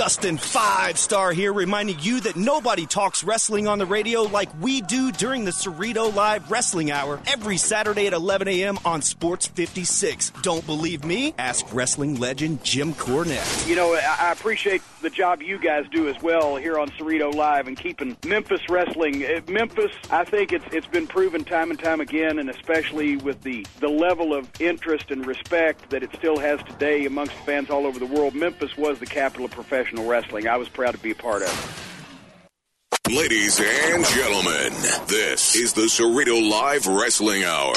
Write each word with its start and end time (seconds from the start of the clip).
Dustin 0.00 0.38
Five 0.38 0.98
Star 0.98 1.30
here, 1.30 1.52
reminding 1.52 1.98
you 2.00 2.22
that 2.22 2.34
nobody 2.34 2.86
talks 2.86 3.22
wrestling 3.22 3.68
on 3.68 3.78
the 3.78 3.84
radio 3.84 4.22
like 4.22 4.48
we 4.58 4.80
do 4.80 5.12
during 5.12 5.44
the 5.44 5.50
Cerrito 5.50 6.14
Live 6.14 6.50
Wrestling 6.50 6.90
Hour 6.90 7.20
every 7.26 7.58
Saturday 7.58 8.06
at 8.06 8.14
11 8.14 8.48
a.m. 8.48 8.78
on 8.86 9.02
Sports 9.02 9.48
56. 9.48 10.30
Don't 10.40 10.64
believe 10.64 11.04
me? 11.04 11.34
Ask 11.36 11.66
wrestling 11.74 12.18
legend 12.18 12.64
Jim 12.64 12.94
Cornette. 12.94 13.68
You 13.68 13.76
know, 13.76 13.92
I 13.92 14.32
appreciate 14.32 14.80
the 15.02 15.10
job 15.10 15.42
you 15.42 15.58
guys 15.58 15.84
do 15.90 16.08
as 16.08 16.20
well 16.22 16.56
here 16.56 16.78
on 16.78 16.88
Cerrito 16.92 17.34
Live 17.34 17.68
and 17.68 17.76
keeping 17.76 18.16
Memphis 18.24 18.70
wrestling. 18.70 19.22
Uh, 19.22 19.42
Memphis, 19.48 19.92
I 20.10 20.24
think 20.24 20.54
it's 20.54 20.64
it's 20.72 20.86
been 20.86 21.08
proven 21.08 21.44
time 21.44 21.70
and 21.70 21.78
time 21.78 22.00
again, 22.00 22.38
and 22.38 22.48
especially 22.48 23.18
with 23.18 23.42
the 23.42 23.66
the 23.80 23.88
level 23.88 24.32
of 24.32 24.48
interest 24.62 25.10
and 25.10 25.26
respect 25.26 25.90
that 25.90 26.02
it 26.02 26.08
still 26.14 26.38
has 26.38 26.58
today 26.62 27.04
amongst 27.04 27.34
fans 27.44 27.68
all 27.68 27.84
over 27.84 27.98
the 27.98 28.06
world. 28.06 28.34
Memphis 28.34 28.78
was 28.78 28.98
the 28.98 29.06
capital 29.06 29.44
of 29.44 29.50
professional 29.50 29.89
wrestling. 29.98 30.48
I 30.48 30.56
was 30.56 30.68
proud 30.68 30.92
to 30.92 30.98
be 30.98 31.10
a 31.10 31.14
part 31.14 31.42
of. 31.42 31.80
Ladies 33.08 33.58
and 33.58 34.04
gentlemen, 34.04 34.72
this 35.08 35.56
is 35.56 35.72
the 35.72 35.82
Cerrito 35.82 36.48
Live 36.48 36.86
Wrestling 36.86 37.42
Hour. 37.42 37.74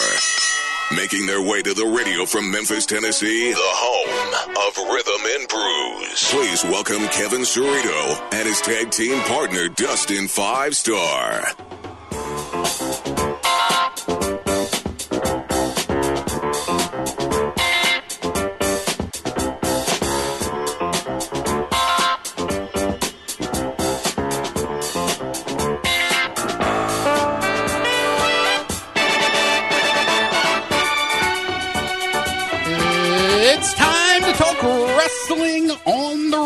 Making 0.95 1.25
their 1.25 1.41
way 1.41 1.63
to 1.63 1.73
the 1.73 1.85
radio 1.85 2.25
from 2.25 2.51
Memphis, 2.51 2.85
Tennessee, 2.85 3.51
the 3.51 3.57
home 3.57 4.33
of 4.67 4.77
Rhythm 4.93 5.21
and 5.25 5.47
Brews. 5.47 6.29
Please 6.29 6.63
welcome 6.65 7.07
Kevin 7.07 7.41
Cerrito 7.41 8.33
and 8.33 8.47
his 8.47 8.61
tag 8.61 8.91
team 8.91 9.19
partner, 9.21 9.69
Dustin 9.69 10.27
Five 10.27 10.75
Star. 10.75 11.45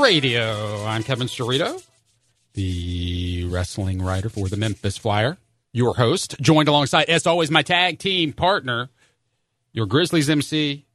Radio. 0.07 0.85
I'm 0.85 1.03
Kevin 1.03 1.27
Cerrito, 1.27 1.85
the 2.53 3.43
wrestling 3.49 4.01
writer 4.01 4.29
for 4.29 4.47
the 4.47 4.55
Memphis 4.55 4.97
Flyer, 4.97 5.37
your 5.73 5.95
host, 5.95 6.37
joined 6.39 6.69
alongside, 6.69 7.09
as 7.09 7.27
always, 7.27 7.51
my 7.51 7.61
tag 7.61 7.99
team 7.99 8.31
partner, 8.31 8.89
your 9.73 9.85
Grizzlies 9.85 10.29
MC, 10.29 10.85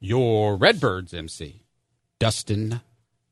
your 0.00 0.56
Redbirds 0.56 1.14
MC, 1.14 1.62
Dustin 2.18 2.80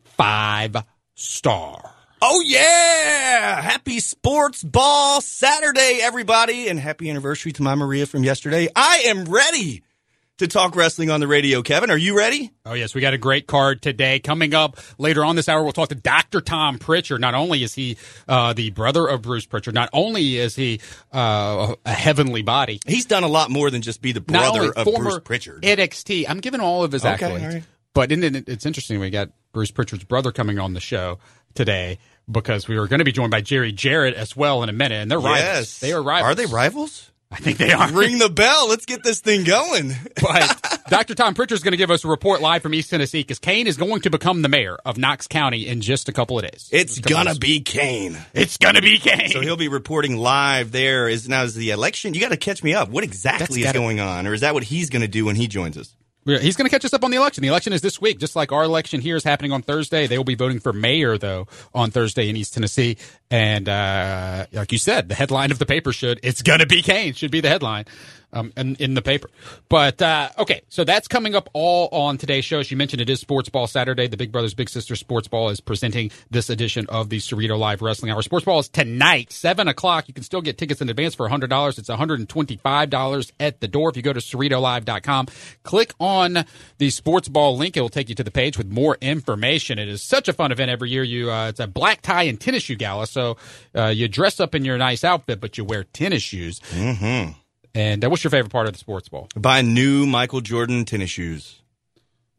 Five 0.04 0.76
Star. 1.16 1.94
Oh 2.22 2.40
yeah! 2.46 3.60
Happy 3.60 3.98
Sports 3.98 4.62
Ball 4.62 5.20
Saturday, 5.20 5.98
everybody, 6.00 6.68
and 6.68 6.78
happy 6.78 7.10
anniversary 7.10 7.50
to 7.54 7.62
my 7.64 7.74
Maria 7.74 8.06
from 8.06 8.22
yesterday. 8.22 8.68
I 8.76 9.02
am 9.06 9.24
ready 9.24 9.82
to 10.38 10.48
talk 10.48 10.74
wrestling 10.76 11.10
on 11.10 11.20
the 11.20 11.26
radio. 11.28 11.62
Kevin, 11.62 11.90
are 11.90 11.96
you 11.96 12.16
ready? 12.16 12.50
Oh, 12.64 12.74
yes, 12.74 12.94
we 12.94 13.00
got 13.00 13.14
a 13.14 13.18
great 13.18 13.46
card 13.46 13.82
today. 13.82 14.18
Coming 14.18 14.54
up 14.54 14.78
later 14.98 15.24
on 15.24 15.36
this 15.36 15.48
hour, 15.48 15.62
we'll 15.62 15.72
talk 15.72 15.88
to 15.90 15.94
Dr. 15.94 16.40
Tom 16.40 16.78
Prichard. 16.78 17.20
Not 17.20 17.34
only 17.34 17.62
is 17.62 17.74
he 17.74 17.96
uh, 18.28 18.52
the 18.52 18.70
brother 18.70 19.06
of 19.06 19.22
Bruce 19.22 19.46
Prichard, 19.46 19.74
not 19.74 19.90
only 19.92 20.36
is 20.38 20.56
he 20.56 20.80
uh, 21.12 21.74
a 21.84 21.92
heavenly 21.92 22.42
body, 22.42 22.80
He's 22.86 23.04
done 23.06 23.24
a 23.24 23.28
lot 23.28 23.50
more 23.50 23.70
than 23.70 23.82
just 23.82 24.00
be 24.02 24.12
the 24.12 24.20
brother 24.20 24.72
of 24.72 24.84
Bruce 24.86 25.20
Prichard. 25.24 25.62
NXT. 25.62 26.24
I'm 26.28 26.40
giving 26.40 26.60
all 26.60 26.84
of 26.84 26.92
his 26.92 27.04
Okay, 27.04 27.26
accolades. 27.26 27.52
right. 27.54 27.64
But 27.94 28.12
isn't 28.12 28.36
it, 28.36 28.48
it's 28.48 28.66
interesting. 28.66 29.00
We 29.00 29.10
got 29.10 29.30
Bruce 29.52 29.70
Prichard's 29.70 30.04
brother 30.04 30.30
coming 30.30 30.58
on 30.58 30.72
the 30.74 30.80
show 30.80 31.18
today 31.54 31.98
because 32.30 32.68
we 32.68 32.78
were 32.78 32.86
going 32.86 32.98
to 32.98 33.04
be 33.04 33.10
joined 33.12 33.30
by 33.30 33.40
Jerry 33.40 33.72
Jarrett 33.72 34.14
as 34.14 34.36
well 34.36 34.62
in 34.62 34.68
a 34.68 34.72
minute. 34.72 34.96
And 35.02 35.10
they're 35.10 35.18
rivals. 35.18 35.80
They 35.80 35.92
are 35.92 36.02
rivals. 36.02 36.30
Are 36.30 36.34
they 36.34 36.46
rivals? 36.46 37.10
I 37.30 37.36
think 37.36 37.58
they 37.58 37.72
are. 37.72 37.92
Ring 37.92 38.18
the 38.18 38.30
bell. 38.30 38.68
Let's 38.70 38.86
get 38.86 39.02
this 39.02 39.20
thing 39.20 39.44
going. 39.44 39.92
But 40.20 40.80
Dr. 40.88 41.14
Tom 41.14 41.34
Prichard's 41.34 41.62
going 41.62 41.72
to 41.72 41.76
give 41.76 41.90
us 41.90 42.04
a 42.04 42.08
report 42.08 42.40
live 42.40 42.62
from 42.62 42.74
East 42.74 42.90
Tennessee 42.90 43.20
because 43.20 43.38
Kane 43.38 43.66
is 43.66 43.76
going 43.76 44.00
to 44.00 44.10
become 44.10 44.42
the 44.42 44.48
mayor 44.48 44.76
of 44.84 44.98
Knox 44.98 45.28
County 45.28 45.66
in 45.68 45.80
just 45.80 46.08
a 46.08 46.12
couple 46.12 46.38
of 46.38 46.50
days. 46.50 46.68
It's 46.72 46.98
gonna 46.98 47.30
days. 47.30 47.38
be 47.38 47.60
Kane. 47.60 48.18
It's 48.34 48.56
gonna 48.56 48.80
be 48.82 48.98
Kane. 48.98 49.28
So 49.30 49.40
he'll 49.40 49.56
be 49.56 49.68
reporting 49.68 50.16
live 50.16 50.72
there. 50.72 51.06
Is 51.08 51.28
now 51.28 51.44
is 51.44 51.54
the 51.54 51.70
election? 51.70 52.14
You 52.14 52.20
got 52.20 52.30
to 52.30 52.36
catch 52.36 52.64
me 52.64 52.74
up. 52.74 52.88
What 52.88 53.04
exactly 53.04 53.44
That's 53.46 53.56
is 53.56 53.64
gotta- 53.64 53.78
going 53.78 54.00
on, 54.00 54.26
or 54.26 54.32
is 54.34 54.40
that 54.40 54.54
what 54.54 54.64
he's 54.64 54.90
going 54.90 55.02
to 55.02 55.08
do 55.08 55.24
when 55.26 55.36
he 55.36 55.46
joins 55.46 55.76
us? 55.78 55.94
He's 56.36 56.56
going 56.56 56.66
to 56.66 56.70
catch 56.70 56.84
us 56.84 56.92
up 56.92 57.04
on 57.04 57.10
the 57.10 57.16
election. 57.16 57.42
The 57.42 57.48
election 57.48 57.72
is 57.72 57.80
this 57.80 58.00
week, 58.00 58.18
just 58.18 58.36
like 58.36 58.52
our 58.52 58.64
election 58.64 59.00
here 59.00 59.16
is 59.16 59.24
happening 59.24 59.50
on 59.50 59.62
Thursday. 59.62 60.06
They 60.06 60.18
will 60.18 60.24
be 60.24 60.34
voting 60.34 60.60
for 60.60 60.72
mayor, 60.74 61.16
though, 61.16 61.46
on 61.74 61.90
Thursday 61.90 62.28
in 62.28 62.36
East 62.36 62.54
Tennessee. 62.54 62.98
And 63.30 63.68
uh, 63.68 64.46
like 64.52 64.70
you 64.72 64.78
said, 64.78 65.08
the 65.08 65.14
headline 65.14 65.50
of 65.50 65.58
the 65.58 65.66
paper 65.66 65.92
should 65.92 66.20
"It's 66.22 66.42
going 66.42 66.60
to 66.60 66.66
be 66.66 66.82
Kane" 66.82 67.14
should 67.14 67.30
be 67.30 67.40
the 67.40 67.48
headline 67.48 67.86
um, 68.32 68.52
in, 68.56 68.76
in 68.76 68.94
the 68.94 69.02
paper. 69.02 69.30
But 69.68 70.00
uh, 70.02 70.30
okay, 70.38 70.62
so 70.68 70.84
that's 70.84 71.08
coming 71.08 71.34
up 71.34 71.48
all 71.52 71.88
on 71.92 72.18
today's 72.18 72.44
show. 72.44 72.58
As 72.60 72.70
you 72.70 72.76
mentioned, 72.76 73.00
it 73.00 73.10
is 73.10 73.20
Sports 73.20 73.48
Ball 73.48 73.66
Saturday. 73.66 74.06
The 74.06 74.16
Big 74.16 74.32
Brothers 74.32 74.54
Big 74.54 74.68
Sisters 74.68 75.00
Sports 75.00 75.28
Ball 75.28 75.50
is 75.50 75.60
presenting 75.60 76.10
this 76.30 76.50
edition 76.50 76.86
of 76.88 77.08
the 77.08 77.18
Cerrito 77.18 77.58
Live 77.58 77.82
Wrestling 77.82 78.12
Hour. 78.12 78.22
Sports 78.22 78.44
Ball 78.44 78.58
is 78.60 78.68
tonight, 78.68 79.32
seven 79.32 79.68
o'clock. 79.68 80.08
You 80.08 80.14
can 80.14 80.24
still 80.24 80.42
get 80.42 80.58
tickets 80.58 80.80
in 80.80 80.88
advance 80.88 81.14
for 81.14 81.28
hundred 81.28 81.50
dollars. 81.50 81.78
It's 81.78 81.88
one 81.88 81.98
hundred 81.98 82.20
and 82.20 82.28
twenty-five 82.28 82.90
dollars 82.90 83.32
at 83.40 83.60
the 83.60 83.68
door. 83.68 83.90
If 83.90 83.96
you 83.96 84.02
go 84.02 84.12
to 84.12 84.20
CerritoLive.com, 84.20 85.26
click 85.62 85.94
on 85.98 86.44
the 86.78 86.90
Sports 86.90 87.28
Ball 87.28 87.56
link. 87.56 87.76
It 87.76 87.80
will 87.80 87.88
take 87.88 88.08
you 88.08 88.14
to 88.14 88.24
the 88.24 88.30
page 88.30 88.58
with 88.58 88.70
more 88.70 88.96
information. 89.00 89.78
It 89.78 89.88
is 89.88 90.02
such 90.02 90.28
a 90.28 90.32
fun 90.32 90.52
event 90.52 90.70
every 90.70 90.90
year. 90.90 91.02
You, 91.02 91.30
uh, 91.30 91.48
it's 91.48 91.60
a 91.60 91.66
black 91.66 92.02
tie 92.02 92.24
and 92.24 92.40
tennis 92.40 92.64
shoe 92.64 92.76
gala. 92.76 93.06
So 93.06 93.36
uh, 93.74 93.86
you 93.86 94.08
dress 94.08 94.40
up 94.40 94.54
in 94.54 94.64
your 94.64 94.78
nice 94.78 95.04
outfit, 95.04 95.40
but 95.40 95.58
you 95.58 95.64
wear 95.64 95.84
tennis 95.84 96.22
shoes. 96.22 96.60
Mm-hmm. 96.70 97.32
And 97.74 98.04
uh, 98.04 98.10
what's 98.10 98.24
your 98.24 98.30
favorite 98.30 98.50
part 98.50 98.66
of 98.66 98.72
the 98.72 98.78
Sports 98.78 99.08
Ball? 99.08 99.28
Buy 99.36 99.62
new 99.62 100.06
Michael 100.06 100.40
Jordan 100.40 100.84
tennis 100.84 101.10
shoes. 101.10 101.60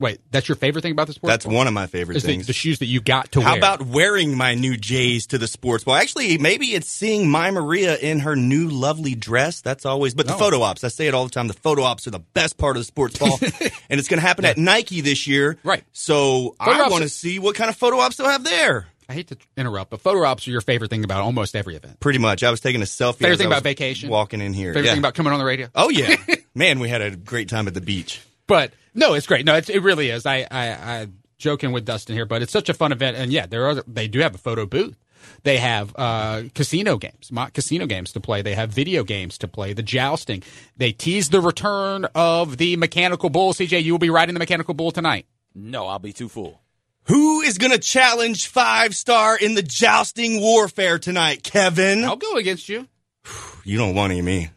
Wait, 0.02 0.22
that's 0.32 0.48
your 0.48 0.56
favorite 0.56 0.82
thing 0.82 0.94
about 0.94 1.08
the 1.08 1.14
Sports 1.14 1.22
ball? 1.24 1.34
That's 1.34 1.46
Ball? 1.46 1.56
one 1.56 1.68
of 1.68 1.74
my 1.74 1.86
favorite 1.86 2.16
Is 2.16 2.24
things. 2.24 2.48
the 2.48 2.54
shoes 2.54 2.80
that 2.80 2.86
you 2.86 3.02
got 3.02 3.34
to 3.34 3.42
How 3.42 3.50
wear. 3.52 3.58
about 3.58 3.82
wearing 3.82 4.38
my 4.38 4.56
new 4.56 4.78
J's 4.78 5.28
to 5.28 5.38
the 5.38 5.46
sports 5.46 5.84
ball? 5.84 5.96
Actually, 5.96 6.38
maybe 6.38 6.68
it's 6.68 6.88
seeing 6.90 7.30
my 7.30 7.52
Maria 7.52 7.98
in 7.98 8.20
her 8.20 8.34
new 8.38 8.70
lovely 8.70 9.14
dress. 9.14 9.60
That's 9.60 9.86
always, 9.86 10.14
but 10.14 10.26
the 10.26 10.36
Oh. 10.36 10.38
photo 10.38 10.62
ops, 10.62 10.86
I 10.86 10.88
say 10.88 11.08
it 11.08 11.14
all 11.14 11.26
the 11.26 11.30
time. 11.32 11.50
The 11.50 11.54
photo 11.54 11.84
ops 11.84 12.08
are 12.08 12.12
the 12.12 12.20
best 12.20 12.58
part 12.58 12.78
of 12.78 12.80
the 12.82 12.86
sports 12.86 13.18
ball. 13.20 13.38
and 13.90 14.00
it's 14.00 14.08
going 14.08 14.22
to 14.22 14.26
happen 14.26 14.46
at 14.46 14.58
Nike 14.58 15.02
this 15.02 15.28
year. 15.28 15.58
Right. 15.66 15.84
So 15.92 16.56
Photo 16.64 16.84
I 16.86 16.88
want 16.88 17.04
to 17.04 17.10
see 17.10 17.38
what 17.38 17.56
kind 17.56 17.70
of 17.70 17.76
photo 17.76 18.00
ops 18.00 18.16
they'll 18.16 18.30
have 18.30 18.46
there. 18.46 18.88
I 19.10 19.14
hate 19.14 19.28
to 19.30 19.38
interrupt, 19.58 19.90
but 19.90 20.02
photo 20.02 20.24
ops 20.24 20.48
are 20.48 20.52
your 20.52 20.62
favorite 20.62 20.90
thing 20.92 21.04
about 21.04 21.22
almost 21.22 21.56
every 21.56 21.76
event. 21.76 22.00
Pretty 22.00 22.20
much. 22.20 22.44
I 22.44 22.52
was 22.52 22.60
taking 22.62 22.82
a 22.82 22.86
selfie. 22.86 23.16
Favorite 23.16 23.32
as 23.34 23.38
thing 23.40 23.48
I 23.48 23.50
about 23.50 23.56
was 23.58 23.64
vacation? 23.64 24.10
Walking 24.10 24.40
in 24.40 24.54
here. 24.54 24.72
Favorite 24.74 24.86
Yeah. 24.86 24.92
thing 24.94 25.00
about 25.00 25.16
coming 25.16 25.34
on 25.34 25.40
the 25.40 25.46
radio? 25.46 25.68
Oh, 25.74 25.90
yeah. 25.90 26.16
Man, 26.56 26.80
we 26.80 26.90
had 26.90 27.02
a 27.02 27.16
great 27.16 27.50
time 27.50 27.68
at 27.68 27.74
the 27.74 27.82
beach. 27.82 28.22
But 28.46 28.72
no, 28.94 29.16
it's 29.16 29.26
great. 29.28 29.46
No, 29.46 29.56
it's, 29.56 29.68
it 29.70 29.82
really 29.82 30.10
is. 30.12 30.26
I, 30.28 30.46
I, 30.52 30.70
I 30.72 31.08
joking 31.40 31.72
with 31.72 31.86
Dustin 31.86 32.16
here, 32.16 32.26
but 32.26 32.42
it's 32.44 32.52
such 32.52 32.70
a 32.70 32.74
fun 32.74 32.92
event. 32.92 33.18
And 33.18 33.32
yeah, 33.34 33.48
there 33.48 33.68
are 33.68 33.76
they 33.88 34.08
do 34.08 34.20
have 34.20 34.36
a 34.36 34.38
photo 34.40 34.66
booth. 34.68 34.96
They 35.44 35.58
have 35.58 35.94
uh, 35.98 36.44
casino 36.56 36.98
games, 36.98 37.32
mock 37.32 37.54
casino 37.54 37.88
games 37.88 38.12
to 38.14 38.20
play. 38.20 38.42
They 38.42 38.56
have 38.56 38.70
video 38.70 39.04
games 39.04 39.38
to 39.40 39.48
play. 39.48 39.74
The 39.74 39.84
jousting. 39.84 40.44
They 40.78 40.92
tease 40.92 41.30
the 41.30 41.42
return 41.42 42.06
of 42.16 42.58
the 42.58 42.78
mechanical 42.78 43.30
bull. 43.30 43.54
CJ, 43.54 43.84
you 43.84 43.92
will 43.94 44.00
be 44.00 44.10
riding 44.10 44.34
the 44.34 44.40
mechanical 44.40 44.74
bull 44.76 44.92
tonight. 44.92 45.26
No, 45.56 45.88
I'll 45.88 46.00
be 46.00 46.14
too 46.14 46.30
full. 46.30 46.62
Who 47.06 47.42
is 47.42 47.58
going 47.58 47.72
to 47.72 47.80
challenge 47.80 48.48
five 48.48 48.96
star 48.96 49.38
in 49.38 49.56
the 49.56 49.64
jousting 49.64 50.40
warfare 50.42 51.00
tonight, 51.00 51.44
Kevin? 51.44 52.04
I'll 52.04 52.16
go 52.16 52.36
against 52.36 52.70
you. 52.70 52.88
You 53.66 53.78
don't 53.78 53.94
want 53.94 54.12
any 54.12 54.22
me. 54.24 54.50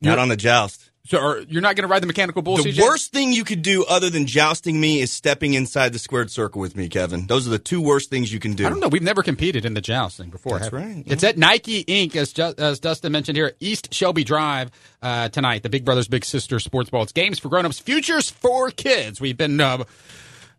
Not 0.00 0.10
You're- 0.10 0.20
on 0.22 0.28
the 0.28 0.36
joust. 0.36 0.90
So 1.06 1.18
are, 1.18 1.40
you're 1.40 1.62
not 1.62 1.74
going 1.74 1.88
to 1.88 1.88
ride 1.90 2.02
the 2.02 2.06
mechanical 2.06 2.42
bull. 2.42 2.58
The 2.58 2.70
CJ? 2.70 2.82
worst 2.82 3.12
thing 3.12 3.32
you 3.32 3.42
could 3.42 3.62
do 3.62 3.84
other 3.86 4.10
than 4.10 4.26
jousting 4.26 4.78
me 4.78 5.00
is 5.00 5.10
stepping 5.10 5.54
inside 5.54 5.94
the 5.94 5.98
squared 5.98 6.30
circle 6.30 6.60
with 6.60 6.76
me, 6.76 6.88
Kevin. 6.90 7.26
Those 7.26 7.46
are 7.46 7.50
the 7.50 7.58
two 7.58 7.80
worst 7.80 8.10
things 8.10 8.30
you 8.30 8.38
can 8.38 8.52
do. 8.52 8.66
I 8.66 8.68
don't 8.68 8.78
know. 8.78 8.88
We've 8.88 9.02
never 9.02 9.22
competed 9.22 9.64
in 9.64 9.72
the 9.72 9.80
jousting 9.80 10.28
before. 10.28 10.58
That's 10.58 10.70
right. 10.70 11.02
It's 11.06 11.24
at 11.24 11.38
Nike 11.38 11.82
Inc. 11.84 12.14
As, 12.14 12.38
as 12.58 12.78
Dustin 12.78 13.10
mentioned 13.10 13.36
here, 13.36 13.54
East 13.58 13.92
Shelby 13.94 14.22
Drive 14.22 14.70
uh, 15.00 15.30
tonight. 15.30 15.62
The 15.62 15.70
Big 15.70 15.86
Brothers 15.86 16.08
Big 16.08 16.26
Sisters 16.26 16.62
Sports 16.62 16.90
Ball. 16.90 17.04
It's 17.04 17.12
games 17.12 17.38
for 17.38 17.48
grown-ups, 17.48 17.78
futures 17.78 18.28
for 18.30 18.70
kids. 18.70 19.18
We've 19.18 19.36
been 19.36 19.58
uh, 19.60 19.84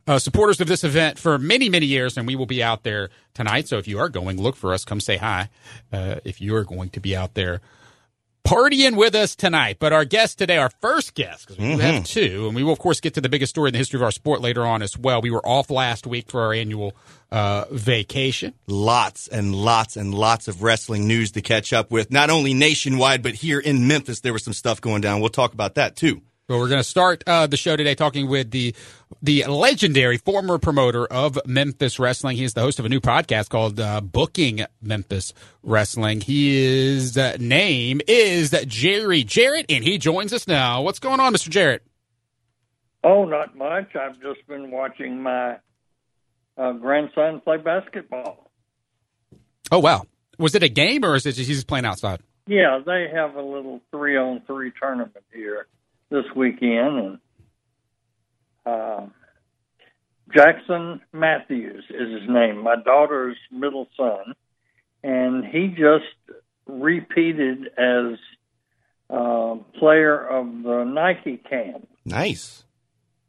uh, 0.07 0.19
supporters 0.19 0.59
of 0.59 0.67
this 0.67 0.83
event 0.83 1.19
for 1.19 1.37
many, 1.37 1.69
many 1.69 1.85
years, 1.85 2.17
and 2.17 2.25
we 2.25 2.35
will 2.35 2.45
be 2.45 2.63
out 2.63 2.83
there 2.83 3.09
tonight. 3.33 3.67
So 3.67 3.77
if 3.77 3.87
you 3.87 3.99
are 3.99 4.09
going, 4.09 4.41
look 4.41 4.55
for 4.55 4.73
us. 4.73 4.85
Come 4.85 4.99
say 4.99 5.17
hi. 5.17 5.49
Uh, 5.91 6.15
if 6.23 6.41
you 6.41 6.55
are 6.55 6.63
going 6.63 6.89
to 6.91 6.99
be 6.99 7.15
out 7.15 7.33
there 7.33 7.61
partying 8.49 8.95
with 8.95 9.13
us 9.13 9.35
tonight. 9.35 9.77
But 9.79 9.93
our 9.93 10.05
guest 10.05 10.39
today, 10.39 10.57
our 10.57 10.71
first 10.81 11.13
guest, 11.13 11.47
because 11.47 11.59
we 11.59 11.75
do 11.75 11.81
have 11.81 12.03
two, 12.03 12.47
and 12.47 12.55
we 12.55 12.63
will 12.63 12.73
of 12.73 12.79
course 12.79 12.99
get 12.99 13.13
to 13.15 13.21
the 13.21 13.29
biggest 13.29 13.51
story 13.51 13.69
in 13.69 13.73
the 13.73 13.77
history 13.77 13.97
of 13.97 14.03
our 14.03 14.11
sport 14.11 14.41
later 14.41 14.65
on 14.65 14.81
as 14.81 14.97
well. 14.97 15.21
We 15.21 15.29
were 15.29 15.45
off 15.45 15.69
last 15.69 16.07
week 16.07 16.29
for 16.29 16.41
our 16.41 16.53
annual 16.53 16.95
uh, 17.31 17.65
vacation. 17.71 18.53
Lots 18.67 19.27
and 19.27 19.53
lots 19.53 19.97
and 19.97 20.13
lots 20.13 20.47
of 20.47 20.63
wrestling 20.63 21.07
news 21.07 21.31
to 21.33 21.41
catch 21.41 21.73
up 21.73 21.91
with, 21.91 22.11
not 22.11 22.29
only 22.29 22.53
nationwide, 22.53 23.21
but 23.21 23.35
here 23.35 23.59
in 23.59 23.87
Memphis, 23.87 24.21
there 24.21 24.33
was 24.33 24.43
some 24.43 24.53
stuff 24.53 24.81
going 24.81 25.01
down. 25.01 25.19
We'll 25.19 25.29
talk 25.29 25.53
about 25.53 25.75
that 25.75 25.95
too. 25.95 26.21
Well, 26.49 26.57
we're 26.57 26.67
going 26.67 26.79
to 26.79 26.83
start 26.83 27.23
uh, 27.27 27.45
the 27.45 27.57
show 27.57 27.75
today 27.75 27.93
talking 27.93 28.27
with 28.27 28.49
the 28.49 28.73
the 29.21 29.45
legendary 29.45 30.17
former 30.17 30.57
promoter 30.57 31.05
of 31.05 31.37
Memphis 31.45 31.99
Wrestling. 31.99 32.37
He 32.37 32.43
is 32.43 32.55
the 32.55 32.61
host 32.61 32.79
of 32.79 32.85
a 32.85 32.89
new 32.89 32.99
podcast 32.99 33.49
called 33.49 33.79
uh, 33.79 34.01
Booking 34.01 34.65
Memphis 34.81 35.31
Wrestling. 35.61 36.21
His 36.21 37.15
uh, 37.19 37.37
name 37.39 38.01
is 38.07 38.49
Jerry 38.65 39.23
Jarrett, 39.23 39.67
and 39.69 39.83
he 39.83 39.99
joins 39.99 40.33
us 40.33 40.47
now. 40.47 40.81
What's 40.81 40.97
going 40.97 41.19
on, 41.19 41.35
Mr. 41.35 41.49
Jarrett? 41.49 41.83
Oh, 43.03 43.25
not 43.25 43.55
much. 43.55 43.95
I've 43.95 44.19
just 44.19 44.47
been 44.47 44.71
watching 44.71 45.21
my 45.21 45.57
uh, 46.57 46.71
grandson 46.71 47.41
play 47.41 47.57
basketball. 47.57 48.49
Oh 49.71 49.79
wow! 49.79 50.01
Was 50.39 50.55
it 50.55 50.63
a 50.63 50.69
game 50.69 51.05
or 51.05 51.15
is 51.15 51.27
it 51.27 51.33
just 51.33 51.47
he's 51.47 51.57
just 51.57 51.67
playing 51.67 51.85
outside? 51.85 52.21
Yeah, 52.47 52.79
they 52.83 53.07
have 53.13 53.35
a 53.35 53.43
little 53.43 53.81
three 53.91 54.17
on 54.17 54.41
three 54.47 54.71
tournament 54.81 55.23
here 55.31 55.67
this 56.09 56.25
weekend, 56.35 56.99
and 56.99 57.19
uh, 58.65 59.05
Jackson 60.33 61.01
Matthews 61.13 61.83
is 61.89 62.21
his 62.21 62.29
name, 62.29 62.63
my 62.63 62.75
daughter's 62.75 63.37
middle 63.51 63.87
son, 63.97 64.33
and 65.03 65.45
he 65.45 65.67
just 65.67 66.39
repeated 66.67 67.67
as 67.77 68.17
uh, 69.09 69.55
player 69.79 70.19
of 70.19 70.45
the 70.63 70.83
Nike 70.83 71.37
camp. 71.37 71.87
Nice. 72.05 72.63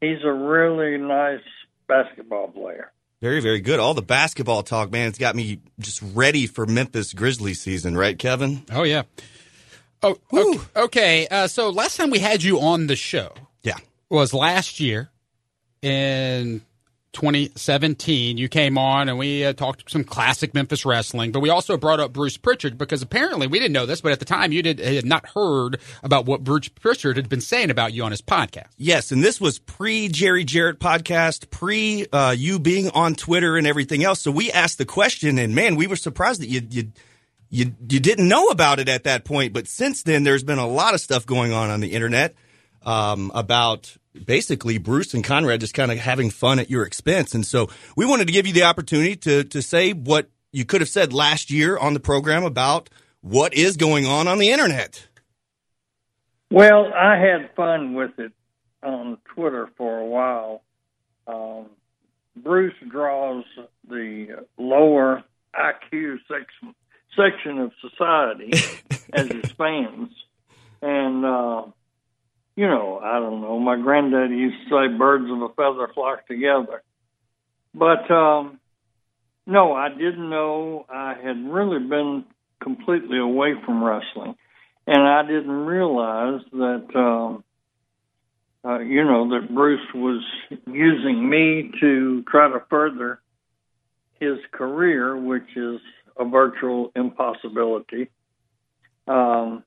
He's 0.00 0.23
a 0.25 0.33
really 0.33 0.99
nice 0.99 1.41
basketball 1.88 2.49
player. 2.49 2.93
Very, 3.21 3.41
very 3.41 3.61
good. 3.61 3.81
All 3.81 3.93
the 3.93 4.03
basketball 4.03 4.62
talk, 4.62 4.91
man, 4.91 5.09
it's 5.09 5.19
got 5.19 5.37
me 5.37 5.61
just 5.79 6.03
ready 6.15 6.47
for 6.47 6.65
Memphis 6.65 7.12
Grizzlies 7.12 7.61
season, 7.61 7.97
right, 7.97 8.19
Kevin? 8.19 8.65
Oh 8.73 8.83
yeah. 8.83 9.03
Oh, 10.02 10.17
okay. 10.32 10.58
okay. 10.76 11.26
Uh, 11.31 11.47
so 11.47 11.70
last 11.70 11.97
time 11.97 12.11
we 12.11 12.19
had 12.19 12.43
you 12.43 12.61
on 12.61 12.87
the 12.87 12.97
show, 12.97 13.32
Yeah. 13.62 13.76
was 14.08 14.32
last 14.32 14.81
year 14.81 15.11
in 15.82 16.62
2017. 17.12 18.38
You 18.38 18.49
came 18.49 18.79
on 18.79 19.08
and 19.08 19.19
we 19.19 19.44
uh, 19.44 19.52
talked 19.52 19.91
some 19.91 20.05
classic 20.05 20.55
Memphis 20.55 20.85
wrestling, 20.87 21.32
but 21.32 21.41
we 21.41 21.50
also 21.50 21.76
brought 21.76 22.00
up 22.00 22.12
Bruce 22.12 22.37
Prichard 22.37 22.79
because 22.79 23.02
apparently 23.02 23.47
we 23.47 23.58
didn't 23.58 23.73
know 23.73 23.85
this, 23.85 24.00
but 24.00 24.12
at 24.12 24.20
the 24.20 24.25
time 24.25 24.52
you 24.52 24.62
did 24.62 24.79
had 24.79 25.05
not 25.05 25.26
heard 25.35 25.81
about 26.02 26.25
what 26.25 26.44
Bruce 26.44 26.69
Prichard 26.69 27.17
had 27.17 27.29
been 27.29 27.41
saying 27.41 27.70
about 27.70 27.93
you 27.93 28.05
on 28.05 28.11
his 28.12 28.23
podcast. 28.23 28.69
Yes, 28.79 29.11
and 29.11 29.23
this 29.25 29.41
was 29.41 29.58
pre 29.58 30.08
Jerry 30.08 30.44
Jarrett 30.44 30.79
podcast, 30.79 31.50
pre 31.50 32.06
uh, 32.12 32.31
you 32.37 32.58
being 32.58 32.91
on 32.91 33.14
Twitter 33.17 33.56
and 33.56 33.67
everything 33.67 34.05
else. 34.05 34.20
So 34.20 34.31
we 34.31 34.50
asked 34.52 34.79
the 34.79 34.87
question, 34.87 35.38
and 35.38 35.55
man, 35.55 35.76
we 35.76 35.87
were 35.87 35.97
surprised 35.97 36.41
that 36.43 36.49
you 36.49 36.62
you 36.70 36.93
you 37.50 37.75
you 37.88 38.00
didn't 38.00 38.29
know 38.29 38.49
about 38.49 38.79
it 38.79 38.88
at 38.88 39.05
that 39.05 39.25
point. 39.25 39.52
But 39.52 39.67
since 39.67 40.02
then, 40.05 40.25
there's 40.25 40.44
been 40.44 40.58
a 40.58 40.67
lot 40.67 40.94
of 40.94 41.00
stuff 41.00 41.26
going 41.26 41.52
on 41.52 41.69
on 41.69 41.81
the 41.81 41.93
internet 41.93 42.35
um, 42.85 43.31
about 43.35 43.97
basically 44.25 44.79
Bruce 44.79 45.12
and 45.14 45.25
Conrad 45.25 45.61
just 45.61 45.75
kind 45.75 45.91
of 45.91 45.99
having 45.99 46.31
fun 46.31 46.58
at 46.58 46.70
your 46.70 46.85
expense. 46.85 47.35
And 47.35 47.44
so 47.44 47.69
we 47.97 48.06
wanted 48.06 48.29
to 48.29 48.32
give 48.32 48.47
you 48.47 48.52
the 48.52 48.62
opportunity 48.62 49.17
to 49.17 49.44
to 49.44 49.61
say 49.61 49.93
what 49.93 50.31
you 50.52 50.64
could 50.64 50.81
have 50.81 50.88
said 50.88 51.12
last 51.12 51.50
year 51.50 51.76
on 51.76 51.94
the 51.94 52.00
program 52.00 52.44
about 52.44 52.88
what 53.20 53.52
is 53.52 53.76
going 53.76 54.06
on 54.06 54.29
on 54.29 54.38
the 54.38 54.50
internet. 54.50 55.06
Well, 56.50 56.93
I 56.93 57.17
had 57.17 57.50
fun 57.55 57.94
with 57.94 58.19
it 58.19 58.32
on 58.82 59.19
Twitter 59.35 59.70
for 59.76 59.99
a 59.99 60.06
while. 60.06 60.62
Um, 61.26 61.67
Bruce 62.37 62.75
draws 62.88 63.44
the 63.88 64.47
lower 64.58 65.23
IQ 65.55 66.19
section 66.26 66.75
section 67.17 67.59
of 67.59 67.73
society 67.81 68.53
as 69.12 69.29
his 69.29 69.51
fans, 69.53 70.11
and 70.83 71.25
uh, 71.25 71.65
you 72.57 72.67
know, 72.67 73.01
I 73.03 73.19
don't 73.19 73.41
know. 73.41 73.59
My 73.59 73.77
granddaddy 73.77 74.37
used 74.37 74.69
to 74.69 74.89
say, 74.89 74.97
"Birds 74.97 75.31
of 75.31 75.43
a 75.43 75.49
feather 75.51 75.91
flock 75.95 76.27
together," 76.27 76.83
but 77.75 78.11
um, 78.11 78.61
no, 79.47 79.73
I 79.73 79.89
didn't 79.89 80.31
know. 80.31 80.87
I 80.89 81.15
had 81.15 81.37
really 81.51 81.79
been 81.79 82.25
completely 82.61 83.19
away 83.19 83.55
from 83.65 83.83
wrestling 83.83 84.37
and 84.91 85.07
I 85.07 85.23
didn't 85.23 85.67
realize 85.67 86.41
that 86.53 86.87
um, 86.97 87.45
uh, 88.65 88.81
you 88.81 89.05
know 89.05 89.31
that 89.31 89.55
Bruce 89.55 89.87
was 89.95 90.23
using 90.67 91.29
me 91.29 91.71
to 91.81 92.25
try 92.25 92.49
to 92.49 92.61
further 92.69 93.21
his 94.19 94.39
career, 94.53 95.17
which 95.17 95.57
is 95.57 95.81
a 96.20 96.25
virtual 96.25 96.93
impossibility. 96.94 98.11
Um, 99.08 99.64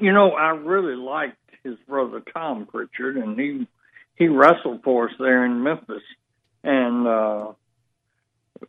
you 0.00 0.12
know, 0.12 0.32
I 0.32 0.50
really 0.50 0.94
liked 0.94 1.36
his 1.64 1.76
brother 1.88 2.22
Tom 2.32 2.66
Prichard, 2.66 3.16
and 3.16 3.38
he 3.38 3.66
he 4.14 4.28
wrestled 4.28 4.82
for 4.84 5.08
us 5.08 5.14
there 5.18 5.44
in 5.44 5.62
Memphis, 5.62 6.02
and 6.62 7.06
uh, 7.06 7.52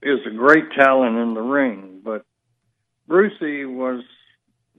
is 0.02 0.20
a 0.26 0.32
great 0.32 0.72
talent 0.76 1.18
in 1.18 1.34
the 1.34 1.42
ring. 1.42 2.00
But 2.04 2.26
Brucey 3.08 3.66
was 3.66 4.04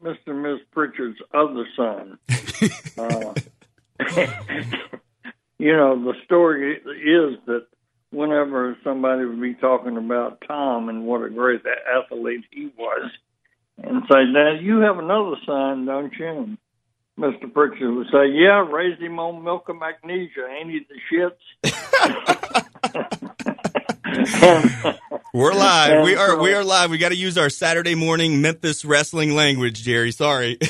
Mr. 0.02 0.28
and 0.28 0.42
Ms. 0.42 0.60
Prichard's 0.72 1.20
other 1.32 1.66
son. 1.76 2.18
uh, 2.98 3.34
you 5.58 5.76
know, 5.76 6.02
the 6.02 6.14
story 6.24 6.76
is 6.76 7.38
that 7.46 7.66
whenever 8.12 8.76
somebody 8.84 9.24
would 9.24 9.40
be 9.40 9.54
talking 9.54 9.96
about 9.96 10.40
Tom 10.46 10.88
and 10.88 11.04
what 11.04 11.22
a 11.22 11.30
great 11.30 11.62
athlete 11.66 12.44
he 12.50 12.70
was, 12.76 13.10
and 13.82 14.02
say, 14.10 14.24
"Now 14.26 14.52
you 14.52 14.80
have 14.80 14.98
another 14.98 15.36
son, 15.44 15.86
don't 15.86 16.12
you?" 16.18 16.26
And 16.26 16.58
Mr. 17.18 17.52
Prichard 17.52 17.94
would 17.94 18.10
say, 18.12 18.28
"Yeah, 18.28 18.64
raised 18.70 19.02
him 19.02 19.18
on 19.18 19.42
milk 19.42 19.68
and 19.68 19.80
magnesia. 19.80 20.46
Ain't 20.48 20.70
he 20.70 20.86
the 20.88 21.00
shits?" 21.10 21.42
We're 25.34 25.54
live. 25.54 26.04
We 26.04 26.14
are 26.14 26.38
we 26.38 26.52
are 26.52 26.62
live. 26.62 26.90
We 26.90 26.98
got 26.98 27.08
to 27.08 27.16
use 27.16 27.38
our 27.38 27.48
Saturday 27.48 27.94
morning 27.94 28.42
Memphis 28.42 28.84
wrestling 28.84 29.34
language, 29.34 29.82
Jerry. 29.82 30.12
Sorry. 30.12 30.58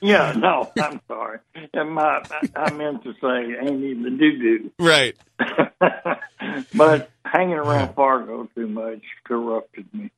Yeah, 0.00 0.32
no, 0.36 0.70
I'm 0.78 1.00
sorry. 1.06 1.38
And 1.74 1.92
my, 1.92 2.22
I 2.56 2.72
meant 2.72 3.04
to 3.04 3.12
say, 3.20 3.68
ain't 3.68 3.82
he 3.82 3.94
the 3.94 4.10
doo 4.10 4.38
doo. 4.38 4.72
right. 4.78 5.16
but 6.74 7.10
hanging 7.24 7.54
around 7.54 7.94
Fargo 7.94 8.48
too 8.54 8.68
much 8.68 9.02
corrupted 9.24 9.92
me. 9.92 10.10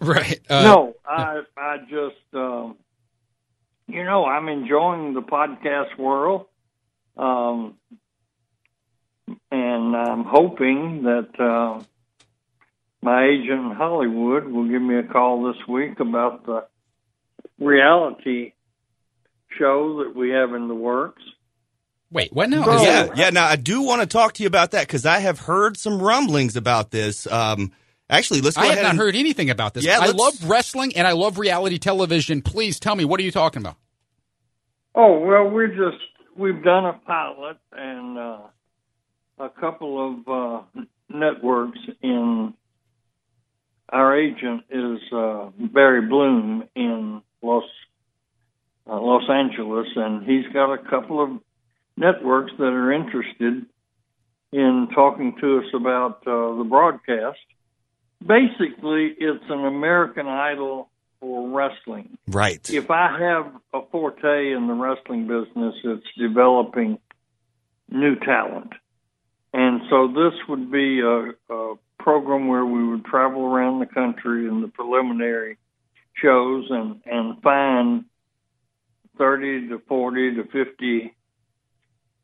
Right. 0.00 0.40
Uh, 0.48 0.62
no, 0.62 0.94
I 1.06 1.42
I 1.56 1.76
just 1.88 2.16
um, 2.34 2.76
you 3.86 4.04
know 4.04 4.24
I'm 4.24 4.48
enjoying 4.48 5.14
the 5.14 5.22
podcast 5.22 5.96
world, 5.98 6.46
um, 7.16 7.74
and 9.50 9.96
I'm 9.96 10.24
hoping 10.24 11.04
that 11.04 11.40
uh, 11.40 11.82
my 13.00 13.26
agent 13.26 13.70
in 13.70 13.72
Hollywood 13.76 14.46
will 14.46 14.68
give 14.68 14.82
me 14.82 14.98
a 14.98 15.04
call 15.04 15.44
this 15.44 15.66
week 15.68 16.00
about 16.00 16.44
the 16.44 16.66
reality 17.58 18.52
show 19.58 20.02
that 20.04 20.14
we 20.14 20.30
have 20.30 20.52
in 20.54 20.68
the 20.68 20.74
works. 20.74 21.22
Wait, 22.10 22.32
what 22.32 22.48
now? 22.48 22.64
Bro. 22.64 22.82
Yeah, 22.82 23.08
yeah. 23.14 23.30
Now 23.30 23.46
I 23.46 23.56
do 23.56 23.82
want 23.82 24.00
to 24.00 24.06
talk 24.06 24.32
to 24.34 24.42
you 24.42 24.46
about 24.46 24.70
that 24.70 24.86
because 24.86 25.04
I 25.04 25.18
have 25.18 25.40
heard 25.40 25.76
some 25.76 26.00
rumblings 26.00 26.56
about 26.56 26.90
this. 26.90 27.26
Um, 27.26 27.70
actually, 28.08 28.40
let's 28.40 28.56
go 28.56 28.62
I 28.62 28.66
have 28.68 28.82
not 28.82 28.90
and- 28.90 28.98
heard 28.98 29.14
anything 29.14 29.50
about 29.50 29.74
this. 29.74 29.84
Yeah, 29.84 29.98
I 30.00 30.06
love 30.10 30.32
wrestling 30.48 30.96
and 30.96 31.06
I 31.06 31.12
love 31.12 31.38
reality 31.38 31.78
television. 31.78 32.40
Please 32.40 32.80
tell 32.80 32.96
me, 32.96 33.04
what 33.04 33.20
are 33.20 33.24
you 33.24 33.30
talking 33.30 33.60
about? 33.62 33.76
Oh 34.94 35.18
well, 35.18 35.50
we're 35.50 35.68
just 35.68 36.02
we've 36.34 36.62
done 36.64 36.86
a 36.86 36.94
pilot 36.94 37.58
and 37.72 38.18
uh, 38.18 38.38
a 39.38 39.48
couple 39.50 40.22
of 40.26 40.28
uh, 40.76 40.82
networks 41.10 41.78
in. 42.02 42.54
Our 43.90 44.18
agent 44.18 44.64
is 44.70 44.98
uh, 45.12 45.50
Barry 45.58 46.06
Bloom 46.06 46.64
in 46.74 47.22
Los 47.42 47.64
uh, 48.88 49.00
Los 49.00 49.28
Angeles, 49.28 49.88
and 49.96 50.24
he's 50.24 50.46
got 50.52 50.72
a 50.72 50.78
couple 50.78 51.22
of 51.22 51.30
networks 51.96 52.52
that 52.58 52.64
are 52.64 52.92
interested 52.92 53.66
in 54.52 54.88
talking 54.94 55.36
to 55.40 55.58
us 55.58 55.66
about 55.74 56.22
uh, 56.26 56.56
the 56.56 56.66
broadcast. 56.68 57.38
Basically, 58.24 59.14
it's 59.18 59.44
an 59.48 59.64
American 59.64 60.26
Idol 60.26 60.88
for 61.20 61.48
wrestling 61.48 62.16
Right. 62.28 62.68
if 62.70 62.90
I 62.90 63.18
have 63.18 63.52
a 63.74 63.84
forte 63.90 64.52
in 64.52 64.68
the 64.68 64.74
wrestling 64.74 65.26
business, 65.26 65.74
it's 65.82 66.06
developing 66.16 66.98
new 67.90 68.16
talent. 68.16 68.72
And 69.52 69.80
so 69.90 70.08
this 70.08 70.34
would 70.48 70.70
be 70.70 71.00
a, 71.00 71.32
a 71.52 71.74
program 71.98 72.46
where 72.48 72.64
we 72.64 72.86
would 72.86 73.04
travel 73.04 73.44
around 73.44 73.80
the 73.80 73.86
country 73.86 74.46
in 74.46 74.60
the 74.60 74.68
preliminary 74.68 75.58
shows 76.14 76.66
and, 76.70 77.00
and 77.06 77.42
find 77.42 78.04
30 79.18 79.68
to 79.68 79.82
40 79.88 80.36
to 80.36 80.44
50 80.44 81.14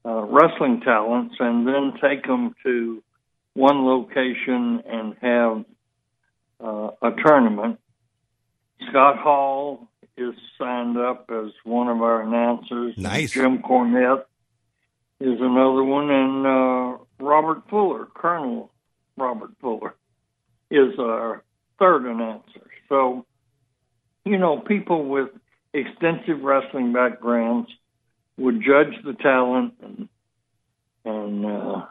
uh, 0.07 0.23
wrestling 0.23 0.81
talents 0.81 1.35
and 1.41 1.67
then 1.67 1.93
take 2.01 2.25
them 2.25 2.55
to 2.65 3.03
one 3.55 3.85
location 3.85 4.83
and 4.87 5.17
have 5.21 5.65
uh, 6.61 6.91
a 7.03 7.11
tournament 7.25 7.79
Scott 8.89 9.19
Hall 9.19 9.89
is 10.17 10.35
signed 10.59 10.97
up 10.97 11.31
as 11.31 11.51
one 11.65 11.89
of 11.89 12.03
our 12.03 12.23
announcers. 12.23 12.95
Nice. 12.97 13.33
Jim 13.33 13.59
Cornette 13.59 14.25
is 15.21 15.41
another 15.41 15.83
one, 15.83 16.11
and 16.11 16.47
uh, 16.47 16.99
Robert 17.19 17.63
Fuller, 17.69 18.07
Colonel 18.15 18.71
Robert 19.17 19.51
Fuller, 19.61 19.95
is 20.71 20.99
our 20.99 21.43
third 21.79 22.05
announcer. 22.05 22.71
So, 22.89 23.27
you 24.25 24.39
know, 24.39 24.59
people 24.59 25.05
with 25.07 25.31
extensive 25.75 26.41
wrestling 26.43 26.93
backgrounds 26.93 27.69
would 28.39 28.63
judge 28.63 28.95
the 29.05 29.15
talent 29.15 29.75
and 29.83 30.09
and 31.05 31.45
uh, 31.45 31.83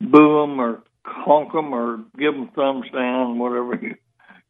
boo 0.00 0.40
them 0.40 0.60
or 0.60 0.82
honk 1.04 1.52
them 1.52 1.72
or 1.72 1.98
give 2.18 2.34
them 2.34 2.50
thumbs 2.54 2.86
down, 2.92 3.38
whatever 3.38 3.78
you, 3.80 3.94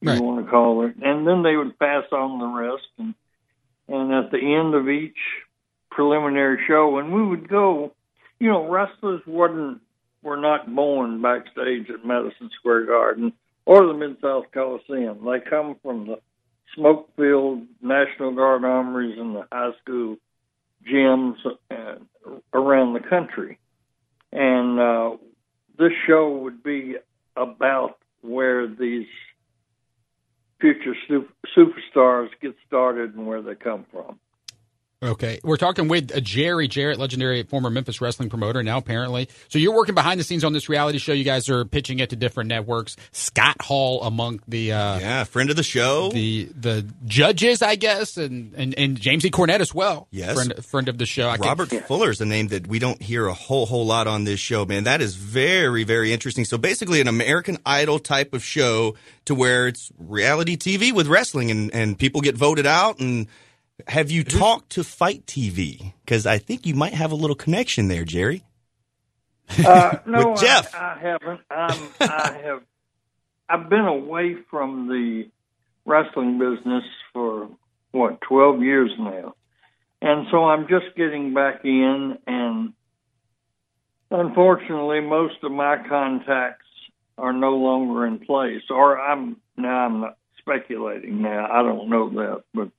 you 0.01 0.11
Right. 0.11 0.21
want 0.21 0.45
to 0.45 0.51
call 0.51 0.87
it, 0.87 0.97
and 1.03 1.27
then 1.27 1.43
they 1.43 1.55
would 1.55 1.79
pass 1.79 2.05
on 2.13 2.39
the 2.39 2.47
rest. 2.47 2.89
And 2.99 3.15
and 3.89 4.13
at 4.13 4.31
the 4.31 4.39
end 4.39 4.75
of 4.75 4.89
each 4.89 5.19
preliminary 5.91 6.63
show, 6.67 6.99
and 6.99 7.13
we 7.13 7.23
would 7.23 7.49
go, 7.49 7.93
you 8.41 8.49
know, 8.49 8.69
wrestlers 8.69 9.21
wasn't 9.27 9.81
were 10.23 10.37
not 10.37 10.73
born 10.73 11.21
backstage 11.21 11.91
at 11.91 12.05
Madison 12.07 12.49
Square 12.59 12.87
Garden 12.87 13.33
or 13.67 13.87
the 13.87 13.93
Mid 13.95 14.17
South 14.21 14.47
Coliseum. 14.53 15.25
They 15.25 15.41
come 15.49 15.77
from 15.83 16.07
the 16.07 16.19
smoke 16.75 17.11
filled 17.17 17.67
National 17.81 18.35
Guard 18.35 18.65
armories 18.65 19.19
and 19.19 19.35
the 19.35 19.47
high 19.51 19.73
school 19.83 20.17
gyms 20.91 21.37
uh, 21.71 21.95
around 22.53 22.95
the 22.95 23.01
country. 23.01 23.59
And 24.33 24.81
uh, 24.81 25.17
this 25.79 25.93
show 26.07 26.39
would 26.39 26.63
be 26.63 26.97
about 27.37 27.99
where 28.23 28.67
these 28.67 29.07
future 30.61 30.95
super, 31.09 31.33
superstars 31.57 32.29
get 32.41 32.55
started 32.67 33.15
and 33.15 33.27
where 33.27 33.43
they 33.43 33.55
come 33.55 33.85
from. 33.93 34.19
Okay, 35.03 35.41
we're 35.43 35.57
talking 35.57 35.89
with 35.89 36.15
uh, 36.15 36.21
Jerry 36.21 36.69
Jarrett, 36.69 36.97
legendary 36.97 37.43
former 37.43 37.71
Memphis 37.71 38.01
wrestling 38.01 38.31
promoter, 38.31 38.63
now 38.63 38.79
apparently. 38.79 39.29
So 39.49 39.59
you're 39.59 39.75
working 39.75 39.97
behind 39.97 40.21
the 40.21 40.25
scenes 40.25 40.45
on 40.45 40.53
this 40.53 40.69
reality 40.69 40.99
show. 40.99 41.13
You 41.13 41.25
guys 41.25 41.49
are 41.49 41.65
pitching 41.65 41.99
it 41.99 42.11
to 42.11 42.17
different 42.17 42.49
networks. 42.49 42.97
Scott 43.11 43.61
Hall 43.61 44.03
among 44.05 44.41
the 44.47 44.73
uh, 44.73 44.99
Yeah, 45.01 45.25
friend 45.25 45.51
of 45.51 45.57
the 45.57 45.65
show. 45.65 46.11
the 46.11 46.45
the 46.55 46.87
judges, 47.05 47.63
I 47.63 47.75
guess, 47.75 48.17
and 48.17 48.55
and, 48.55 48.79
and 48.79 49.01
James 49.01 49.25
E. 49.27 49.31
Cornette 49.31 49.59
as 49.61 49.75
well. 49.75 50.07
Yes. 50.13 50.35
friend, 50.35 50.65
friend 50.65 50.89
of 50.89 50.99
the 50.99 51.07
show. 51.07 51.29
I 51.29 51.37
can- 51.37 51.47
Robert 51.49 51.71
Fuller 51.87 52.11
is 52.11 52.21
a 52.21 52.25
name 52.27 52.47
that 52.49 52.69
we 52.69 52.79
don't 52.79 53.03
hear 53.03 53.27
a 53.27 53.35
whole 53.35 53.67
whole 53.67 53.85
lot 53.85 54.07
on 54.07 54.23
this 54.23 54.39
show, 54.39 54.65
man. 54.65 54.85
That 54.85 55.01
is 55.01 55.17
very 55.17 55.83
very 55.83 56.13
interesting. 56.13 56.45
So 56.45 56.59
basically, 56.59 57.01
an 57.01 57.09
American 57.09 57.59
Idol 57.67 57.99
type 57.99 58.33
of 58.35 58.45
show 58.45 58.95
to 59.25 59.35
where 59.35 59.67
it's 59.67 59.91
reality 59.99 60.57
TV 60.57 60.93
with 60.93 61.09
wrestling, 61.09 61.51
and 61.51 61.75
and 61.75 61.99
people 61.99 62.21
get 62.21 62.37
voted 62.37 62.67
out. 62.67 63.01
And 63.01 63.27
have 63.89 64.11
you 64.11 64.25
talked 64.25 64.71
to 64.71 64.85
Fight 64.85 65.27
TV? 65.27 65.93
Because 66.05 66.27
I 66.27 66.39
think 66.39 66.67
you 66.67 66.75
might 66.75 66.95
have 66.95 67.13
a 67.13 67.17
little 67.17 67.37
connection 67.37 67.89
there, 67.89 68.05
Jerry. 68.05 68.45
Uh, 69.65 69.99
no, 70.07 70.37
Jeff. 70.37 70.75
I, 70.75 70.95
I 70.95 70.99
haven't. 71.01 71.41
I'm, 71.51 71.89
I 72.01 72.41
have. 72.45 72.63
I've 73.49 73.69
been 73.69 73.87
away 73.87 74.37
from 74.51 74.89
the 74.89 75.29
wrestling 75.85 76.39
business 76.39 76.85
for 77.13 77.49
what 77.91 78.21
twelve 78.23 78.63
years 78.63 78.91
now, 78.99 79.35
and 80.01 80.27
so 80.31 80.45
I'm 80.45 80.69
just 80.69 80.97
getting 80.97 81.35
back 81.35 81.65
in. 81.65 82.19
And 82.27 82.73
unfortunately, 84.11 85.01
most 85.01 85.37
of 85.43 85.53
my 85.53 85.77
contacts 85.89 86.67
are 87.19 87.33
no 87.33 87.57
longer 87.57 88.07
in 88.07 88.19
place, 88.19 88.63
or 88.71 88.99
I'm 88.99 89.37
now 89.57 89.87
I'm 89.87 90.01
not 90.01 90.17
speculating. 90.39 91.23
Now 91.23 91.49
I 91.51 91.63
don't 91.63 91.89
know 91.91 92.11
that, 92.11 92.45
but 92.55 92.71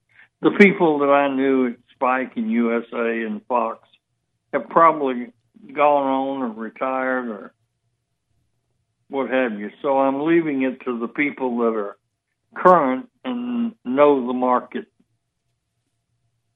the 0.43 0.51
people 0.59 1.00
that 1.00 1.09
I 1.09 1.33
knew 1.33 1.67
at 1.67 1.75
Spike 1.93 2.33
and 2.35 2.51
USA 2.51 3.23
and 3.23 3.41
Fox 3.47 3.88
have 4.51 4.69
probably 4.69 5.31
gone 5.73 6.07
on 6.07 6.41
or 6.41 6.50
retired 6.50 7.29
or 7.29 7.53
what 9.09 9.29
have 9.29 9.59
you. 9.59 9.71
So 9.81 10.00
I'm 10.00 10.21
leaving 10.21 10.63
it 10.63 10.83
to 10.85 11.00
the 11.00 11.07
people 11.07 11.57
that 11.59 11.75
are 11.75 11.97
current 12.55 13.09
and 13.23 13.73
know 13.85 14.27
the 14.27 14.33
market. 14.33 14.85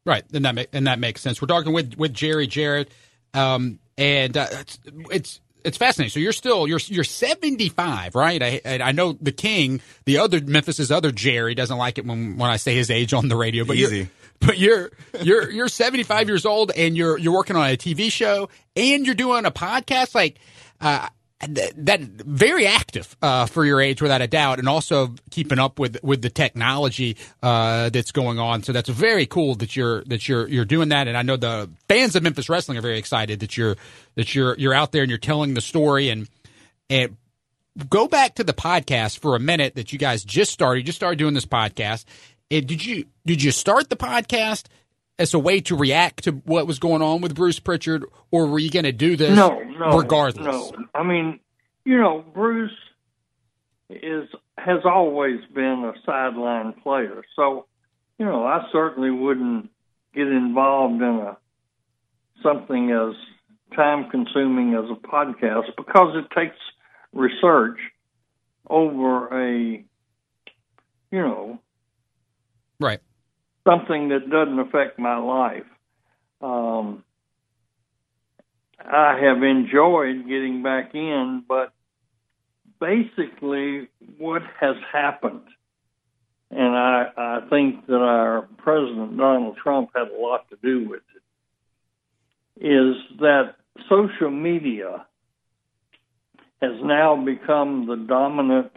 Right, 0.05 0.23
and 0.33 0.45
that 0.45 0.55
make, 0.55 0.69
and 0.73 0.87
that 0.87 0.99
makes 0.99 1.21
sense. 1.21 1.41
We're 1.41 1.47
talking 1.47 1.73
with 1.73 1.95
with 1.97 2.13
Jerry 2.13 2.47
Jarrett, 2.47 2.91
um, 3.33 3.79
and 3.97 4.37
uh, 4.37 4.47
it's, 4.51 4.79
it's 5.11 5.41
it's 5.63 5.77
fascinating. 5.77 6.11
So 6.11 6.19
you're 6.19 6.31
still 6.31 6.67
you're 6.67 6.79
you're 6.85 7.03
75, 7.03 8.15
right? 8.15 8.41
I 8.41 8.61
I 8.65 8.91
know 8.91 9.13
the 9.13 9.31
King, 9.31 9.81
the 10.05 10.19
other 10.19 10.41
Memphis's 10.41 10.91
other 10.91 11.11
Jerry 11.11 11.55
doesn't 11.55 11.77
like 11.77 11.97
it 11.97 12.05
when 12.05 12.37
when 12.37 12.49
I 12.49 12.57
say 12.57 12.75
his 12.75 12.89
age 12.89 13.13
on 13.13 13.27
the 13.27 13.35
radio, 13.35 13.65
but 13.65 13.75
Easy. 13.75 13.97
You're, 13.97 14.07
but 14.39 14.57
you're 14.57 14.91
you're 15.21 15.49
you're 15.49 15.67
75 15.67 16.27
years 16.27 16.45
old 16.45 16.71
and 16.71 16.95
you're 16.95 17.17
you're 17.17 17.33
working 17.33 17.55
on 17.55 17.69
a 17.69 17.77
TV 17.77 18.11
show 18.11 18.49
and 18.75 19.05
you're 19.05 19.15
doing 19.15 19.45
a 19.45 19.51
podcast 19.51 20.13
like 20.13 20.37
uh 20.79 21.07
th- 21.41 21.73
that 21.77 22.01
very 22.01 22.65
active 22.67 23.15
uh, 23.21 23.45
for 23.45 23.65
your 23.65 23.79
age, 23.81 24.01
without 24.01 24.21
a 24.21 24.27
doubt, 24.27 24.59
and 24.59 24.67
also 24.67 25.13
keeping 25.29 25.59
up 25.59 25.79
with 25.79 25.97
with 26.03 26.21
the 26.21 26.29
technology 26.29 27.17
uh, 27.43 27.89
that's 27.89 28.11
going 28.11 28.39
on. 28.39 28.63
So 28.63 28.73
that's 28.73 28.89
very 28.89 29.25
cool 29.25 29.55
that 29.55 29.75
you're 29.75 30.03
that 30.05 30.27
you're 30.27 30.47
you're 30.47 30.65
doing 30.65 30.89
that. 30.89 31.07
And 31.07 31.17
I 31.17 31.21
know 31.21 31.37
the 31.37 31.69
fans 31.87 32.15
of 32.15 32.23
Memphis 32.23 32.49
wrestling 32.49 32.77
are 32.77 32.81
very 32.81 32.97
excited 32.97 33.41
that 33.41 33.57
you're 33.57 33.75
that 34.15 34.33
you're 34.33 34.57
you're 34.57 34.73
out 34.73 34.91
there 34.91 35.03
and 35.03 35.09
you're 35.09 35.19
telling 35.19 35.53
the 35.53 35.61
story. 35.61 36.09
And 36.09 36.27
and 36.89 37.17
go 37.89 38.07
back 38.07 38.35
to 38.35 38.43
the 38.43 38.53
podcast 38.53 39.19
for 39.19 39.35
a 39.35 39.39
minute 39.39 39.75
that 39.75 39.93
you 39.93 39.99
guys 39.99 40.23
just 40.23 40.51
started. 40.51 40.79
You 40.79 40.85
just 40.85 40.97
started 40.97 41.19
doing 41.19 41.33
this 41.33 41.45
podcast. 41.45 42.05
And 42.49 42.65
did 42.65 42.85
you 42.85 43.05
did 43.25 43.43
you 43.43 43.51
start 43.51 43.89
the 43.89 43.97
podcast 43.97 44.65
as 45.19 45.33
a 45.33 45.39
way 45.39 45.61
to 45.61 45.75
react 45.75 46.25
to 46.25 46.31
what 46.31 46.67
was 46.67 46.79
going 46.79 47.01
on 47.01 47.21
with 47.21 47.35
Bruce 47.35 47.59
Prichard, 47.59 48.05
or 48.31 48.47
were 48.47 48.59
you 48.59 48.69
going 48.69 48.85
to 48.85 48.91
do 48.91 49.15
this 49.15 49.35
No, 49.35 49.59
no, 49.59 49.97
regardless? 49.97 50.45
No, 50.45 50.71
I 50.93 51.03
mean, 51.03 51.39
you 51.85 51.97
know, 51.97 52.23
Bruce 52.33 52.71
is 53.89 54.27
has 54.57 54.79
always 54.85 55.39
been 55.53 55.91
a 55.91 55.99
sideline 56.05 56.73
player, 56.83 57.23
so 57.35 57.65
you 58.19 58.25
know, 58.25 58.45
I 58.45 58.67
certainly 58.71 59.11
wouldn't 59.11 59.69
get 60.13 60.27
involved 60.27 61.01
in 61.01 61.03
a 61.03 61.37
something 62.43 62.91
as 62.91 63.15
time 63.75 64.09
consuming 64.09 64.73
as 64.73 64.89
a 64.89 65.07
podcast 65.07 65.75
because 65.75 66.15
it 66.15 66.25
takes 66.39 66.55
research 67.13 67.79
over 68.69 69.27
a 69.27 69.83
you 71.11 71.19
know 71.19 71.59
Right. 72.79 72.99
Something 73.67 74.09
that 74.09 74.29
doesn't 74.29 74.59
affect 74.59 74.97
my 74.97 75.17
life. 75.17 75.65
Um, 76.41 77.03
I 78.79 79.19
have 79.21 79.43
enjoyed 79.43 80.27
getting 80.27 80.63
back 80.63 80.93
in, 80.93 81.43
but 81.47 81.73
basically, 82.79 83.89
what 84.17 84.43
has 84.59 84.75
happened, 84.91 85.41
and 86.51 86.75
I, 86.75 87.07
I 87.17 87.39
think 87.49 87.87
that 87.87 87.95
our 87.95 88.47
President 88.57 89.17
Donald 89.17 89.57
Trump 89.57 89.89
had 89.95 90.07
a 90.07 90.21
lot 90.21 90.49
to 90.49 90.57
do 90.61 90.87
with 90.87 91.01
it, 91.15 92.65
is 92.65 92.95
that 93.19 93.55
social 93.89 94.31
media 94.31 95.05
has 96.61 96.73
now 96.81 97.23
become 97.23 97.87
the 97.87 97.97
dominant 97.97 98.71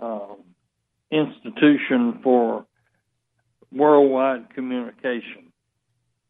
um, 0.00 0.38
institution 1.10 2.20
for 2.22 2.66
worldwide 3.74 4.54
communication. 4.54 5.52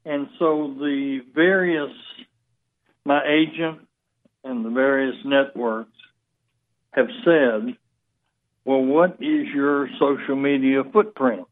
And 0.04 0.28
so 0.38 0.74
the 0.78 1.20
various, 1.34 1.90
my 3.04 3.20
agent 3.24 3.86
and 4.44 4.64
the 4.64 4.70
various 4.70 5.16
networks 5.24 5.90
have 6.92 7.08
said, 7.24 7.76
well, 8.64 8.82
what 8.82 9.16
is 9.20 9.46
your 9.54 9.88
social 9.98 10.36
media 10.36 10.82
footprint? 10.92 11.46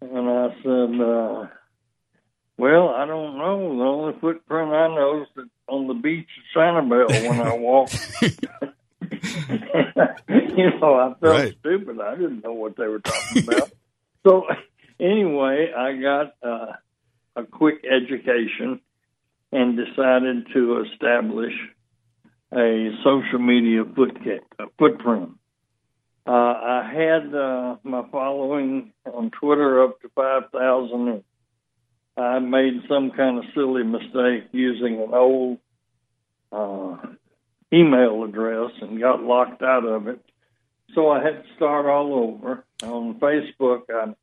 And 0.00 0.28
I 0.28 0.48
said, 0.62 1.00
uh, 1.00 1.46
well, 2.58 2.88
I 2.88 3.06
don't 3.06 3.36
know. 3.38 3.76
The 3.76 3.84
only 3.84 4.20
footprint 4.20 4.72
I 4.72 4.88
know 4.88 5.22
is 5.22 5.28
that 5.36 5.48
on 5.68 5.86
the 5.88 5.94
beach 5.94 6.26
of 6.56 6.60
Sanibel 6.60 7.28
when 7.28 7.40
I 7.40 7.52
walk. 7.58 7.90
you 10.28 10.70
know, 10.80 10.94
I 10.94 11.08
felt 11.20 11.22
Right. 11.22 11.54
stupid. 11.60 12.00
I 12.00 12.14
didn't 12.16 12.42
know 12.44 12.52
what 12.54 12.76
they 12.76 12.86
were 12.86 13.00
talking 13.00 13.38
about. 13.38 13.70
so 14.26 14.44
anyway, 15.00 15.72
I 15.76 16.00
got 16.00 16.34
uh, 16.42 16.72
a 17.36 17.44
quick 17.44 17.84
education 17.84 18.80
and 19.52 19.76
decided 19.76 20.46
to 20.52 20.84
establish 20.92 21.54
a 22.52 22.90
social 23.04 23.38
media 23.38 23.82
uh, 23.82 24.64
footprint. 24.78 25.30
Uh, 26.26 26.30
I 26.30 26.92
had 26.92 27.34
uh, 27.34 27.76
my 27.82 28.02
following 28.12 28.92
on 29.04 29.30
Twitter 29.30 29.82
up 29.82 30.00
to 30.02 30.08
5,000. 30.14 31.24
I 32.16 32.38
made 32.38 32.82
some 32.88 33.10
kind 33.12 33.38
of 33.38 33.44
silly 33.54 33.82
mistake 33.82 34.48
using 34.52 35.00
an 35.00 35.14
old 35.14 35.58
uh, 36.52 36.96
email 37.72 38.24
address 38.24 38.72
and 38.80 39.00
got 39.00 39.22
locked 39.22 39.62
out 39.62 39.84
of 39.84 40.08
it. 40.08 40.20
so 40.94 41.10
I 41.10 41.22
had 41.22 41.42
to 41.42 41.54
start 41.56 41.86
all 41.86 42.14
over. 42.14 42.64
On 42.82 43.18
Facebook, 43.20 43.82
I 43.92 44.14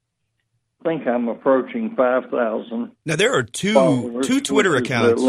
think 0.87 1.07
I'm 1.07 1.27
approaching 1.27 1.95
5,000. 1.95 2.91
Now 3.05 3.15
there 3.15 3.35
are 3.35 3.43
two 3.43 4.21
two 4.23 4.41
Twitter 4.41 4.75
accounts. 4.75 5.21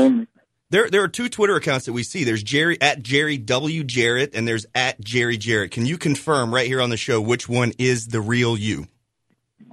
There 0.70 0.88
there 0.90 1.02
are 1.02 1.08
two 1.08 1.28
Twitter 1.28 1.56
accounts 1.56 1.86
that 1.86 1.92
we 1.94 2.02
see. 2.02 2.24
There's 2.24 2.42
Jerry 2.42 2.80
at 2.80 3.02
Jerry 3.02 3.38
W 3.38 3.84
Jarrett 3.84 4.34
and 4.34 4.46
there's 4.46 4.66
at 4.74 5.00
Jerry 5.00 5.38
Jarrett. 5.38 5.70
Can 5.70 5.86
you 5.86 5.96
confirm 5.98 6.54
right 6.54 6.66
here 6.66 6.80
on 6.80 6.90
the 6.90 6.96
show 6.96 7.20
which 7.20 7.48
one 7.48 7.72
is 7.78 8.08
the 8.08 8.20
real 8.20 8.56
you? 8.56 8.86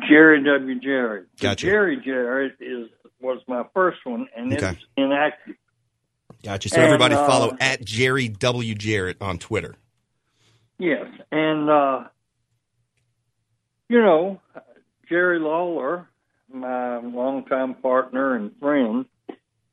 Jerry 0.10 0.44
W 0.44 0.80
Jarrett. 0.80 1.28
Gotcha. 1.40 1.66
Jerry 1.66 2.02
Jarrett 2.04 2.54
is 2.60 2.90
was 3.22 3.42
my 3.48 3.64
first 3.74 4.00
one, 4.06 4.28
and 4.36 4.54
Okay. 4.54 4.70
it's 4.70 4.82
inactive. 4.98 5.56
Gotcha. 6.44 6.70
So 6.70 6.76
And, 6.78 6.86
everybody 6.86 7.16
uh, 7.16 7.26
follow 7.28 7.58
at 7.60 7.84
Jerry 7.84 8.28
W 8.28 8.76
Jarrett 8.76 9.18
on 9.22 9.40
Twitter. 9.40 9.76
Yes, 10.78 11.06
and 11.32 11.70
uh, 11.70 12.04
you 13.90 14.00
know, 14.02 14.40
Jerry 15.10 15.40
Lawler, 15.40 16.08
my 16.52 16.98
longtime 17.00 17.76
partner 17.76 18.36
and 18.36 18.52
friend, 18.60 19.06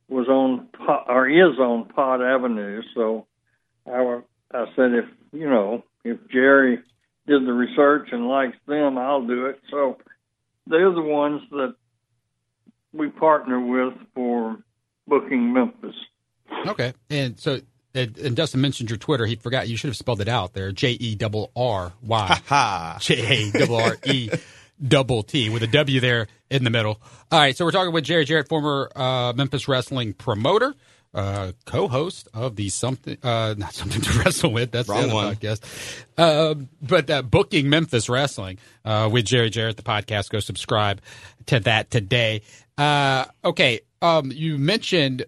was 0.09 0.27
on 0.27 0.67
or 1.07 1.29
is 1.29 1.57
on 1.59 1.85
Pot 1.89 2.21
Avenue. 2.21 2.81
So 2.95 3.25
I, 3.87 4.01
wa- 4.01 4.21
I 4.53 4.65
said, 4.75 4.91
if 4.93 5.05
you 5.31 5.49
know, 5.49 5.83
if 6.03 6.17
Jerry 6.31 6.79
did 7.27 7.45
the 7.45 7.53
research 7.53 8.09
and 8.11 8.27
likes 8.27 8.57
them, 8.67 8.97
I'll 8.97 9.25
do 9.25 9.45
it. 9.47 9.59
So 9.71 9.97
they're 10.67 10.91
the 10.93 11.01
ones 11.01 11.41
that 11.51 11.75
we 12.93 13.09
partner 13.09 13.59
with 13.59 13.93
for 14.13 14.57
booking 15.07 15.53
Memphis. 15.53 15.95
Okay, 16.67 16.93
and 17.09 17.39
so 17.39 17.59
and, 17.95 18.17
and 18.17 18.35
Dustin 18.35 18.61
mentioned 18.61 18.89
your 18.89 18.97
Twitter. 18.97 19.25
He 19.25 19.35
forgot 19.35 19.67
you 19.67 19.77
should 19.77 19.87
have 19.89 19.97
spelled 19.97 20.21
it 20.21 20.27
out 20.27 20.53
there. 20.53 20.71
J 20.71 20.91
E 20.91 21.15
double 21.15 21.51
R 21.55 21.93
Y 22.03 22.41
Ha. 22.47 22.97
J 23.01 23.47
A 23.47 23.51
double 23.51 23.77
R 23.77 23.97
E 24.05 24.29
double 24.81 25.23
T 25.23 25.49
with 25.49 25.63
a 25.63 25.67
W 25.67 25.99
there 25.99 26.27
in 26.49 26.63
the 26.63 26.69
middle. 26.69 27.01
All 27.31 27.39
right, 27.39 27.55
so 27.55 27.65
we're 27.65 27.71
talking 27.71 27.93
with 27.93 28.03
Jerry 28.03 28.25
Jarrett, 28.25 28.47
former 28.49 28.91
uh, 28.95 29.33
Memphis 29.35 29.67
wrestling 29.67 30.13
promoter, 30.13 30.73
uh, 31.13 31.51
co-host 31.65 32.27
of 32.33 32.55
the 32.55 32.69
something 32.69 33.17
uh, 33.23 33.53
not 33.57 33.73
something 33.73 34.01
to 34.01 34.19
wrestle 34.25 34.51
with. 34.51 34.71
That's 34.71 34.89
Wrong 34.89 35.01
the 35.01 35.05
other 35.07 35.15
one. 35.15 35.35
podcast. 35.35 36.03
Uh, 36.17 36.55
but 36.81 37.09
uh, 37.09 37.21
booking 37.21 37.69
Memphis 37.69 38.09
wrestling 38.09 38.57
uh, 38.83 39.09
with 39.11 39.25
Jerry 39.25 39.49
Jarrett, 39.49 39.77
the 39.77 39.83
podcast. 39.83 40.29
Go 40.29 40.39
subscribe 40.39 41.01
to 41.47 41.59
that 41.61 41.91
today. 41.91 42.41
Uh, 42.77 43.25
okay, 43.45 43.81
um, 44.01 44.31
you 44.31 44.57
mentioned 44.57 45.25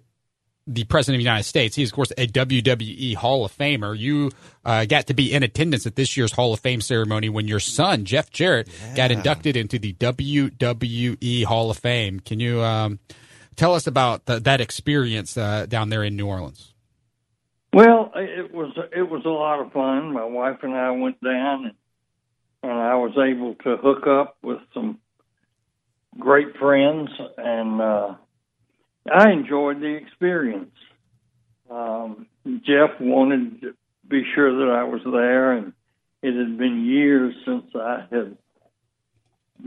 the 0.67 0.84
president 0.86 1.15
of 1.15 1.19
the 1.19 1.24
United 1.24 1.43
States. 1.43 1.75
He's, 1.75 1.89
of 1.89 1.95
course, 1.95 2.12
a 2.17 2.27
WWE 2.27 3.15
Hall 3.15 3.45
of 3.45 3.55
Famer. 3.55 3.98
You 3.98 4.31
uh, 4.63 4.86
got 4.86 5.07
to 5.07 5.13
be 5.13 5.31
in 5.31 5.43
attendance 5.43 5.86
at 5.86 5.95
this 5.95 6.17
year's 6.17 6.31
Hall 6.31 6.53
of 6.53 6.60
Fame 6.60 6.81
ceremony 6.81 7.29
when 7.29 7.48
your 7.48 7.60
son, 7.60 8.05
Jeff 8.05 8.31
Jarrett, 8.31 8.67
got 8.95 9.12
inducted 9.12 9.55
into 9.55 9.77
the 9.77 9.93
WWE 9.93 11.43
Hall 11.45 11.69
of 11.69 11.77
Fame. 11.77 12.19
Can 12.19 12.39
you 12.39 12.62
um, 12.62 13.00
tell 13.55 13.75
us 13.75 13.86
about 13.86 14.25
th- 14.25 14.43
that 14.43 14.62
experience 14.62 15.38
uh, 15.38 15.65
down 15.67 15.89
there 15.89 16.03
in 16.03 16.15
New 16.15 16.27
Orleans? 16.27 16.74
Well, 17.72 18.12
it 18.15 18.53
was 18.53 18.72
it 18.95 19.10
was 19.10 19.25
a 19.25 19.29
lot 19.29 19.60
of 19.60 19.74
fun. 19.74 20.13
My 20.13 20.24
wife 20.24 20.60
and 20.63 20.74
I 20.74 20.91
went 20.91 21.22
down, 21.22 21.65
and, 21.65 21.74
and 22.63 22.72
I 22.72 22.95
was 22.95 23.12
able 23.17 23.55
to 23.65 23.75
hook 23.75 24.07
up 24.07 24.38
with 24.41 24.60
some 24.74 25.00
great 26.17 26.55
friends, 26.55 27.10
and 27.38 27.81
uh, 27.81 28.15
I 29.12 29.32
enjoyed 29.32 29.82
the 29.82 29.96
experience. 29.96 30.76
Um, 31.70 32.28
Jeff 32.66 33.00
wanted 33.00 33.62
to 33.62 33.76
be 34.08 34.24
sure 34.34 34.66
that 34.66 34.72
I 34.72 34.84
was 34.84 35.02
there, 35.04 35.54
and 35.54 35.74
it 36.22 36.36
had 36.36 36.58
been 36.58 36.86
years 36.86 37.34
since 37.46 37.66
I 37.76 38.06
had 38.12 38.38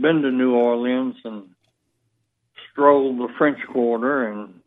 been 0.01 0.23
to 0.23 0.31
New 0.31 0.55
Orleans 0.55 1.17
and 1.25 1.51
strolled 2.71 3.19
the 3.19 3.33
French 3.37 3.59
Quarter 3.73 4.29
and 4.29 4.59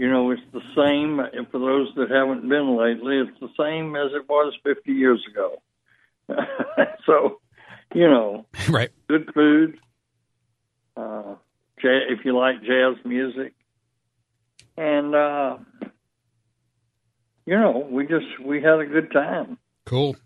you 0.00 0.10
know, 0.10 0.30
it's 0.30 0.40
the 0.54 0.62
same, 0.74 1.20
and 1.20 1.46
for 1.50 1.58
those 1.58 1.92
that 1.96 2.10
haven't 2.10 2.48
been 2.48 2.74
lately, 2.74 3.18
it's 3.18 3.38
the 3.38 3.50
same 3.62 3.94
as 3.96 4.12
it 4.14 4.26
was 4.30 4.54
50 4.64 4.92
years 4.92 5.22
ago. 5.30 5.60
so, 7.04 7.40
you 7.92 8.08
know, 8.08 8.46
right. 8.70 8.88
good 9.08 9.30
food. 9.34 9.78
Uh, 10.96 11.34
if 11.82 12.24
you 12.24 12.36
like 12.36 12.62
jazz 12.62 12.96
music, 13.04 13.52
and 14.76 15.14
uh, 15.14 15.58
you 17.46 17.58
know, 17.58 17.86
we 17.90 18.06
just 18.06 18.26
we 18.44 18.62
had 18.62 18.80
a 18.80 18.86
good 18.86 19.12
time. 19.12 19.58
Cool. 19.86 20.16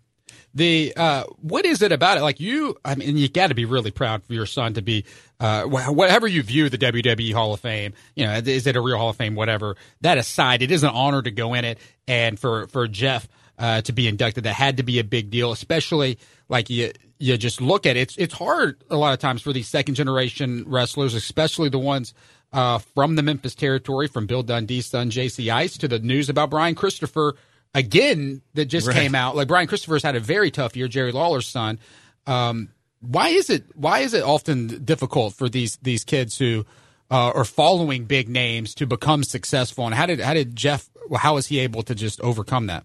The 0.53 0.93
uh, 0.95 1.23
what 1.41 1.65
is 1.65 1.81
it 1.81 1.91
about 1.91 2.17
it? 2.17 2.21
Like 2.21 2.39
you, 2.39 2.77
I 2.85 2.95
mean, 2.95 3.17
you 3.17 3.27
got 3.27 3.47
to 3.47 3.55
be 3.55 3.65
really 3.65 3.91
proud 3.91 4.23
for 4.23 4.33
your 4.33 4.45
son 4.45 4.73
to 4.75 4.81
be, 4.81 5.05
uh, 5.39 5.63
whatever 5.63 6.27
you 6.27 6.43
view 6.43 6.69
the 6.69 6.77
WWE 6.77 7.33
Hall 7.33 7.53
of 7.53 7.59
Fame. 7.59 7.93
You 8.15 8.25
know, 8.25 8.33
is 8.35 8.65
it 8.65 8.75
a 8.77 8.81
real 8.81 8.97
Hall 8.97 9.09
of 9.09 9.17
Fame? 9.17 9.35
Whatever. 9.35 9.75
That 10.01 10.17
aside, 10.17 10.61
it 10.61 10.71
is 10.71 10.83
an 10.83 10.91
honor 10.91 11.21
to 11.21 11.31
go 11.31 11.53
in 11.55 11.65
it, 11.65 11.77
and 12.07 12.39
for 12.39 12.67
for 12.67 12.87
Jeff 12.87 13.27
uh, 13.57 13.81
to 13.81 13.91
be 13.93 14.07
inducted, 14.07 14.43
that 14.43 14.53
had 14.53 14.77
to 14.77 14.83
be 14.83 14.99
a 14.99 15.03
big 15.03 15.29
deal. 15.29 15.51
Especially 15.51 16.17
like 16.49 16.69
you 16.69 16.91
you 17.17 17.37
just 17.37 17.61
look 17.61 17.85
at 17.85 17.95
it. 17.95 18.01
It's 18.01 18.17
it's 18.17 18.33
hard 18.33 18.83
a 18.89 18.97
lot 18.97 19.13
of 19.13 19.19
times 19.19 19.41
for 19.41 19.53
these 19.53 19.67
second 19.67 19.95
generation 19.95 20.63
wrestlers, 20.67 21.13
especially 21.13 21.69
the 21.69 21.79
ones 21.79 22.13
uh, 22.53 22.77
from 22.79 23.15
the 23.15 23.23
Memphis 23.23 23.55
territory, 23.55 24.07
from 24.07 24.25
Bill 24.27 24.43
Dundee's 24.43 24.85
son 24.87 25.09
J.C. 25.09 25.49
Ice 25.49 25.77
to 25.77 25.87
the 25.87 25.99
news 25.99 26.29
about 26.29 26.49
Brian 26.49 26.75
Christopher 26.75 27.35
again 27.73 28.41
that 28.53 28.65
just 28.65 28.87
Right. 28.87 28.95
came 28.95 29.15
out. 29.15 29.35
Like 29.35 29.47
Brian 29.47 29.67
Christopher's 29.67 30.03
had 30.03 30.15
a 30.15 30.19
very 30.19 30.51
tough 30.51 30.75
year. 30.75 30.87
Jerry 30.87 31.11
Lawler's 31.11 31.47
son. 31.47 31.79
Um, 32.27 32.69
why 33.01 33.29
is 33.29 33.49
it? 33.49 33.63
Why 33.75 33.99
is 33.99 34.13
it 34.13 34.23
often 34.23 34.83
difficult 34.83 35.33
for 35.35 35.47
these 35.49 35.77
these 35.81 36.03
kids 36.03 36.37
who 36.37 36.65
uh, 37.11 37.31
are 37.35 37.45
following 37.45 38.05
big 38.05 38.27
names 38.29 38.73
to 38.75 38.87
become 38.87 39.23
successful? 39.23 39.85
And 39.85 39.93
how 39.93 40.05
did 40.07 40.19
how 40.19 40.33
did 40.33 40.55
Jeff? 40.55 40.89
How 41.15 41.35
was 41.35 41.47
he 41.47 41.59
able 41.59 41.83
to 41.83 41.93
just 41.93 42.19
overcome 42.21 42.65
that? 42.67 42.83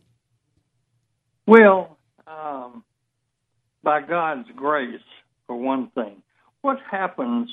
Well, 1.47 1.99
um, 2.27 2.85
by 3.83 4.03
God's 4.03 4.49
grace, 4.55 5.01
for 5.47 5.57
one 5.57 5.89
thing, 5.89 6.23
what 6.63 6.79
happens 6.91 7.51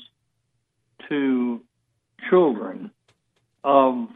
to 1.10 1.62
children 2.30 2.92
of 3.64 4.08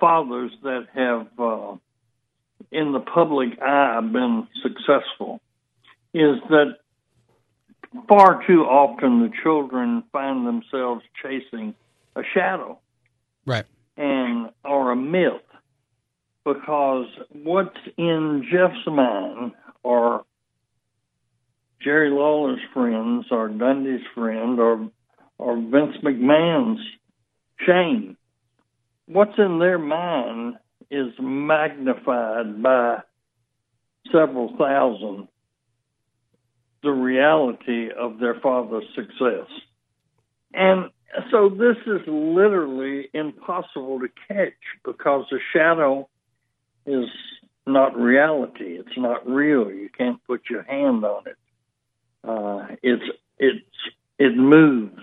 fathers 0.00 0.52
that 0.62 0.86
have, 0.94 1.28
uh, 1.38 1.76
in 2.70 2.92
the 2.92 3.00
public 3.00 3.60
eye, 3.60 4.00
been 4.00 4.46
successful 4.62 5.40
is 6.12 6.36
that 6.48 6.76
far 8.08 8.44
too 8.46 8.62
often 8.64 9.20
the 9.20 9.30
children 9.42 10.02
find 10.12 10.46
themselves 10.46 11.02
chasing 11.22 11.74
a 12.16 12.22
shadow 12.32 12.78
Right. 13.46 13.64
and 13.96 14.50
or 14.64 14.90
a 14.92 14.96
myth 14.96 15.42
because 16.44 17.06
what's 17.30 17.76
in 17.96 18.46
Jeff's 18.50 18.86
mind 18.86 19.52
or 19.82 20.24
Jerry 21.82 22.10
Lawler's 22.10 22.60
friends 22.72 23.26
or 23.30 23.48
Dundee's 23.48 24.06
friend 24.14 24.58
or 24.58 24.88
or 25.36 25.56
Vince 25.56 25.96
McMahon's 26.02 26.80
Shane. 27.66 28.16
What's 29.06 29.36
in 29.36 29.58
their 29.58 29.78
mind 29.78 30.54
is 30.90 31.12
magnified 31.20 32.62
by 32.62 32.98
several 34.12 34.56
thousand 34.56 35.28
the 36.82 36.90
reality 36.90 37.88
of 37.90 38.18
their 38.18 38.38
father's 38.40 38.84
success. 38.94 39.48
And 40.52 40.90
so 41.30 41.48
this 41.48 41.76
is 41.86 42.02
literally 42.06 43.08
impossible 43.14 44.00
to 44.00 44.08
catch 44.28 44.52
because 44.84 45.24
the 45.30 45.38
shadow 45.52 46.08
is 46.86 47.08
not 47.66 47.96
reality. 47.96 48.78
It's 48.78 48.96
not 48.96 49.26
real. 49.26 49.70
You 49.70 49.88
can't 49.96 50.22
put 50.26 50.42
your 50.50 50.62
hand 50.62 51.04
on 51.04 51.24
it. 51.26 51.36
Uh, 52.22 52.76
it's 52.82 53.04
it's 53.38 53.64
it 54.18 54.36
moves, 54.36 55.02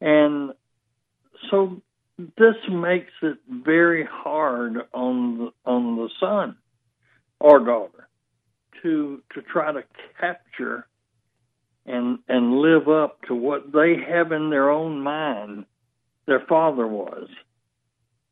and 0.00 0.52
so 1.50 1.80
this 2.18 2.56
makes 2.70 3.12
it 3.22 3.38
very 3.48 4.04
hard 4.04 4.76
on 4.92 5.38
the, 5.38 5.52
on 5.64 5.96
the 5.96 6.10
son 6.20 6.56
or 7.40 7.60
daughter 7.60 8.08
to 8.82 9.22
to 9.34 9.42
try 9.42 9.72
to 9.72 9.84
capture 10.20 10.86
and 11.86 12.18
and 12.28 12.58
live 12.58 12.88
up 12.88 13.22
to 13.22 13.34
what 13.34 13.72
they 13.72 13.96
have 14.08 14.32
in 14.32 14.50
their 14.50 14.70
own 14.70 15.00
mind 15.00 15.64
their 16.26 16.44
father 16.48 16.86
was. 16.86 17.28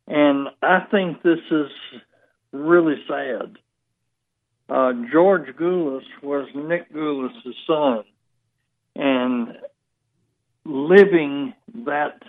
And 0.06 0.48
I 0.62 0.80
think 0.90 1.22
this 1.22 1.38
is 1.50 1.70
really 2.52 2.96
sad. 3.08 3.56
Uh, 4.68 4.92
George 5.12 5.48
Gulas 5.56 6.04
was 6.22 6.48
Nick 6.54 6.92
Gulas' 6.92 7.30
son, 7.66 8.04
and 8.94 9.56
living 10.64 11.54
that 11.84 12.20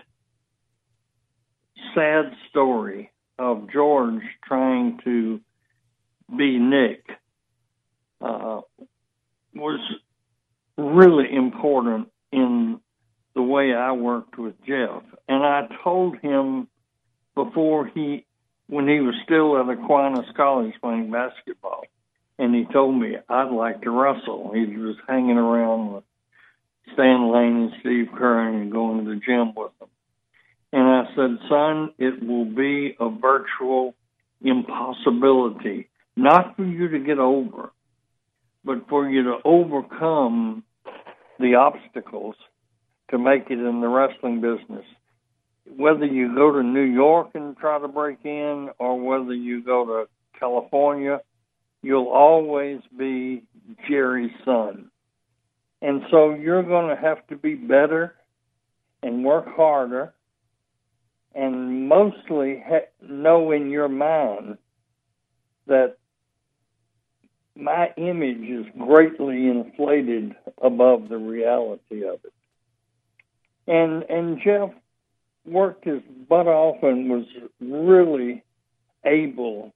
sad 1.93 2.31
story 2.49 3.12
of 3.38 3.71
George 3.71 4.23
trying 4.45 4.99
to 5.03 5.39
be 6.38 6.57
Nick 6.57 7.05
uh, 8.21 8.62
was 9.53 9.79
really 10.77 11.34
important 11.34 12.10
in 12.31 12.79
the 13.36 13.41
way 13.41 13.73
I 13.73 13.91
worked 13.91 14.38
with 14.38 14.55
Jeff. 14.65 15.03
And 15.27 15.43
I 15.43 15.67
told 15.84 16.17
him 16.19 16.67
before 17.36 17.88
he, 17.88 18.25
when 18.71 18.88
he 18.88 19.01
was 19.01 19.15
still 19.25 19.60
at 19.60 19.67
Aquinas 19.67 20.31
College 20.38 20.73
playing 20.79 21.12
basketball, 21.12 21.84
and 22.39 22.55
he 22.55 22.63
told 22.71 22.97
me 22.97 23.17
I'd 23.27 23.51
like 23.51 23.81
to 23.81 23.91
wrestle. 23.91 24.53
He 24.55 24.77
was 24.77 24.95
hanging 25.10 25.38
around 25.38 25.93
with 25.93 26.03
Stan 26.93 27.34
Lane 27.34 27.63
and 27.63 27.71
Steve 27.81 28.07
Keirn 28.17 28.62
and 28.62 28.71
going 28.71 29.03
to 29.03 29.10
the 29.13 29.19
gym 29.19 29.53
with 29.57 29.77
them. 29.79 29.89
And 30.71 30.88
I 30.88 31.03
said, 31.17 31.49
son, 31.49 31.93
it 31.97 32.25
will 32.25 32.45
be 32.45 32.95
a 32.97 33.10
virtual 33.10 33.93
impossibility, 34.41 35.89
not 36.15 36.55
for 36.55 36.63
you 36.63 36.88
to 36.88 36.99
get 36.99 37.19
over, 37.19 37.73
but 38.63 38.88
for 38.88 39.10
you 39.10 39.23
to 39.23 39.38
overcome 39.43 40.63
the 41.41 41.55
obstacles 41.55 42.36
to 43.10 43.17
make 43.17 43.47
it 43.49 43.60
in 43.60 43.81
the 43.81 43.89
wrestling 43.89 44.39
business. 44.39 44.86
Whether 45.75 46.05
you 46.05 46.36
go 46.36 46.51
to 46.51 46.63
New 46.63 46.84
York 46.84 47.31
and 47.34 47.57
try 47.57 47.79
to 47.79 47.88
break 47.88 48.19
in 48.25 48.69
or 48.77 48.99
whether 48.99 49.34
you 49.34 49.63
go 49.63 49.86
to 49.86 50.10
California, 50.38 51.21
you'll 51.81 52.10
always 52.10 52.81
be 52.97 53.43
Jerry's 53.88 54.31
son. 54.43 54.91
And 55.81 56.03
so 56.12 56.34
you're 56.34 56.63
going 56.63 56.95
to 56.95 57.01
have 57.01 57.25
to 57.27 57.36
be 57.36 57.55
better 57.55 58.15
and 59.01 59.23
work 59.23 59.47
harder 59.55 60.13
and 61.34 61.88
mostly 61.88 62.63
ha- 62.65 62.89
know 63.01 63.51
in 63.51 63.69
your 63.69 63.88
mind 63.88 64.57
that 65.67 65.97
my 67.55 67.89
image 67.97 68.47
is 68.49 68.65
greatly 68.77 69.47
inflated 69.47 70.36
above 70.62 71.10
the 71.10 71.17
reality 71.17 72.05
of 72.05 72.19
it. 72.23 72.34
And 73.67 74.03
and 74.03 74.39
Jeff 74.43 74.71
worked 75.45 75.86
his 75.86 76.01
butt 76.30 76.47
off 76.47 76.84
and 76.84 77.10
was 77.10 77.25
really 77.60 78.43
able 79.06 79.73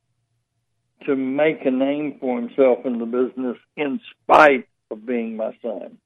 to 1.05 1.15
make 1.15 1.65
a 1.65 1.71
name 1.71 2.17
for 2.19 2.39
himself 2.39 2.79
in 2.85 2.99
the 2.99 3.05
business 3.05 3.57
in 3.75 3.99
spite 4.23 4.67
of 4.91 5.05
being 5.05 5.35
my 5.37 5.51
son. 5.61 5.97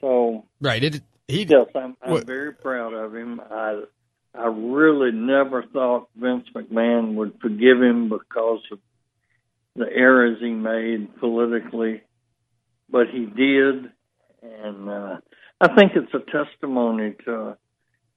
So 0.00 0.44
right, 0.60 0.82
it, 0.82 1.02
he 1.28 1.44
yes, 1.44 1.66
I'm, 1.74 1.96
I'm 2.02 2.24
very 2.24 2.52
proud 2.52 2.94
of 2.94 3.14
him. 3.14 3.40
I 3.50 3.82
I 4.34 4.46
really 4.46 5.12
never 5.12 5.62
thought 5.62 6.08
Vince 6.16 6.46
McMahon 6.54 7.14
would 7.14 7.38
forgive 7.40 7.80
him 7.80 8.08
because 8.08 8.60
of 8.72 8.78
the 9.76 9.86
errors 9.92 10.38
he 10.40 10.50
made 10.50 11.16
politically, 11.18 12.02
but 12.88 13.08
he 13.12 13.26
did, 13.26 13.90
and 14.42 14.88
uh, 14.88 15.16
I 15.60 15.74
think 15.74 15.92
it's 15.94 16.12
a 16.14 16.30
testimony 16.30 17.14
to 17.24 17.56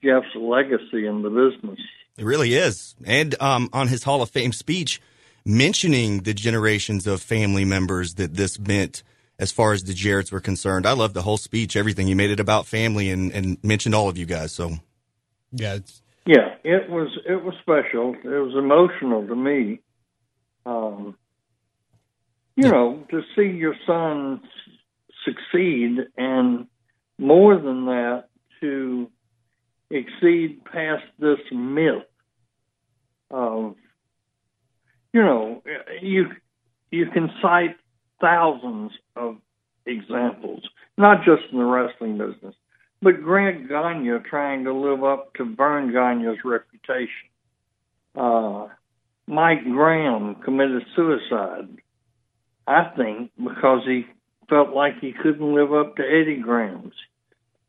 Jeff's 0.02 0.34
legacy 0.36 1.06
in 1.06 1.22
the 1.22 1.30
business. 1.30 1.80
It 2.16 2.24
really 2.24 2.54
is, 2.54 2.96
and 3.04 3.40
um, 3.40 3.68
on 3.72 3.88
his 3.88 4.02
Hall 4.02 4.22
of 4.22 4.30
Fame 4.30 4.52
speech, 4.52 5.00
mentioning 5.44 6.22
the 6.22 6.34
generations 6.34 7.06
of 7.06 7.22
family 7.22 7.64
members 7.64 8.14
that 8.14 8.34
this 8.34 8.58
meant 8.58 9.02
as 9.38 9.52
far 9.52 9.72
as 9.72 9.84
the 9.84 9.92
Jarretts 9.92 10.32
were 10.32 10.40
concerned. 10.40 10.84
I 10.84 10.92
love 10.92 11.14
the 11.14 11.22
whole 11.22 11.36
speech, 11.36 11.76
everything. 11.76 12.08
He 12.08 12.14
made 12.14 12.30
it 12.30 12.40
about 12.40 12.66
family 12.66 13.10
and, 13.10 13.30
and 13.32 13.56
mentioned 13.62 13.94
all 13.94 14.08
of 14.08 14.18
you 14.18 14.26
guys. 14.26 14.52
So, 14.52 14.72
yeah, 15.52 15.78
yeah, 16.26 16.56
it 16.64 16.90
was 16.90 17.08
it 17.26 17.42
was 17.42 17.54
special. 17.62 18.14
It 18.14 18.28
was 18.28 18.54
emotional 18.54 19.26
to 19.26 19.34
me. 19.34 19.80
Um, 20.66 21.16
you 22.56 22.64
yeah. 22.64 22.70
know, 22.70 23.06
to 23.10 23.22
see 23.34 23.56
your 23.56 23.74
son 23.86 24.42
succeed, 25.24 25.98
and 26.16 26.66
more 27.16 27.56
than 27.56 27.86
that, 27.86 28.24
to 28.60 29.10
exceed 29.90 30.64
past 30.64 31.04
this 31.18 31.38
myth 31.50 32.04
of 33.30 33.74
you 35.12 35.22
know, 35.22 35.62
you 36.02 36.26
you 36.90 37.06
can 37.12 37.30
cite 37.42 37.76
thousands 38.20 38.92
of 39.16 39.36
examples, 39.86 40.62
not 40.96 41.18
just 41.24 41.42
in 41.52 41.58
the 41.58 41.64
wrestling 41.64 42.18
business, 42.18 42.54
but 43.00 43.22
Grant 43.22 43.68
Gagne 43.68 44.10
trying 44.28 44.64
to 44.64 44.72
live 44.72 45.04
up 45.04 45.34
to 45.34 45.54
Verne 45.54 45.92
Gagne's 45.92 46.38
reputation. 46.44 47.28
Uh, 48.14 48.68
Mike 49.26 49.64
Graham 49.64 50.36
committed 50.36 50.82
suicide, 50.96 51.68
I 52.66 52.90
think, 52.96 53.30
because 53.36 53.82
he 53.86 54.06
felt 54.48 54.70
like 54.74 54.94
he 55.00 55.12
couldn't 55.12 55.54
live 55.54 55.72
up 55.72 55.96
to 55.96 56.02
Eddie 56.02 56.40
Graham's 56.42 56.94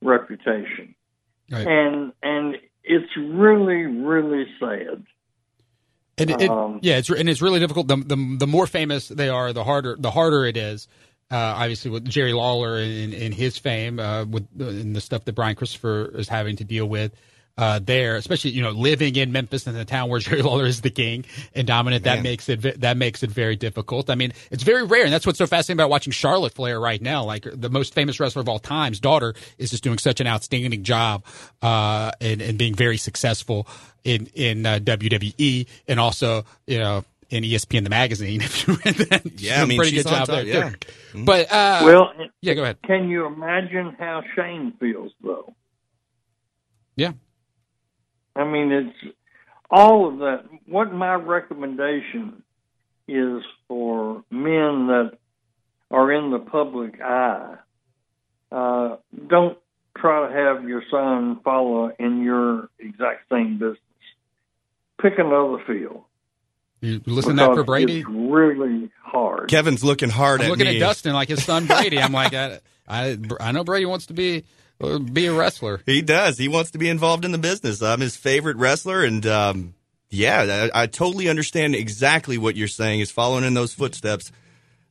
reputation. 0.02 0.96
Right. 1.52 1.68
And 1.68 2.14
and 2.22 2.58
it's 2.84 3.16
really, 3.18 3.86
really 3.86 4.46
sad 4.60 5.06
and 6.20 6.30
it, 6.30 6.50
um, 6.50 6.80
yeah, 6.82 6.98
it's 6.98 7.10
and 7.10 7.30
it's 7.30 7.42
really 7.42 7.60
difficult. 7.60 7.88
The, 7.88 7.96
the 7.98 8.36
the 8.40 8.48
more 8.48 8.68
famous 8.68 9.08
they 9.08 9.30
are, 9.30 9.54
the 9.54 9.64
harder 9.64 9.96
the 9.98 10.12
harder 10.12 10.46
it 10.46 10.58
is. 10.58 10.88
Uh, 11.32 11.38
obviously, 11.38 11.92
with 11.92 12.06
Jerry 12.06 12.34
Lawler 12.34 12.78
in, 12.78 13.14
in 13.14 13.32
his 13.32 13.58
fame, 13.58 14.00
uh, 14.00 14.26
with 14.26 14.48
in 14.60 14.94
the 14.94 15.02
stuff 15.02 15.26
that 15.26 15.34
Brian 15.34 15.56
Christopher 15.56 16.12
is 16.16 16.28
having 16.28 16.56
to 16.58 16.64
deal 16.64 16.88
with 16.88 17.14
uh, 17.60 17.78
there, 17.84 18.16
especially 18.16 18.52
you 18.52 18.62
know 18.62 18.72
living 18.72 19.18
in 19.18 19.34
Memphis 19.34 19.68
in 19.68 19.74
the 19.74 19.84
town 19.84 20.10
where 20.10 20.20
Jerry 20.20 20.42
Lawler 20.42 20.66
is 20.66 20.80
the 20.80 20.90
king 20.90 21.26
and 21.54 21.68
dominant. 21.68 22.06
Man. 22.06 22.18
That 22.18 22.24
makes 22.24 22.48
it 22.48 22.80
that 22.80 22.96
makes 22.96 23.22
it 23.22 23.30
very 23.30 23.58
difficult. 23.58 24.10
I 24.10 24.16
mean, 24.16 24.32
it's 24.50 24.64
very 24.64 24.84
rare, 24.84 25.04
and 25.04 25.12
that's 25.12 25.26
what's 25.26 25.40
so 25.40 25.46
fascinating 25.46 25.78
about 25.78 25.90
watching 25.90 26.12
Charlotte 26.12 26.54
Flair 26.54 26.80
right 26.80 27.02
now. 27.02 27.26
Like 27.26 27.46
the 27.52 27.70
most 27.70 27.94
famous 27.94 28.18
wrestler 28.18 28.42
of 28.42 28.48
all 28.48 28.60
time's 28.60 29.02
daughter 29.02 29.34
is 29.58 29.72
just 29.72 29.84
doing 29.84 29.98
such 29.98 30.22
an 30.22 30.28
outstanding 30.28 30.84
job 30.84 31.26
uh, 31.62 32.12
and 32.22 32.42
and 32.42 32.58
being 32.58 32.76
very 32.76 32.96
successful 32.98 33.68
in 34.06 34.30
in 34.36 34.66
uh, 34.66 34.80
WWE 34.80 35.68
and 35.90 36.00
also 36.00 36.46
you 36.66 36.80
know 36.80 37.04
in 37.30 37.44
ESPN 37.44 37.84
the 37.84 37.90
magazine. 37.90 38.40
If 38.50 38.68
you 38.70 38.76
read 38.86 38.96
that, 39.10 39.40
yeah, 39.42 39.62
I 39.62 39.66
mean, 39.66 39.78
pretty 39.78 39.98
good 39.98 40.08
job 40.08 40.28
top, 40.28 40.30
there 40.30 40.46
yeah. 40.46 40.70
too. 41.12 41.26
But 41.26 41.52
uh, 41.52 41.82
well, 41.84 42.14
yeah, 42.40 42.54
go 42.54 42.64
ahead. 42.64 42.82
Can 42.84 43.10
you 43.10 43.26
imagine 43.26 43.98
how 44.00 44.24
Shane 44.34 44.76
feels 44.80 45.12
though? 45.22 45.54
Yeah, 46.96 47.12
I 48.36 48.44
mean 48.44 48.72
it's 48.72 49.16
all 49.70 50.08
of 50.08 50.20
that. 50.20 50.46
What 50.66 50.94
my 50.94 51.16
recommendation 51.16 52.44
is 53.08 53.44
for 53.68 54.24
men 54.30 54.88
that 54.88 55.18
are 55.92 56.12
in 56.12 56.32
the 56.32 56.40
public 56.40 57.02
eye. 57.02 57.56
Uh, 58.52 58.98
don't 59.28 59.58
try 59.98 60.28
to 60.28 60.34
have 60.34 60.68
your 60.68 60.84
son 60.90 61.40
follow 61.44 61.92
in 62.00 62.24
your 62.24 62.70
exact 62.80 63.30
same 63.30 63.58
business 63.60 63.80
pick 65.02 65.18
another 65.18 65.58
field. 65.66 66.04
You 66.82 67.02
listen 67.06 67.36
to 67.38 67.44
that 67.44 67.56
for 67.56 67.64
Brady? 67.64 68.00
It's 68.00 68.10
really 68.10 68.90
hard. 69.04 69.50
Kevin's 69.50 69.84
looking 69.84 70.10
hard 70.10 70.40
I'm 70.40 70.46
at 70.46 70.50
looking 70.52 70.66
me. 70.66 70.78
at 70.78 70.80
Dustin 70.80 71.14
like 71.14 71.28
his 71.28 71.44
son 71.44 71.66
Brady. 71.66 72.00
I'm 72.00 72.14
like, 72.14 72.34
I, 72.34 72.60
I, 72.88 73.18
I 73.40 73.52
know 73.52 73.64
Brady 73.64 73.86
wants 73.86 74.06
to 74.08 74.14
be 74.14 74.46
be 74.80 75.26
a 75.28 75.34
wrestler. 75.34 75.82
He 75.86 76.02
does. 76.02 76.38
He 76.38 76.48
wants 76.48 76.72
to 76.72 76.78
be 76.78 76.90
involved 76.90 77.26
in 77.26 77.32
the 77.32 77.38
business. 77.38 77.82
I'm 77.82 78.00
his 78.00 78.16
favorite 78.16 78.58
wrestler, 78.58 79.04
and 79.04 79.26
um, 79.26 79.74
yeah, 80.10 80.70
I, 80.74 80.84
I, 80.84 80.88
totally 80.88 81.28
understand 81.28 81.76
exactly 81.76 82.38
what 82.38 82.56
you're 82.56 82.68
saying. 82.68 83.02
Is 83.02 83.12
following 83.12 83.44
in 83.44 83.54
those 83.54 83.74
footsteps 83.74 84.32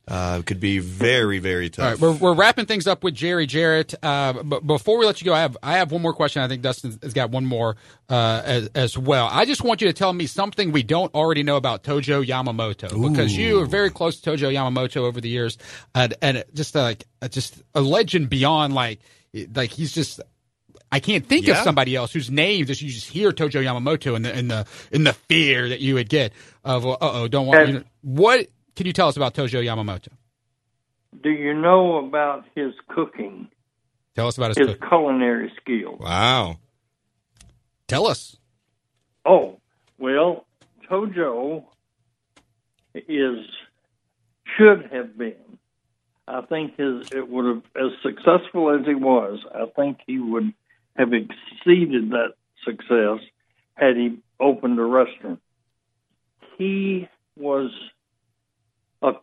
uh, 0.09 0.41
could 0.41 0.59
be 0.59 0.79
very, 0.79 1.37
very 1.37 1.69
tough. 1.69 1.83
All 1.83 1.91
right, 1.91 1.99
we're, 1.99 2.31
we're 2.31 2.33
wrapping 2.33 2.65
things 2.65 2.87
up 2.87 3.03
with 3.03 3.13
Jerry 3.13 3.45
Jarrett. 3.45 3.93
Uh, 4.01 4.41
but 4.43 4.65
before 4.65 4.97
we 4.97 5.05
let 5.05 5.21
you 5.21 5.25
go, 5.25 5.33
I 5.33 5.41
have 5.41 5.55
I 5.61 5.77
have 5.77 5.91
one 5.91 6.01
more 6.01 6.13
question. 6.13 6.41
I 6.41 6.47
think 6.47 6.63
Dustin 6.63 6.97
has 7.03 7.13
got 7.13 7.29
one 7.29 7.45
more 7.45 7.75
uh, 8.09 8.41
as, 8.43 8.69
as, 8.73 8.97
well. 8.97 9.29
I 9.31 9.45
just 9.45 9.63
want 9.63 9.81
you 9.81 9.87
to 9.87 9.93
tell 9.93 10.11
me 10.11 10.25
something 10.25 10.71
we 10.71 10.81
don't 10.81 11.13
already 11.13 11.43
know 11.43 11.57
about 11.57 11.83
Tojo 11.83 12.25
Yamamoto 12.25 12.91
Ooh. 12.91 13.09
because 13.09 13.37
you 13.37 13.61
are 13.61 13.67
very 13.67 13.91
close 13.91 14.19
to 14.21 14.31
Tojo 14.31 14.51
Yamamoto 14.51 14.97
over 14.97 15.21
the 15.21 15.29
years, 15.29 15.59
and, 15.93 16.15
and 16.23 16.43
just 16.55 16.75
uh, 16.75 16.81
like 16.81 17.05
just 17.29 17.61
a 17.75 17.81
legend 17.81 18.29
beyond 18.29 18.73
like 18.73 18.99
like 19.33 19.71
he's 19.71 19.91
just 19.91 20.21
I 20.91 20.99
can't 20.99 21.25
think 21.25 21.47
yeah. 21.47 21.57
of 21.57 21.63
somebody 21.63 21.95
else 21.95 22.11
whose 22.11 22.29
name 22.31 22.65
just 22.65 22.81
you 22.81 22.89
just 22.89 23.09
hear 23.09 23.31
Tojo 23.31 23.63
Yamamoto 23.63 24.15
in 24.15 24.23
the 24.23 24.37
in 24.37 24.47
the 24.47 24.65
in 24.91 25.03
the 25.03 25.13
fear 25.13 25.69
that 25.69 25.79
you 25.79 25.95
would 25.95 26.09
get 26.09 26.33
of 26.63 26.85
uh 26.85 26.97
oh 26.99 27.27
don't 27.27 27.45
want 27.45 27.67
you 27.67 27.73
know, 27.75 27.83
what 28.01 28.47
can 28.75 28.87
you 28.87 28.93
tell 28.93 29.07
us 29.07 29.17
about 29.17 29.33
Tojo 29.33 29.63
Yamamoto? 29.63 30.09
Do 31.21 31.29
you 31.29 31.53
know 31.53 31.97
about 31.97 32.45
his 32.55 32.73
cooking? 32.87 33.49
Tell 34.15 34.27
us 34.27 34.37
about 34.37 34.55
his, 34.55 34.67
his 34.67 34.77
culinary 34.87 35.51
skills. 35.61 35.99
Wow. 35.99 36.57
Tell 37.87 38.07
us. 38.07 38.37
Oh, 39.25 39.59
well, 39.97 40.45
Tojo 40.89 41.63
is 42.93 43.45
should 44.57 44.89
have 44.91 45.17
been. 45.17 45.48
I 46.29 46.41
think 46.41 46.77
his 46.77 47.07
it 47.11 47.27
would 47.27 47.45
have 47.45 47.63
as 47.75 47.91
successful 48.03 48.69
as 48.77 48.85
he 48.85 48.93
was. 48.93 49.39
I 49.53 49.65
think 49.75 49.97
he 50.05 50.19
would 50.19 50.53
have 50.95 51.09
exceeded 51.13 52.11
that 52.11 52.33
success 52.63 53.19
had 53.73 53.95
he 53.95 54.19
opened 54.39 54.79
a 54.79 54.83
restaurant. 54.83 55.41
He 56.57 57.07
was 57.35 57.71
a 59.01 59.13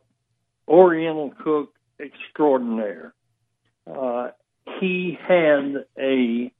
Oriental 0.66 1.32
cook 1.42 1.72
extraordinaire. 2.00 3.14
uh, 3.86 4.28
he 4.80 5.16
had 5.26 5.84
a 5.98 6.52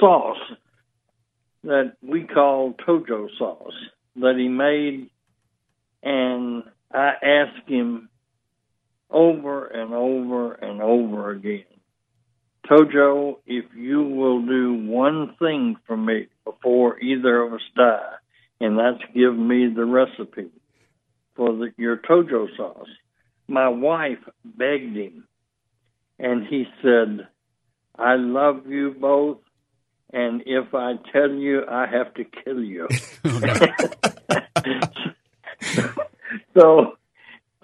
sauce 0.00 0.52
that 1.62 1.96
we 2.02 2.24
call 2.24 2.74
Tojo 2.86 3.28
sauce 3.38 3.74
that 4.16 4.36
he 4.36 4.48
made, 4.48 5.10
and 6.02 6.62
I 6.92 7.12
asked 7.22 7.68
him 7.68 8.08
over 9.10 9.66
and 9.66 9.92
over 9.94 10.52
and 10.52 10.82
over 10.82 11.30
again, 11.30 11.64
Tojo, 12.68 13.36
if 13.46 13.64
you 13.76 14.02
will 14.02 14.44
do 14.44 14.74
one 14.74 15.36
thing 15.38 15.76
for 15.86 15.96
me 15.96 16.28
before 16.44 16.98
either 17.00 17.42
of 17.42 17.52
us 17.52 17.60
die, 17.76 18.14
and 18.60 18.78
that's 18.78 19.02
give 19.14 19.36
me 19.36 19.68
the 19.74 19.84
recipe 19.84 20.50
for 21.36 21.52
the, 21.52 21.72
your 21.76 21.98
Tojo 21.98 22.46
sauce. 22.56 22.88
My 23.48 23.68
wife 23.68 24.18
begged 24.44 24.96
him, 24.96 25.28
and 26.18 26.46
he 26.46 26.64
said, 26.82 27.28
I 27.96 28.16
love 28.16 28.66
you 28.66 28.94
both, 28.98 29.38
and 30.12 30.42
if 30.46 30.74
I 30.74 30.94
tell 31.12 31.30
you, 31.30 31.62
I 31.68 31.86
have 31.86 32.14
to 32.14 32.24
kill 32.24 32.62
you. 32.62 32.88
Oh, 35.76 35.90
so 36.58 36.92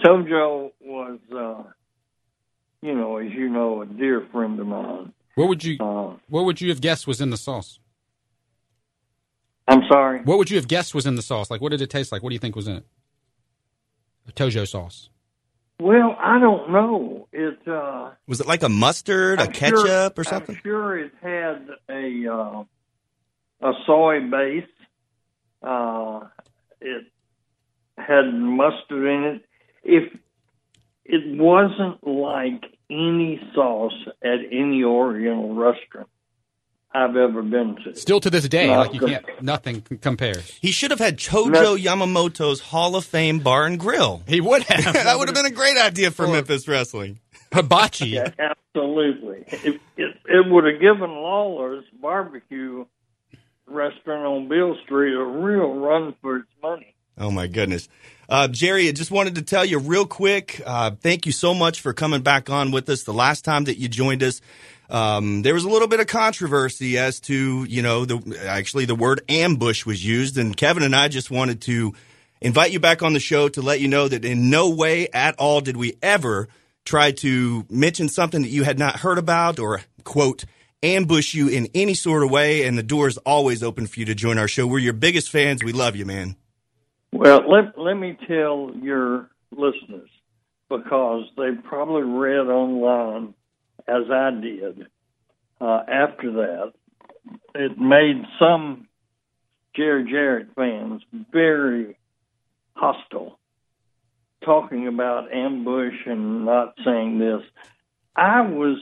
Tojo 0.05 0.73
was, 0.81 1.19
uh, 1.35 1.63
you 2.83 2.95
know, 2.95 3.19
as 3.19 3.33
you 3.33 3.49
know, 3.49 3.83
a 3.83 3.87
dear 3.87 4.27
friend 4.33 4.59
of 4.61 4.67
mine. 4.67 5.13
What 5.35 5.49
would 5.49 5.65
you 5.65 5.77
Uh, 5.81 6.17
What 6.29 6.45
would 6.45 6.61
you 6.61 6.69
have 6.71 6.81
guessed 6.81 7.07
was 7.07 7.21
in 7.21 7.31
the 7.31 7.37
sauce? 7.37 7.79
I'm 9.69 9.83
sorry. 9.89 10.21
What 10.23 10.39
would 10.39 10.51
you 10.51 10.57
have 10.57 10.67
guessed 10.69 10.95
was 10.95 11.07
in 11.07 11.15
the 11.15 11.23
sauce? 11.23 11.51
Like, 11.51 11.61
what 11.61 11.71
did 11.71 11.81
it 11.81 11.91
taste 11.91 12.11
like? 12.11 12.23
What 12.23 12.31
do 12.31 12.35
you 12.35 12.41
think 12.41 12.57
was 12.57 12.67
in 12.67 12.77
it? 12.77 12.87
A 14.29 14.33
Tojo 14.33 14.67
sauce. 14.67 15.09
Well, 15.79 16.17
I 16.19 16.39
don't 16.39 16.71
know. 16.71 17.29
It 17.33 17.67
uh, 17.67 18.11
Was 18.27 18.41
it 18.41 18.47
like 18.47 18.63
a 18.63 18.69
mustard, 18.69 19.39
a 19.39 19.45
I'm 19.45 19.53
ketchup, 19.53 19.87
sure, 19.87 20.11
or 20.17 20.25
something? 20.25 20.57
I'm 20.57 20.63
sure 20.63 20.99
it 20.99 21.13
had 21.23 21.69
a 21.89 22.27
uh, 22.29 22.65
a 23.63 23.73
soy 23.87 24.21
base. 24.29 24.65
Uh, 25.63 26.21
it 26.81 27.07
had 27.97 28.33
mustard 28.35 29.07
in 29.07 29.25
it. 29.37 29.45
If 29.83 30.13
it 31.05 31.39
wasn't 31.41 32.07
like 32.07 32.65
any 32.91 33.41
sauce 33.55 33.95
at 34.23 34.39
any 34.51 34.83
Oriental 34.85 35.55
restaurant 35.55 36.09
I've 36.93 37.17
ever 37.17 37.43
been 37.43 37.77
to. 37.85 37.95
Still 37.95 38.19
to 38.21 38.31
this 38.31 38.49
day, 38.49 38.67
No, 38.67 38.81
like 38.81 38.95
you 38.95 39.01
can't. 39.01 39.25
Nothing 39.43 39.85
c- 39.89 39.97
compares. 39.97 40.51
He 40.61 40.73
should 40.73 40.91
have 40.91 40.99
had 40.99 41.19
Tojo 41.19 41.51
No. 41.51 41.77
Yamamoto's 41.77 42.61
Hall 42.61 42.97
of 42.97 43.05
Fame 43.05 43.39
Bar 43.39 43.67
and 43.67 43.79
Grill. 43.79 44.23
He 44.27 44.41
would 44.41 44.65
have. 44.65 44.93
that 44.95 45.17
would 45.19 45.29
have 45.29 45.35
been 45.37 45.47
a 45.47 45.51
great 45.53 45.77
idea 45.77 46.11
for 46.11 46.27
Or- 46.27 46.33
Memphis 46.33 46.67
wrestling. 46.67 47.21
hibachi. 47.53 48.09
Yeah, 48.09 48.31
absolutely. 48.39 49.45
It, 49.49 49.81
it, 49.97 50.17
it 50.27 50.51
would 50.51 50.65
have 50.65 50.81
given 50.81 51.11
Lawler's 51.11 51.85
barbecue 52.01 52.85
restaurant 53.67 54.25
on 54.27 54.49
Beale 54.49 54.77
Street 54.85 55.15
a 55.15 55.25
real 55.25 55.73
run 55.75 56.15
for 56.21 56.39
its 56.39 56.49
money. 56.61 56.95
Oh 57.21 57.31
my 57.31 57.47
goodness. 57.47 57.87
Uh, 58.31 58.49
Jerry, 58.49 58.89
I 58.89 58.93
just 58.93 59.11
wanted 59.11 59.35
to 59.35 59.43
tell 59.43 59.65
you 59.65 59.79
real 59.79 60.07
quick. 60.07 60.63
Uh, 60.65 60.93
thank 60.93 61.27
you 61.27 61.33
so 61.33 61.53
much 61.53 61.83
for 61.83 61.93
coming 61.93 62.23
back 62.23 62.49
on 62.49 62.71
with 62.71 62.89
us. 62.89 63.03
The 63.03 63.13
last 63.13 63.45
time 63.45 63.65
that 63.65 63.77
you 63.77 63.89
joined 63.89 64.23
us, 64.23 64.41
um, 64.89 65.43
there 65.43 65.53
was 65.53 65.65
a 65.65 65.69
little 65.69 65.87
bit 65.87 66.01
of 66.01 66.07
controversy 66.07 66.97
as 66.97 67.21
to 67.21 67.65
you 67.65 67.83
know 67.83 68.07
the 68.07 68.41
actually 68.47 68.87
the 68.87 68.95
word 68.95 69.21
ambush 69.29 69.85
was 69.85 70.05
used, 70.05 70.39
and 70.39 70.57
Kevin 70.57 70.83
and 70.83 70.97
I 70.97 71.09
just 71.09 71.31
wanted 71.31 71.61
to 71.63 71.93
invite 72.41 72.73
you 72.73 72.81
back 72.81 73.03
on 73.03 73.13
the 73.13 73.21
show 73.21 73.49
to 73.51 73.61
let 73.61 73.81
you 73.81 73.89
know 73.89 74.09
that 74.09 74.25
in 74.25 74.49
no 74.49 74.71
way 74.71 75.09
at 75.09 75.35
all 75.39 75.61
did 75.61 75.77
we 75.77 75.99
ever 76.03 76.49
try 76.85 77.13
to 77.13 77.67
mention 77.69 78.09
something 78.09 78.43
that 78.43 78.49
you 78.49 78.65
had 78.65 78.79
not 78.79 78.97
heard 78.97 79.19
about 79.19 79.59
or 79.59 79.83
quote 80.05 80.47
ambush 80.83 81.35
you 81.35 81.49
in 81.49 81.69
any 81.75 81.95
sort 81.95 82.23
of 82.23 82.31
way. 82.31 82.65
And 82.65 82.79
the 82.79 82.83
door 82.83 83.07
is 83.07 83.19
always 83.19 83.63
open 83.63 83.87
for 83.87 84.01
you 84.01 84.07
to 84.07 84.15
join 84.15 84.39
our 84.39 84.49
show. 84.49 84.67
We're 84.67 84.79
your 84.79 84.95
biggest 84.95 85.31
fans. 85.31 85.63
We 85.63 85.73
love 85.73 85.95
you, 85.95 86.07
man. 86.07 86.37
Well, 87.13 87.43
let 87.51 87.79
let 87.79 87.95
me 87.95 88.17
tell 88.29 88.73
your 88.81 89.31
listeners 89.51 90.11
because 90.69 91.25
they 91.37 91.51
probably 91.65 92.03
read 92.03 92.47
online 92.47 93.35
as 93.89 94.11
I 94.11 94.31
did. 94.31 94.87
Uh, 95.61 95.81
after 95.89 96.33
that, 96.33 96.73
it 97.55 97.79
made 97.79 98.23
some 98.39 98.89
Jerry 99.75 100.05
Jarrett 100.11 100.49
fans 100.55 101.03
very 101.33 101.99
hostile, 102.75 103.39
talking 104.45 104.87
about 104.87 105.33
ambush 105.33 106.07
and 106.07 106.45
not 106.47 106.75
saying 106.85 107.19
this. 107.19 107.43
I 108.17 108.43
was, 108.43 108.79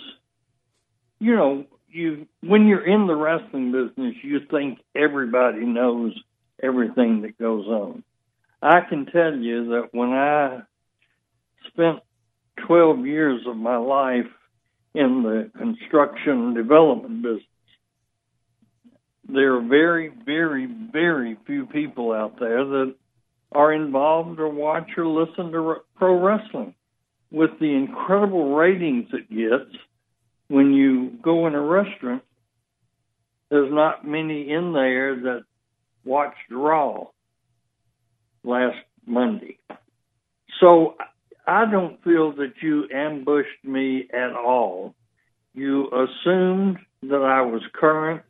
you 1.18 1.34
know, 1.34 1.64
you 1.88 2.26
when 2.42 2.66
you're 2.66 2.86
in 2.86 3.06
the 3.06 3.16
wrestling 3.16 3.72
business, 3.72 4.14
you 4.22 4.40
think 4.50 4.80
everybody 4.94 5.64
knows 5.64 6.12
everything 6.62 7.22
that 7.22 7.38
goes 7.38 7.66
on. 7.66 8.04
I 8.62 8.80
can 8.88 9.06
tell 9.06 9.34
you 9.36 9.68
that 9.68 9.88
when 9.92 10.10
I 10.10 10.62
spent 11.68 12.00
12 12.66 13.06
years 13.06 13.42
of 13.46 13.56
my 13.56 13.76
life 13.76 14.26
in 14.94 15.22
the 15.22 15.50
construction 15.56 16.54
development 16.54 17.22
business, 17.22 17.44
there 19.28 19.54
are 19.56 19.62
very, 19.62 20.10
very, 20.24 20.66
very 20.66 21.36
few 21.46 21.66
people 21.66 22.12
out 22.12 22.40
there 22.40 22.64
that 22.64 22.94
are 23.52 23.72
involved 23.72 24.40
or 24.40 24.48
watch 24.48 24.90
or 24.96 25.06
listen 25.06 25.52
to 25.52 25.76
pro 25.96 26.20
wrestling. 26.20 26.74
With 27.30 27.50
the 27.60 27.74
incredible 27.74 28.54
ratings 28.56 29.08
it 29.12 29.28
gets 29.28 29.70
when 30.48 30.72
you 30.72 31.10
go 31.22 31.46
in 31.46 31.54
a 31.54 31.60
restaurant, 31.60 32.22
there's 33.50 33.72
not 33.72 34.06
many 34.06 34.50
in 34.50 34.72
there 34.72 35.14
that 35.14 35.42
watched 36.04 36.50
Raw 36.50 37.08
last 38.44 38.78
Monday. 39.06 39.58
So 40.60 40.96
I 41.46 41.70
don't 41.70 42.02
feel 42.02 42.32
that 42.36 42.54
you 42.62 42.88
ambushed 42.94 43.64
me 43.64 44.08
at 44.12 44.32
all. 44.32 44.94
You 45.54 45.86
assumed 45.86 46.78
that 47.02 47.22
I 47.22 47.42
was 47.42 47.62
current, 47.72 48.22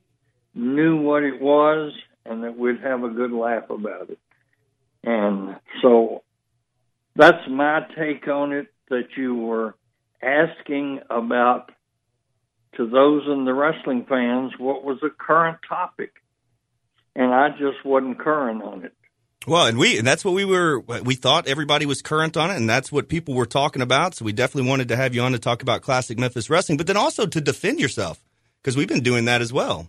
knew 0.54 1.00
what 1.00 1.22
it 1.22 1.40
was, 1.40 1.92
and 2.24 2.44
that 2.44 2.56
we'd 2.56 2.80
have 2.80 3.02
a 3.02 3.08
good 3.08 3.32
laugh 3.32 3.70
about 3.70 4.10
it. 4.10 4.18
And 5.02 5.56
so 5.82 6.22
that's 7.16 7.48
my 7.48 7.80
take 7.96 8.28
on 8.28 8.52
it 8.52 8.68
that 8.90 9.08
you 9.16 9.34
were 9.34 9.74
asking 10.22 11.00
about 11.10 11.70
to 12.76 12.88
those 12.88 13.22
in 13.26 13.44
the 13.44 13.54
wrestling 13.54 14.06
fans 14.08 14.52
what 14.58 14.84
was 14.84 14.98
a 15.02 15.10
current 15.10 15.58
topic. 15.68 16.12
And 17.16 17.34
I 17.34 17.48
just 17.50 17.84
wasn't 17.84 18.18
current 18.18 18.62
on 18.62 18.84
it. 18.84 18.94
Well, 19.46 19.66
and 19.66 19.79
we 19.79 19.96
and 19.98 20.07
that's 20.07 20.24
what 20.24 20.35
we 20.35 20.44
were. 20.44 20.81
We 20.81 21.14
thought 21.14 21.46
everybody 21.46 21.87
was 21.87 22.03
current 22.03 22.37
on 22.37 22.51
it, 22.51 22.57
and 22.57 22.68
that's 22.68 22.90
what 22.92 23.09
people 23.09 23.35
were 23.35 23.46
talking 23.46 23.81
about. 23.83 24.14
So 24.14 24.24
we 24.24 24.33
definitely 24.33 24.68
wanted 24.68 24.88
to 24.88 24.96
have 24.96 25.14
you 25.14 25.22
on 25.22 25.33
to 25.33 25.38
talk 25.38 25.62
about 25.62 25.81
classic 25.83 26.18
Memphis 26.18 26.51
wrestling, 26.51 26.77
but 26.77 26.87
then 26.87 26.96
also 26.96 27.24
to 27.24 27.40
defend 27.40 27.81
yourself 27.81 28.22
because 28.61 28.77
we've 28.77 28.88
been 28.88 29.03
doing 29.03 29.27
that 29.27 29.40
as 29.40 29.53
well. 29.53 29.87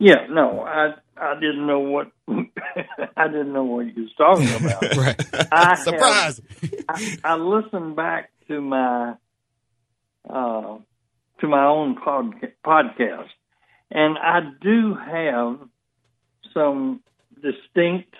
Yeah, 0.00 0.26
no, 0.28 0.60
I 0.62 0.94
I 1.16 1.34
didn't 1.40 1.66
know 1.66 1.78
what 1.80 2.10
I 3.16 3.28
didn't 3.28 3.52
know 3.52 3.64
what 3.64 3.86
you 3.96 4.02
was 4.02 4.12
talking 4.16 4.48
about. 4.66 4.96
Right. 4.96 5.48
I 5.52 5.68
have- 5.70 5.78
Surprise! 5.78 6.40
I, 6.88 7.16
I 7.24 7.36
listened 7.36 7.96
back 7.96 8.30
to 8.48 8.60
my 8.60 9.14
uh, 10.28 10.78
to 11.40 11.46
my 11.48 11.64
own 11.66 11.94
pod, 11.96 12.34
podcast, 12.66 13.28
and 13.90 14.18
I 14.18 14.40
do 14.60 14.94
have 14.94 15.58
some 16.52 17.00
distinct 17.42 18.14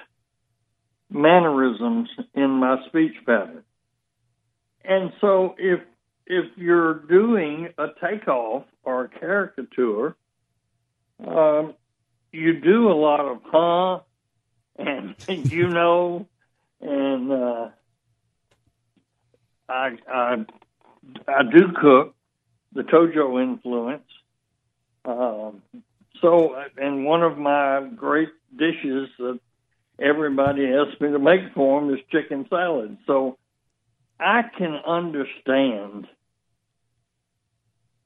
mannerisms 1.11 2.09
in 2.35 2.51
my 2.51 2.77
speech 2.89 3.15
pattern. 3.27 3.65
And 4.85 5.13
so, 5.21 5.55
if 5.59 5.81
if 6.27 6.47
you're 6.57 6.95
doing 6.95 7.69
a 7.79 7.87
takeoff 8.03 8.65
or 8.85 9.05
a 9.05 9.09
caricature, 9.09 10.17
um, 11.27 11.75
you 12.33 12.61
do 12.61 12.91
a 12.91 12.95
lot 12.95 13.21
of 13.21 13.41
huh 13.45 14.01
and 14.79 15.15
you 15.51 15.69
know, 15.69 16.27
and 16.81 17.33
uh, 17.33 17.69
I 19.69 19.91
I 20.09 20.37
I 21.27 21.43
do 21.43 21.73
cook 21.81 22.15
the 22.73 22.83
Tojo 22.83 23.43
influence. 23.43 24.03
Um, 25.05 25.63
so, 26.21 26.55
and 26.77 27.05
one 27.05 27.23
of 27.23 27.39
my 27.39 27.89
great 27.97 28.31
dishes 28.57 29.09
that 29.19 29.39
everybody 29.99 30.67
asks 30.67 31.01
me 31.01 31.11
to 31.11 31.19
make 31.19 31.41
for 31.55 31.81
them 31.81 31.93
is 31.95 32.01
chicken 32.11 32.47
salad. 32.49 32.99
So, 33.07 33.39
I 34.21 34.43
can 34.57 34.75
understand 34.87 36.07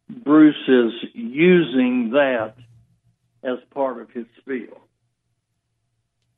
Bruce 0.09 0.55
is 0.69 0.93
using 1.15 2.11
that 2.11 2.55
as 3.43 3.59
part 3.73 4.01
of 4.01 4.11
his 4.11 4.27
spiel. 4.39 4.79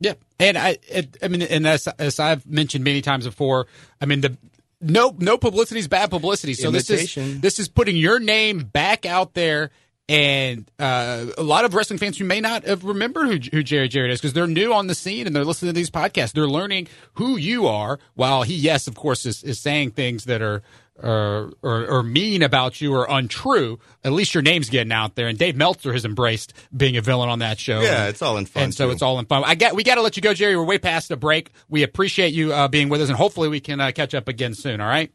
Yeah, 0.01 0.15
and 0.39 0.59
I, 0.59 0.79
it, 0.89 1.17
I 1.23 1.29
mean, 1.29 1.43
and 1.43 1.67
as 1.67 1.87
as 1.99 2.21
I've 2.21 2.47
mentioned 2.47 2.85
many 2.85 3.01
times 3.01 3.25
before, 3.25 3.67
I 4.01 4.07
mean 4.07 4.21
the 4.21 4.37
no 4.81 5.15
no 5.19 5.39
publicity 5.39 5.81
is 5.81 5.89
bad 5.89 6.11
publicity. 6.11 6.55
So 6.55 6.71
this 6.71 6.91
is 6.91 7.15
this 7.41 7.59
is 7.59 7.69
putting 7.69 7.97
your 7.97 8.19
name 8.19 8.59
back 8.59 9.07
out 9.07 9.35
there. 9.35 9.71
And 10.07 10.71
uh, 10.79 11.27
a 11.39 11.43
lot 11.43 11.65
of 11.65 11.73
wrestling 11.73 11.99
fans 11.99 12.19
who 12.19 12.25
may 12.27 12.41
not 12.41 12.65
have 12.65 12.85
remembered 12.85 13.27
who, 13.27 13.57
who 13.57 13.63
Jerry 13.63 13.89
Jarrett 13.89 14.11
is 14.11 14.21
because 14.21 14.35
they're 14.35 14.47
new 14.47 14.75
on 14.75 14.87
the 14.87 14.95
scene 14.95 15.27
and 15.27 15.35
they're 15.35 15.47
listening 15.47 15.71
to 15.71 15.75
these 15.75 15.91
podcasts. 15.91 16.33
They're 16.33 16.47
learning 16.47 16.89
who 17.15 17.39
you 17.39 17.67
are. 17.67 17.99
While 18.15 18.43
he, 18.43 18.55
yes, 18.55 18.87
of 18.87 18.97
course, 18.97 19.25
is, 19.25 19.43
is 19.43 19.59
saying 19.59 19.93
things 19.93 20.25
that 20.25 20.43
are 20.43 20.63
or, 21.03 21.51
or 21.63 22.03
mean 22.03 22.43
about 22.43 22.81
you 22.81 22.95
or 22.95 23.07
untrue. 23.09 23.79
At 24.05 24.13
least 24.13 24.35
your 24.35 24.43
name's 24.43 24.71
getting 24.71 24.93
out 24.93 25.15
there. 25.17 25.27
And 25.27 25.39
Dave 25.39 25.57
Meltzer 25.57 25.93
has 25.93 26.05
embraced 26.05 26.53
being 26.75 26.97
a 26.97 27.01
villain 27.01 27.29
on 27.29 27.41
that 27.41 27.59
show. 27.59 27.81
Yeah, 27.81 28.07
it's 28.07 28.23
all 28.23 28.37
in 28.37 28.47
fun, 28.47 28.65
And 28.65 28.75
so 28.75 28.91
it's 28.91 29.03
all 29.03 29.19
in 29.19 29.27
fun. 29.27 29.43
I 29.45 29.55
got 29.55 29.75
we 29.75 29.83
got 29.83 29.97
to 29.97 30.03
let 30.03 30.17
you 30.17 30.23
go, 30.23 30.35
Jerry. 30.35 30.57
We're 30.57 30.65
way 30.65 30.79
past 30.79 31.09
the 31.09 31.17
break. 31.17 31.51
We 31.69 31.83
appreciate 31.83 32.33
you 32.33 32.53
uh, 32.53 32.69
being 32.69 32.89
with 32.89 33.01
us, 33.01 33.09
and 33.09 33.19
hopefully 33.19 33.49
we 33.49 33.61
can 33.61 33.81
uh, 33.81 33.91
catch 33.93 34.15
up 34.15 34.29
again 34.29 34.55
soon. 34.55 34.81
All 34.81 34.89
right. 34.89 35.13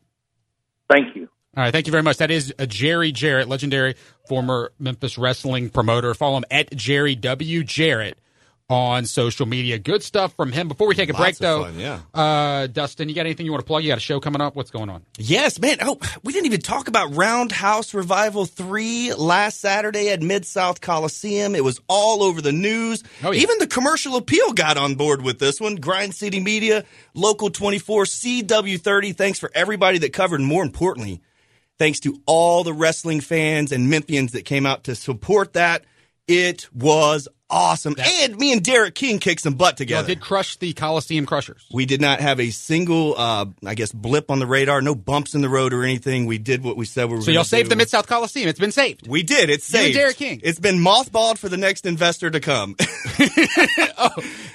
Thank 0.90 1.16
you. 1.16 1.30
All 1.58 1.64
right, 1.64 1.72
thank 1.72 1.88
you 1.88 1.92
very 1.92 2.04
much. 2.04 2.18
That 2.18 2.32
is 2.32 2.54
uh, 2.60 2.66
Jerry 2.68 3.12
Jarrett, 3.12 3.50
legendary 3.50 3.96
former 4.28 4.72
Memphis 4.80 5.18
wrestling 5.18 5.70
promoter. 5.70 6.14
Follow 6.14 6.38
him 6.38 6.46
at 6.52 6.74
Jerry 6.76 7.16
W 7.16 7.64
Jarrett 7.64 8.20
on 8.70 9.04
social 9.08 9.48
media. 9.48 9.80
Good 9.80 10.04
stuff 10.04 10.36
from 10.36 10.52
him. 10.52 10.68
Before 10.68 10.88
we 10.88 10.94
take 10.94 11.10
a 11.10 11.14
break, 11.14 11.26
Lots 11.26 11.38
of 11.40 11.42
though, 11.42 11.64
fun, 11.64 11.80
yeah. 11.80 12.00
uh, 12.14 12.68
Dustin, 12.68 13.10
you 13.10 13.16
got 13.16 13.22
anything 13.22 13.48
you 13.48 13.52
want 13.52 13.62
to 13.64 13.66
plug? 13.66 13.82
You 13.82 13.90
got 13.90 13.98
a 13.98 14.02
show 14.02 14.20
coming 14.20 14.42
up? 14.42 14.56
What's 14.56 14.70
going 14.70 14.92
on? 14.92 15.04
Yes, 15.18 15.60
man. 15.60 15.78
Oh, 15.82 15.98
we 16.24 16.34
didn't 16.34 16.46
even 16.46 16.62
talk 16.62 16.88
about 16.88 17.16
Roundhouse 17.16 17.96
Revival 17.96 18.46
3 18.46 19.16
last 19.16 19.60
Saturday 19.60 20.10
at 20.10 20.22
Mid 20.22 20.46
South 20.46 20.82
Coliseum. 20.82 21.56
It 21.56 21.64
was 21.64 21.82
all 21.90 22.22
over 22.22 22.42
the 22.44 22.52
news. 22.52 23.04
Oh, 23.24 23.32
yeah. 23.32 23.42
Even 23.42 23.58
the 23.58 23.66
commercial 23.68 24.18
appeal 24.18 24.54
got 24.54 24.78
on 24.78 24.94
board 24.94 25.24
with 25.24 25.40
this 25.40 25.60
one. 25.60 25.78
Grind 25.78 26.14
City 26.14 26.40
Media, 26.40 26.86
Local 27.16 27.50
24, 27.50 28.04
CW30. 28.04 29.16
Thanks 29.16 29.40
for 29.40 29.50
everybody 29.56 29.98
that 29.98 30.14
covered. 30.14 30.40
And 30.42 30.48
more 30.48 30.62
importantly, 30.64 31.22
thanks 31.80 32.00
to 32.02 32.22
all 32.26 32.64
the 32.64 32.74
wrestling 32.74 33.22
fans 33.22 33.72
and 33.72 33.92
Memphians 33.92 34.32
that 34.32 34.46
came 34.46 34.66
out 34.66 34.84
to 34.84 34.96
support 34.96 35.54
that. 35.54 35.86
It 36.28 36.68
was 36.74 37.28
awesome. 37.50 37.96
and 38.00 38.38
me 38.38 38.52
and 38.54 38.64
Derek 38.64 38.96
King 38.96 39.20
kicked 39.20 39.42
some 39.42 39.54
butt 39.56 39.78
together. 39.78 40.08
did 40.08 40.20
crush 40.22 40.56
the 40.58 40.74
Coliseum 40.74 41.26
Crushers. 41.26 41.66
We 41.72 41.86
did 41.86 42.02
not 42.02 42.20
have 42.20 42.40
a 42.40 42.50
single, 42.52 43.16
uh, 43.18 43.46
I 43.66 43.76
guess, 43.76 43.92
blip 43.92 44.30
on 44.32 44.40
the 44.40 44.48
radar. 44.48 44.82
No 44.82 44.96
bumps 44.96 45.34
in 45.36 45.42
the 45.42 45.50
road 45.50 45.74
or 45.74 45.84
anything. 45.84 46.26
We 46.26 46.38
did 46.38 46.64
what 46.64 46.78
we 46.78 46.86
said 46.86 47.10
we 47.10 47.16
were. 47.16 47.22
So 47.22 47.32
y'all 47.32 47.44
saved 47.44 47.66
do. 47.66 47.70
the 47.72 47.76
Mid 47.76 47.90
South 47.90 48.08
Coliseum. 48.08 48.48
It's 48.50 48.60
been 48.60 48.72
saved. 48.72 49.08
We 49.08 49.24
did. 49.24 49.50
It's 49.50 49.66
saved. 49.66 49.96
Derek 49.96 50.18
King. 50.18 50.42
It's 50.44 50.60
been 50.60 50.78
mothballed 50.80 51.38
for 51.38 51.50
the 51.50 51.58
next 51.58 51.86
investor 51.86 52.30
to 52.30 52.40
come. 52.40 52.76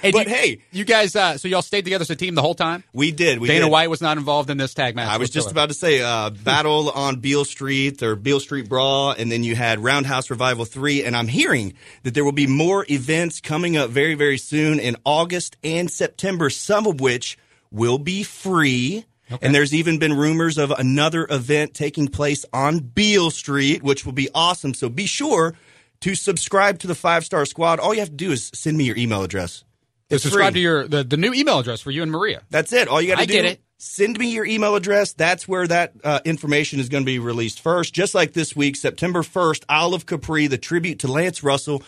And 0.03 0.13
But 0.13 0.27
you- 0.29 0.35
hey- 0.35 0.59
you 0.71 0.85
guys, 0.85 1.17
uh, 1.17 1.39
so 1.39 1.49
y'all 1.49 1.63
stayed 1.63 1.85
together 1.85 2.03
as 2.03 2.11
a 2.11 2.17
team 2.17 2.35
the 2.35 2.43
whole 2.43 2.55
time. 2.55 2.85
we 2.93 3.11
did. 3.11 3.39
We 3.39 3.49
Dana 3.49 3.65
did. 3.65 3.71
White 3.73 3.89
was 3.89 4.03
not 4.03 4.19
involved 4.19 4.51
in 4.51 4.59
this 4.59 4.75
tag 4.75 4.95
match. 4.95 5.09
I 5.09 5.17
was 5.17 5.31
just 5.31 5.51
about 5.51 5.71
to 5.71 5.75
say 5.75 6.03
uh, 6.03 6.29
battle 6.29 6.91
on 6.95 7.21
Beale 7.21 7.47
Street 7.47 8.03
or 8.03 8.15
Beale 8.15 8.41
Street 8.41 8.69
Brawl, 8.69 9.13
and 9.13 9.33
then 9.33 9.45
you 9.45 9.57
had 9.57 9.83
Roundhouse 9.83 10.29
Revival 10.29 10.67
three. 10.67 11.05
And 11.05 11.17
I'm 11.17 11.27
hearing 11.29 11.73
that 12.03 12.13
there 12.13 12.23
will 12.25 12.33
be 12.33 12.47
more 12.47 12.84
events 12.89 13.41
coming 13.41 13.77
up 13.77 13.91
very, 13.91 14.15
very 14.15 14.39
soon 14.39 14.79
in 14.79 14.97
August 15.05 15.57
and 15.63 15.91
September. 15.91 16.51
Some 16.51 16.87
of 16.87 17.01
which 17.01 17.39
will 17.71 17.99
be 17.99 18.23
free. 18.23 19.05
And 19.41 19.55
there's 19.55 19.75
even 19.75 19.99
been 19.99 20.13
rumors 20.13 20.59
of 20.59 20.71
another 20.71 21.27
event 21.29 21.75
taking 21.75 22.09
place 22.09 22.45
on 22.53 22.79
Beale 22.79 23.31
Street, 23.31 23.83
which 23.83 24.05
will 24.05 24.13
be 24.13 24.29
awesome. 24.35 24.75
So 24.75 24.89
be 24.89 25.07
sure 25.07 25.55
to 26.01 26.15
subscribe 26.15 26.79
to 26.81 26.87
the 26.87 26.95
Five 26.95 27.25
Star 27.25 27.47
Squad. 27.47 27.81
All 27.81 27.95
you 27.95 28.01
have 28.01 28.11
to 28.11 28.15
do 28.15 28.31
is 28.33 28.51
send 28.55 28.77
me 28.77 28.85
your 28.85 28.97
email 28.97 29.23
address. 29.23 29.65
It's 30.11 30.23
subscribe 30.23 30.53
free. 30.53 30.61
to 30.61 30.63
your 30.63 30.89
the, 30.89 31.03
the 31.03 31.17
new 31.17 31.33
email 31.33 31.59
address 31.59 31.81
for 31.81 31.91
you 31.91 32.03
and 32.03 32.13
Maria. 32.13 32.43
That's 32.51 32.73
it. 32.73 32.89
All 32.89 33.01
you 33.01 33.09
got 33.09 33.21
to 33.21 33.27
do. 33.27 33.33
I 33.33 33.37
get 33.37 33.45
it. 33.47 33.61
Send 33.79 34.19
me 34.19 34.31
your 34.31 34.47
email 34.47 34.77
address. 34.77 35.13
That's 35.13 35.49
where 35.49 35.67
that 35.67 35.93
uh, 36.05 36.21
information 36.25 36.79
is 36.79 36.89
going 36.89 37.03
to 37.03 37.07
be 37.07 37.19
released 37.19 37.61
first. 37.61 37.93
Just 37.93 38.15
like 38.15 38.33
this 38.33 38.55
week, 38.55 38.77
September 38.77 39.23
1st, 39.23 39.65
Isle 39.69 39.95
of 39.95 40.07
Capri, 40.07 40.47
the 40.47 40.59
tribute 40.59 41.01
to 41.01 41.09
Lance 41.09 41.43
Russell. 41.43 41.83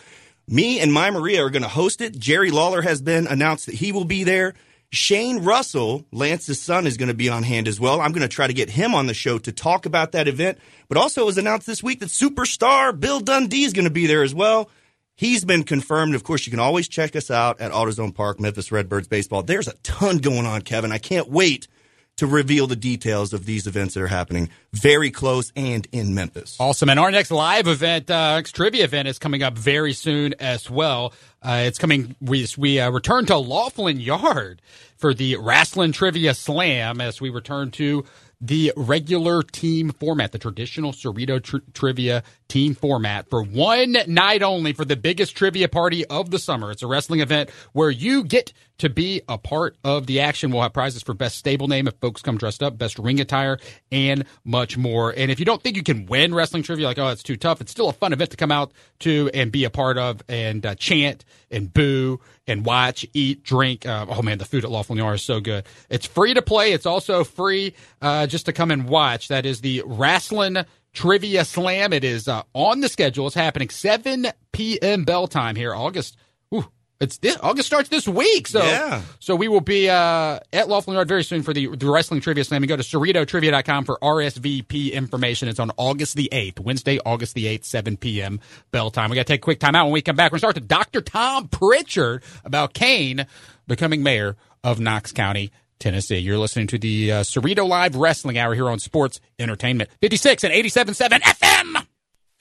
Me 0.49 0.79
and 0.79 0.93
my 0.93 1.11
Maria 1.11 1.43
are 1.43 1.49
going 1.49 1.63
to 1.63 1.67
host 1.67 1.99
it. 1.99 2.17
Jerry 2.17 2.51
Lawler 2.51 2.81
has 2.81 3.01
been 3.01 3.27
announced 3.27 3.65
that 3.65 3.75
he 3.75 3.91
will 3.91 4.05
be 4.05 4.23
there. 4.23 4.53
Shane 4.89 5.43
Russell, 5.43 6.05
Lance's 6.13 6.61
son, 6.61 6.87
is 6.87 6.95
going 6.95 7.09
to 7.09 7.13
be 7.13 7.27
on 7.27 7.43
hand 7.43 7.67
as 7.67 7.81
well. 7.81 7.99
I'm 7.99 8.13
going 8.13 8.21
to 8.21 8.29
try 8.29 8.47
to 8.47 8.53
get 8.53 8.69
him 8.69 8.95
on 8.95 9.07
the 9.07 9.13
show 9.13 9.37
to 9.39 9.51
talk 9.51 9.85
about 9.85 10.13
that 10.13 10.29
event. 10.29 10.57
But 10.87 10.97
also, 10.97 11.23
it 11.23 11.25
was 11.25 11.37
announced 11.37 11.67
this 11.67 11.83
week 11.83 11.99
that 11.99 12.07
superstar 12.07 12.97
Bill 12.97 13.19
Dundee 13.19 13.65
is 13.65 13.73
going 13.73 13.85
to 13.85 13.91
be 13.91 14.07
there 14.07 14.23
as 14.23 14.33
well. 14.33 14.69
He's 15.17 15.43
been 15.43 15.63
confirmed. 15.63 16.15
Of 16.15 16.23
course, 16.23 16.47
you 16.47 16.51
can 16.51 16.61
always 16.61 16.87
check 16.87 17.17
us 17.17 17.29
out 17.29 17.59
at 17.59 17.73
AutoZone 17.73 18.15
Park, 18.15 18.39
Memphis 18.39 18.71
Redbirds 18.71 19.09
Baseball. 19.09 19.43
There's 19.43 19.67
a 19.67 19.73
ton 19.83 20.19
going 20.19 20.45
on, 20.45 20.61
Kevin. 20.61 20.93
I 20.93 20.99
can't 20.99 21.29
wait 21.29 21.67
to 22.17 22.27
reveal 22.27 22.67
the 22.67 22.75
details 22.75 23.33
of 23.33 23.45
these 23.45 23.67
events 23.67 23.93
that 23.93 24.03
are 24.03 24.07
happening 24.07 24.49
very 24.73 25.09
close 25.11 25.51
and 25.55 25.87
in 25.91 26.13
Memphis. 26.13 26.57
Awesome. 26.59 26.89
And 26.89 26.99
our 26.99 27.11
next 27.11 27.31
live 27.31 27.67
event, 27.67 28.11
uh, 28.11 28.35
next 28.35 28.53
trivia 28.53 28.83
event 28.83 29.07
is 29.07 29.19
coming 29.19 29.43
up 29.43 29.57
very 29.57 29.93
soon 29.93 30.33
as 30.39 30.69
well. 30.69 31.13
Uh, 31.41 31.63
it's 31.65 31.77
coming, 31.77 32.15
we, 32.19 32.45
we 32.57 32.79
uh, 32.79 32.91
return 32.91 33.25
to 33.27 33.33
Loflin 33.33 34.03
Yard 34.03 34.61
for 34.97 35.13
the 35.13 35.37
Wrestling 35.37 35.91
Trivia 35.91 36.33
Slam 36.33 36.99
as 36.99 37.21
we 37.21 37.29
return 37.29 37.71
to 37.71 38.03
the 38.41 38.73
regular 38.75 39.41
team 39.41 39.91
format, 39.91 40.31
the 40.31 40.39
traditional 40.39 40.91
Cerrito 40.91 41.41
tr- 41.41 41.57
trivia 41.73 42.23
team 42.47 42.73
format 42.75 43.29
for 43.29 43.43
one 43.43 43.97
night 44.07 44.41
only 44.43 44.73
for 44.73 44.85
the 44.85 44.95
biggest 44.95 45.35
trivia 45.35 45.67
party 45.67 46.05
of 46.05 46.31
the 46.31 46.39
summer. 46.39 46.71
It's 46.71 46.83
a 46.83 46.87
wrestling 46.87 47.19
event 47.19 47.49
where 47.73 47.89
you 47.89 48.23
get 48.23 48.53
to 48.79 48.89
be 48.89 49.21
a 49.27 49.37
part 49.37 49.75
of 49.83 50.05
the 50.05 50.19
action. 50.19 50.51
We'll 50.51 50.61
have 50.61 50.73
prizes 50.73 51.01
for 51.01 51.13
best 51.13 51.37
stable 51.37 51.67
name 51.67 51.87
if 51.87 51.95
folks 51.95 52.21
come 52.21 52.37
dressed 52.37 52.61
up, 52.61 52.77
best 52.77 52.99
ring 52.99 53.19
attire, 53.19 53.57
and 53.91 54.25
much 54.43 54.77
more. 54.77 55.13
And 55.15 55.31
if 55.31 55.39
you 55.39 55.45
don't 55.45 55.61
think 55.61 55.75
you 55.75 55.83
can 55.83 56.05
win 56.05 56.33
wrestling 56.33 56.63
trivia, 56.63 56.85
like, 56.85 56.99
oh, 56.99 57.07
it's 57.07 57.23
too 57.23 57.37
tough, 57.37 57.59
it's 57.61 57.71
still 57.71 57.89
a 57.89 57.93
fun 57.93 58.13
event 58.13 58.31
to 58.31 58.37
come 58.37 58.51
out 58.51 58.71
to 58.99 59.29
and 59.33 59.51
be 59.51 59.63
a 59.63 59.69
part 59.69 59.97
of 59.97 60.21
and 60.29 60.65
uh, 60.65 60.75
chant 60.75 61.25
and 61.49 61.73
boo 61.73 62.19
and 62.45 62.65
watch, 62.65 63.05
eat, 63.13 63.43
drink. 63.43 63.85
Uh, 63.85 64.05
oh, 64.09 64.21
man, 64.21 64.37
the 64.37 64.45
food 64.45 64.63
at 64.63 64.69
Loflin 64.69 64.97
Yard 64.97 65.15
is 65.15 65.23
so 65.23 65.39
good. 65.39 65.65
It's 65.89 66.05
free 66.05 66.33
to 66.33 66.41
play. 66.41 66.71
It's 66.71 66.85
also 66.85 67.23
free 67.23 67.73
uh, 68.01 68.27
just 68.27 68.45
to 68.45 68.53
come 68.53 68.71
and 68.71 68.87
watch. 68.87 69.27
That 69.29 69.45
is 69.45 69.61
the 69.61 69.83
Wrestling 69.85 70.57
Trivia 70.97 71.45
Slam. 71.45 71.93
It 71.93 72.03
is 72.03 72.27
uh, 72.27 72.41
on 72.53 72.81
the 72.81 72.89
schedule. 72.89 73.27
It's 73.27 73.35
happening 73.35 73.69
7 73.69 74.27
p.m. 74.51 75.03
bell 75.03 75.27
time 75.27 75.55
here, 75.55 75.75
August. 75.75 76.17
Ooh, 76.53 76.65
it's 76.99 77.19
this, 77.19 77.37
August 77.43 77.67
starts 77.67 77.89
this 77.89 78.07
week. 78.07 78.47
So, 78.47 78.63
Yeah. 78.63 79.01
so 79.19 79.35
we 79.35 79.47
will 79.47 79.61
be 79.61 79.87
uh, 79.89 80.39
at 80.51 80.65
Loflin 80.67 80.93
Yard 80.93 81.07
very 81.07 81.23
soon 81.23 81.43
for 81.43 81.53
the, 81.53 81.67
the 81.75 81.87
Wrestling 81.87 82.19
Trivia 82.21 82.43
Slam. 82.43 82.63
You 82.63 82.67
go 82.67 82.75
to 82.75 82.81
CerritoTrivia.com 82.83 83.85
for 83.85 83.99
RSVP 84.01 84.91
information. 84.93 85.47
It's 85.47 85.59
on 85.59 85.69
August 85.77 86.15
the 86.15 86.29
8th, 86.31 86.59
Wednesday, 86.59 86.97
August 87.05 87.35
the 87.35 87.45
8th, 87.45 87.65
7 87.65 87.97
p.m. 87.97 88.39
bell 88.71 88.89
time. 88.89 89.11
We 89.11 89.15
got 89.15 89.27
to 89.27 89.33
take 89.33 89.41
a 89.41 89.43
quick 89.43 89.59
time 89.59 89.75
out. 89.75 89.85
When 89.85 89.93
we 89.93 90.01
come 90.01 90.15
back, 90.15 90.31
we're 90.31 90.39
going 90.39 90.53
to 90.53 90.53
start 90.53 90.55
to 90.55 90.61
Dr. 90.61 91.01
Tom 91.01 91.47
Prichard 91.49 92.23
about 92.43 92.73
Kane 92.73 93.27
becoming 93.67 94.01
mayor 94.01 94.35
of 94.63 94.79
Knox 94.79 95.11
County. 95.11 95.51
Tennessee. 95.79 96.17
You're 96.17 96.37
listening 96.37 96.67
to 96.67 96.77
the 96.77 97.11
uh, 97.11 97.21
Cerrito 97.21 97.67
Live 97.67 97.95
Wrestling 97.95 98.37
Hour 98.37 98.53
here 98.53 98.69
on 98.69 98.79
Sports 98.79 99.19
Entertainment 99.39 99.89
56 100.01 100.43
and 100.43 100.53
87.7 100.53 101.19
FM. 101.21 101.87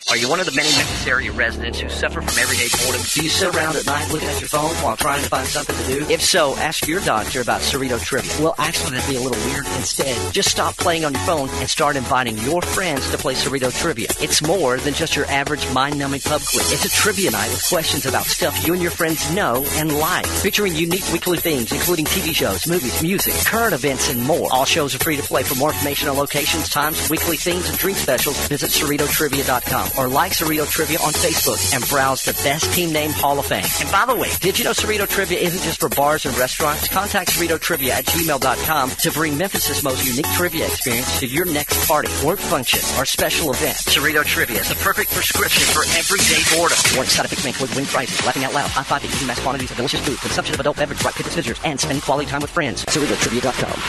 Are 0.08 0.16
you 0.16 0.28
one 0.28 0.38
of 0.38 0.46
the 0.46 0.52
many 0.52 0.70
area 1.10 1.32
residents 1.32 1.80
who 1.80 1.88
suffer 1.88 2.20
from 2.20 2.38
everyday 2.38 2.68
boredom? 2.78 3.02
Do 3.12 3.24
you 3.24 3.28
sit 3.28 3.52
around 3.52 3.74
at 3.74 3.86
night 3.86 4.08
looking 4.12 4.28
at 4.28 4.38
your 4.40 4.48
phone 4.48 4.70
while 4.76 4.96
trying 4.96 5.20
to 5.22 5.28
find 5.28 5.48
something 5.48 5.74
to 5.74 5.82
do? 5.84 6.12
If 6.12 6.22
so, 6.22 6.54
ask 6.58 6.86
your 6.86 7.00
doctor 7.00 7.40
about 7.40 7.60
Cerrito 7.60 8.00
Trivia. 8.00 8.30
Well, 8.40 8.54
actually, 8.58 8.92
that'd 8.92 9.10
be 9.10 9.16
a 9.16 9.20
little 9.20 9.42
weird. 9.50 9.66
Instead, 9.76 10.32
just 10.32 10.50
stop 10.50 10.76
playing 10.76 11.04
on 11.04 11.12
your 11.12 11.22
phone 11.24 11.48
and 11.54 11.68
start 11.68 11.96
inviting 11.96 12.38
your 12.38 12.62
friends 12.62 13.10
to 13.10 13.18
play 13.18 13.34
Cerrito 13.34 13.74
Trivia. 13.76 14.06
It's 14.20 14.46
more 14.46 14.76
than 14.76 14.94
just 14.94 15.16
your 15.16 15.24
average 15.26 15.68
mind-numbing 15.72 16.20
pub 16.20 16.42
quiz. 16.42 16.72
It's 16.72 16.84
a 16.84 16.90
trivia 16.90 17.32
night 17.32 17.50
with 17.50 17.66
questions 17.66 18.06
about 18.06 18.26
stuff 18.26 18.66
you 18.66 18.74
and 18.74 18.82
your 18.82 18.92
friends 18.92 19.28
know 19.34 19.64
and 19.72 19.98
like, 19.98 20.26
featuring 20.26 20.76
unique 20.76 21.10
weekly 21.10 21.38
themes, 21.38 21.72
including 21.72 22.04
TV 22.04 22.32
shows, 22.32 22.68
movies, 22.68 23.02
music, 23.02 23.34
current 23.44 23.74
events, 23.74 24.08
and 24.08 24.22
more. 24.22 24.48
All 24.52 24.66
shows 24.66 24.94
are 24.94 24.98
free 24.98 25.16
to 25.16 25.22
play. 25.22 25.42
For 25.42 25.56
more 25.56 25.72
information 25.72 26.08
on 26.08 26.16
locations, 26.16 26.68
times, 26.68 27.10
weekly 27.10 27.38
themes, 27.38 27.68
and 27.68 27.76
drink 27.76 27.98
specials, 27.98 28.38
visit 28.46 28.70
CerritoTrivia.com 28.70 29.85
or 29.98 30.08
like 30.08 30.32
Cerrito 30.32 30.68
Trivia 30.68 30.98
on 30.98 31.12
Facebook 31.12 31.74
and 31.74 31.86
browse 31.88 32.24
the 32.24 32.32
Best 32.44 32.72
Team 32.72 32.92
Name 32.92 33.10
Hall 33.10 33.38
of 33.38 33.46
Fame. 33.46 33.64
And 33.80 33.90
by 33.90 34.06
the 34.06 34.14
way, 34.14 34.30
did 34.40 34.58
you 34.58 34.64
know 34.64 34.72
Cerrito 34.72 35.08
Trivia 35.08 35.38
isn't 35.38 35.62
just 35.62 35.80
for 35.80 35.88
bars 35.88 36.26
and 36.26 36.36
restaurants? 36.38 36.88
Contact 36.88 37.30
Cerrito 37.30 37.60
Trivia 37.60 37.94
at 37.94 38.04
gmail.com 38.06 38.90
to 38.90 39.10
bring 39.12 39.36
Memphis' 39.38 39.82
most 39.82 40.06
unique 40.06 40.30
trivia 40.32 40.66
experience 40.66 41.20
to 41.20 41.26
your 41.26 41.44
next 41.44 41.86
party, 41.86 42.08
work 42.24 42.38
function, 42.38 42.80
or 42.98 43.04
special 43.04 43.50
event. 43.52 43.76
Cerrito 43.76 44.24
Trivia 44.24 44.60
is 44.60 44.68
the 44.68 44.74
perfect 44.76 45.10
prescription 45.12 45.62
for 45.74 45.82
everyday 45.96 46.42
boredom. 46.56 46.78
Warning 46.94 47.10
side 47.10 47.24
effects 47.26 47.44
may 47.44 47.50
include 47.50 47.74
wing 47.74 47.86
prices, 47.86 48.24
laughing 48.24 48.44
out 48.44 48.54
loud, 48.54 48.70
high 48.70 48.82
five, 48.82 49.04
eating 49.04 49.26
mass 49.26 49.40
quantities 49.40 49.70
of 49.70 49.76
delicious 49.76 50.00
food, 50.00 50.18
consumption 50.20 50.54
of 50.54 50.60
adult 50.60 50.76
beverage, 50.76 51.02
right 51.04 51.14
pit 51.14 51.26
visitors, 51.26 51.60
and 51.64 51.78
spending 51.78 52.00
quality 52.00 52.28
time 52.28 52.42
with 52.42 52.50
friends. 52.50 52.84
CerritoTrivia.com. 52.86 53.80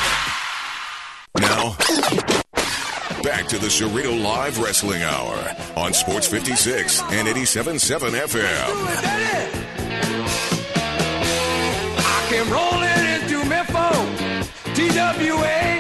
Now, 1.40 1.78
back 3.28 3.46
to 3.46 3.58
the 3.58 3.68
Cerrito 3.68 4.24
Live 4.24 4.58
Wrestling 4.58 5.04
Hour 5.04 5.54
on 5.76 5.92
Sports 5.92 6.28
56 6.28 7.02
and 7.12 7.28
87.7 7.28 8.12
FM. 8.22 8.68
I 12.00 12.26
came 12.30 12.50
rolling 12.50 12.88
into 13.16 13.44
Memphis, 13.50 14.48
TWA, 14.74 15.77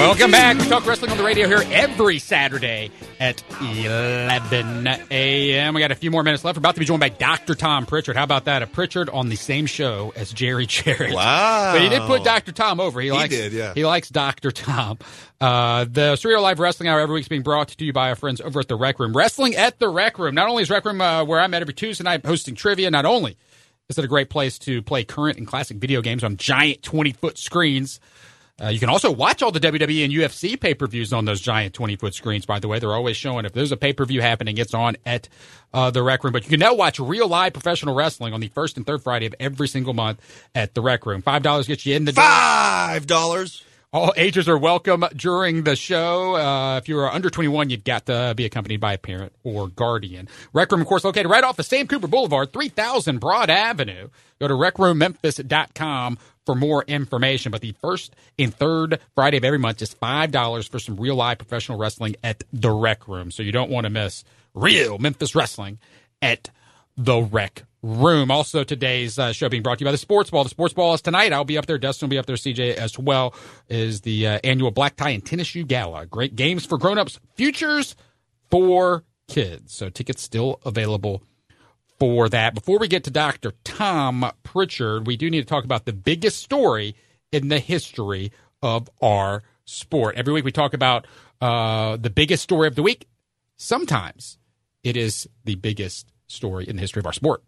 Welcome 0.00 0.30
back. 0.30 0.56
We 0.56 0.66
talk 0.66 0.86
wrestling 0.86 1.10
on 1.10 1.18
the 1.18 1.24
radio 1.24 1.46
here 1.46 1.62
every 1.70 2.18
Saturday 2.18 2.90
at 3.20 3.44
11 3.60 4.86
a.m. 5.10 5.74
We 5.74 5.80
got 5.82 5.92
a 5.92 5.94
few 5.94 6.10
more 6.10 6.22
minutes 6.22 6.42
left. 6.42 6.56
We're 6.56 6.60
about 6.60 6.74
to 6.76 6.80
be 6.80 6.86
joined 6.86 7.00
by 7.00 7.10
Dr. 7.10 7.54
Tom 7.54 7.84
Prichard. 7.84 8.16
How 8.16 8.24
about 8.24 8.46
that? 8.46 8.62
A 8.62 8.66
Prichard 8.66 9.10
on 9.10 9.28
the 9.28 9.36
same 9.36 9.66
show 9.66 10.10
as 10.16 10.32
Jerry 10.32 10.64
Jarrett. 10.68 11.12
Wow. 11.12 11.74
But 11.74 11.82
he 11.82 11.90
did 11.90 12.00
put 12.02 12.24
Dr. 12.24 12.50
Tom 12.50 12.80
over. 12.80 12.98
He, 13.02 13.12
likes, 13.12 13.34
did, 13.34 13.52
yeah. 13.52 13.74
He 13.74 13.84
likes 13.84 14.08
Dr. 14.08 14.50
Tom. 14.50 14.98
Uh, 15.38 15.84
the 15.84 16.14
Cerrito 16.14 16.40
Live 16.40 16.60
Wrestling 16.60 16.88
Hour 16.88 17.00
every 17.00 17.16
week 17.16 17.24
is 17.24 17.28
being 17.28 17.42
brought 17.42 17.68
to 17.68 17.84
you 17.84 17.92
by 17.92 18.08
our 18.08 18.16
friends 18.16 18.40
over 18.40 18.58
at 18.58 18.68
the 18.68 18.76
Rec 18.76 18.98
Room. 19.00 19.14
Wrestling 19.14 19.54
at 19.54 19.78
the 19.78 19.88
Rec 19.90 20.18
Room. 20.18 20.34
Not 20.34 20.48
only 20.48 20.62
is 20.62 20.70
Rec 20.70 20.86
Room 20.86 21.02
uh, 21.02 21.24
where 21.24 21.40
I'm 21.40 21.52
at 21.52 21.60
every 21.60 21.74
Tuesday 21.74 22.04
night 22.04 22.24
hosting 22.24 22.54
trivia, 22.54 22.90
not 22.90 23.04
only 23.04 23.36
is 23.90 23.98
it 23.98 24.04
a 24.04 24.08
great 24.08 24.30
place 24.30 24.58
to 24.60 24.80
play 24.80 25.04
current 25.04 25.36
and 25.36 25.46
classic 25.46 25.76
video 25.76 26.00
games 26.00 26.24
on 26.24 26.38
giant 26.38 26.82
20 26.82 27.12
foot 27.12 27.36
screens. 27.36 28.00
Uh, 28.60 28.68
you 28.68 28.78
can 28.78 28.88
also 28.90 29.10
watch 29.10 29.42
all 29.42 29.50
the 29.50 29.60
WWE 29.60 30.04
and 30.04 30.12
UFC 30.12 30.60
pay 30.60 30.74
per 30.74 30.86
views 30.86 31.12
on 31.12 31.24
those 31.24 31.40
giant 31.40 31.74
20 31.74 31.96
foot 31.96 32.14
screens, 32.14 32.44
by 32.44 32.58
the 32.58 32.68
way. 32.68 32.78
They're 32.78 32.92
always 32.92 33.16
showing 33.16 33.44
if 33.44 33.52
there's 33.52 33.72
a 33.72 33.76
pay 33.76 33.92
per 33.92 34.04
view 34.04 34.20
happening, 34.20 34.58
it's 34.58 34.74
on 34.74 34.96
at 35.06 35.28
uh, 35.72 35.90
the 35.90 36.02
Rec 36.02 36.22
Room. 36.24 36.32
But 36.32 36.44
you 36.44 36.50
can 36.50 36.60
now 36.60 36.74
watch 36.74 37.00
real 37.00 37.28
live 37.28 37.52
professional 37.52 37.94
wrestling 37.94 38.34
on 38.34 38.40
the 38.40 38.48
first 38.48 38.76
and 38.76 38.86
third 38.86 39.02
Friday 39.02 39.26
of 39.26 39.34
every 39.40 39.68
single 39.68 39.94
month 39.94 40.20
at 40.54 40.74
the 40.74 40.82
Rec 40.82 41.06
Room. 41.06 41.22
$5 41.22 41.66
gets 41.66 41.86
you 41.86 41.94
in 41.96 42.04
the 42.04 42.12
door. 42.12 42.24
Five 42.24 43.06
dollars. 43.06 43.64
All 43.92 44.12
ages 44.16 44.48
are 44.48 44.56
welcome 44.56 45.04
during 45.16 45.64
the 45.64 45.74
show. 45.74 46.36
Uh, 46.36 46.76
if 46.76 46.88
you 46.88 46.96
are 47.00 47.12
under 47.12 47.28
21, 47.28 47.70
you've 47.70 47.82
got 47.82 48.06
to 48.06 48.34
be 48.36 48.44
accompanied 48.44 48.78
by 48.78 48.92
a 48.92 48.98
parent 48.98 49.32
or 49.42 49.66
guardian. 49.66 50.28
Rec 50.52 50.70
Room, 50.70 50.80
of 50.80 50.86
course, 50.86 51.02
located 51.02 51.28
right 51.28 51.42
off 51.42 51.58
of 51.58 51.66
Sam 51.66 51.88
Cooper 51.88 52.06
Boulevard, 52.06 52.52
3000 52.52 53.18
Broad 53.18 53.50
Avenue. 53.50 54.08
Go 54.38 54.46
to 54.46 54.54
recroommemphis.com 54.54 56.18
for 56.46 56.54
more 56.54 56.84
information. 56.84 57.52
But 57.52 57.60
the 57.60 57.72
first 57.80 58.14
and 58.38 58.54
third 58.54 59.00
Friday 59.14 59.36
of 59.36 59.44
every 59.44 59.58
month 59.58 59.82
is 59.82 59.94
$5 59.94 60.68
for 60.68 60.78
some 60.78 60.96
real 60.96 61.14
live 61.14 61.38
professional 61.38 61.78
wrestling 61.78 62.16
at 62.22 62.44
the 62.52 62.70
Rec 62.70 63.06
Room. 63.08 63.30
So 63.30 63.42
you 63.42 63.52
don't 63.52 63.70
want 63.70 63.84
to 63.84 63.90
miss 63.90 64.24
real 64.54 64.98
Memphis 64.98 65.34
wrestling 65.34 65.78
at 66.22 66.50
the 66.96 67.20
Rec 67.20 67.64
Room. 67.82 68.30
Also, 68.30 68.62
today's 68.62 69.18
uh, 69.18 69.32
show 69.32 69.48
being 69.48 69.62
brought 69.62 69.78
to 69.78 69.84
you 69.84 69.86
by 69.86 69.92
the 69.92 69.98
Sports 69.98 70.30
Ball. 70.30 70.44
The 70.44 70.50
Sports 70.50 70.74
Ball 70.74 70.94
is 70.94 71.00
tonight. 71.00 71.32
I'll 71.32 71.44
be 71.44 71.56
up 71.56 71.66
there. 71.66 71.78
Dustin 71.78 72.06
will 72.06 72.10
be 72.10 72.18
up 72.18 72.26
there. 72.26 72.36
CJ 72.36 72.74
as 72.74 72.98
well 72.98 73.34
is 73.68 74.02
the 74.02 74.26
uh, 74.26 74.38
annual 74.44 74.70
Black 74.70 74.96
Tie 74.96 75.10
and 75.10 75.24
Tennis 75.24 75.46
Shoe 75.46 75.64
Gala. 75.64 76.04
Great 76.06 76.36
games 76.36 76.66
for 76.66 76.76
grown-ups, 76.76 77.18
futures 77.36 77.96
for 78.50 79.04
kids. 79.28 79.72
So 79.72 79.88
tickets 79.88 80.22
still 80.22 80.60
available 80.66 81.22
for 82.00 82.28
that. 82.30 82.54
Before 82.54 82.78
we 82.78 82.88
get 82.88 83.04
to 83.04 83.10
Dr. 83.10 83.52
Tom 83.62 84.32
Prichard, 84.42 85.06
we 85.06 85.16
do 85.16 85.30
need 85.30 85.42
to 85.42 85.46
talk 85.46 85.64
about 85.64 85.84
the 85.84 85.92
biggest 85.92 86.42
story 86.42 86.96
in 87.30 87.48
the 87.48 87.60
history 87.60 88.32
of 88.62 88.88
our 89.02 89.42
sport. 89.66 90.16
Every 90.16 90.32
week 90.32 90.44
we 90.44 90.50
talk 90.50 90.72
about 90.72 91.06
uh, 91.40 91.98
the 91.98 92.10
biggest 92.10 92.42
story 92.42 92.66
of 92.66 92.74
the 92.74 92.82
week. 92.82 93.06
Sometimes 93.58 94.38
it 94.82 94.96
is 94.96 95.28
the 95.44 95.56
biggest 95.56 96.10
story 96.26 96.66
in 96.66 96.76
the 96.76 96.80
history 96.80 97.00
of 97.00 97.06
our 97.06 97.12
sport. 97.12 97.44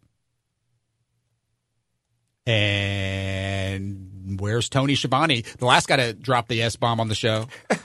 And 2.44 4.38
where's 4.38 4.68
Tony 4.68 4.94
Schiavone, 4.96 5.44
the 5.58 5.66
last 5.66 5.88
guy 5.88 5.96
to 5.96 6.12
drop 6.12 6.48
the 6.48 6.62
S 6.62 6.76
bomb 6.76 7.00
on 7.00 7.08
the 7.08 7.14
show? 7.14 7.46
the 7.68 7.76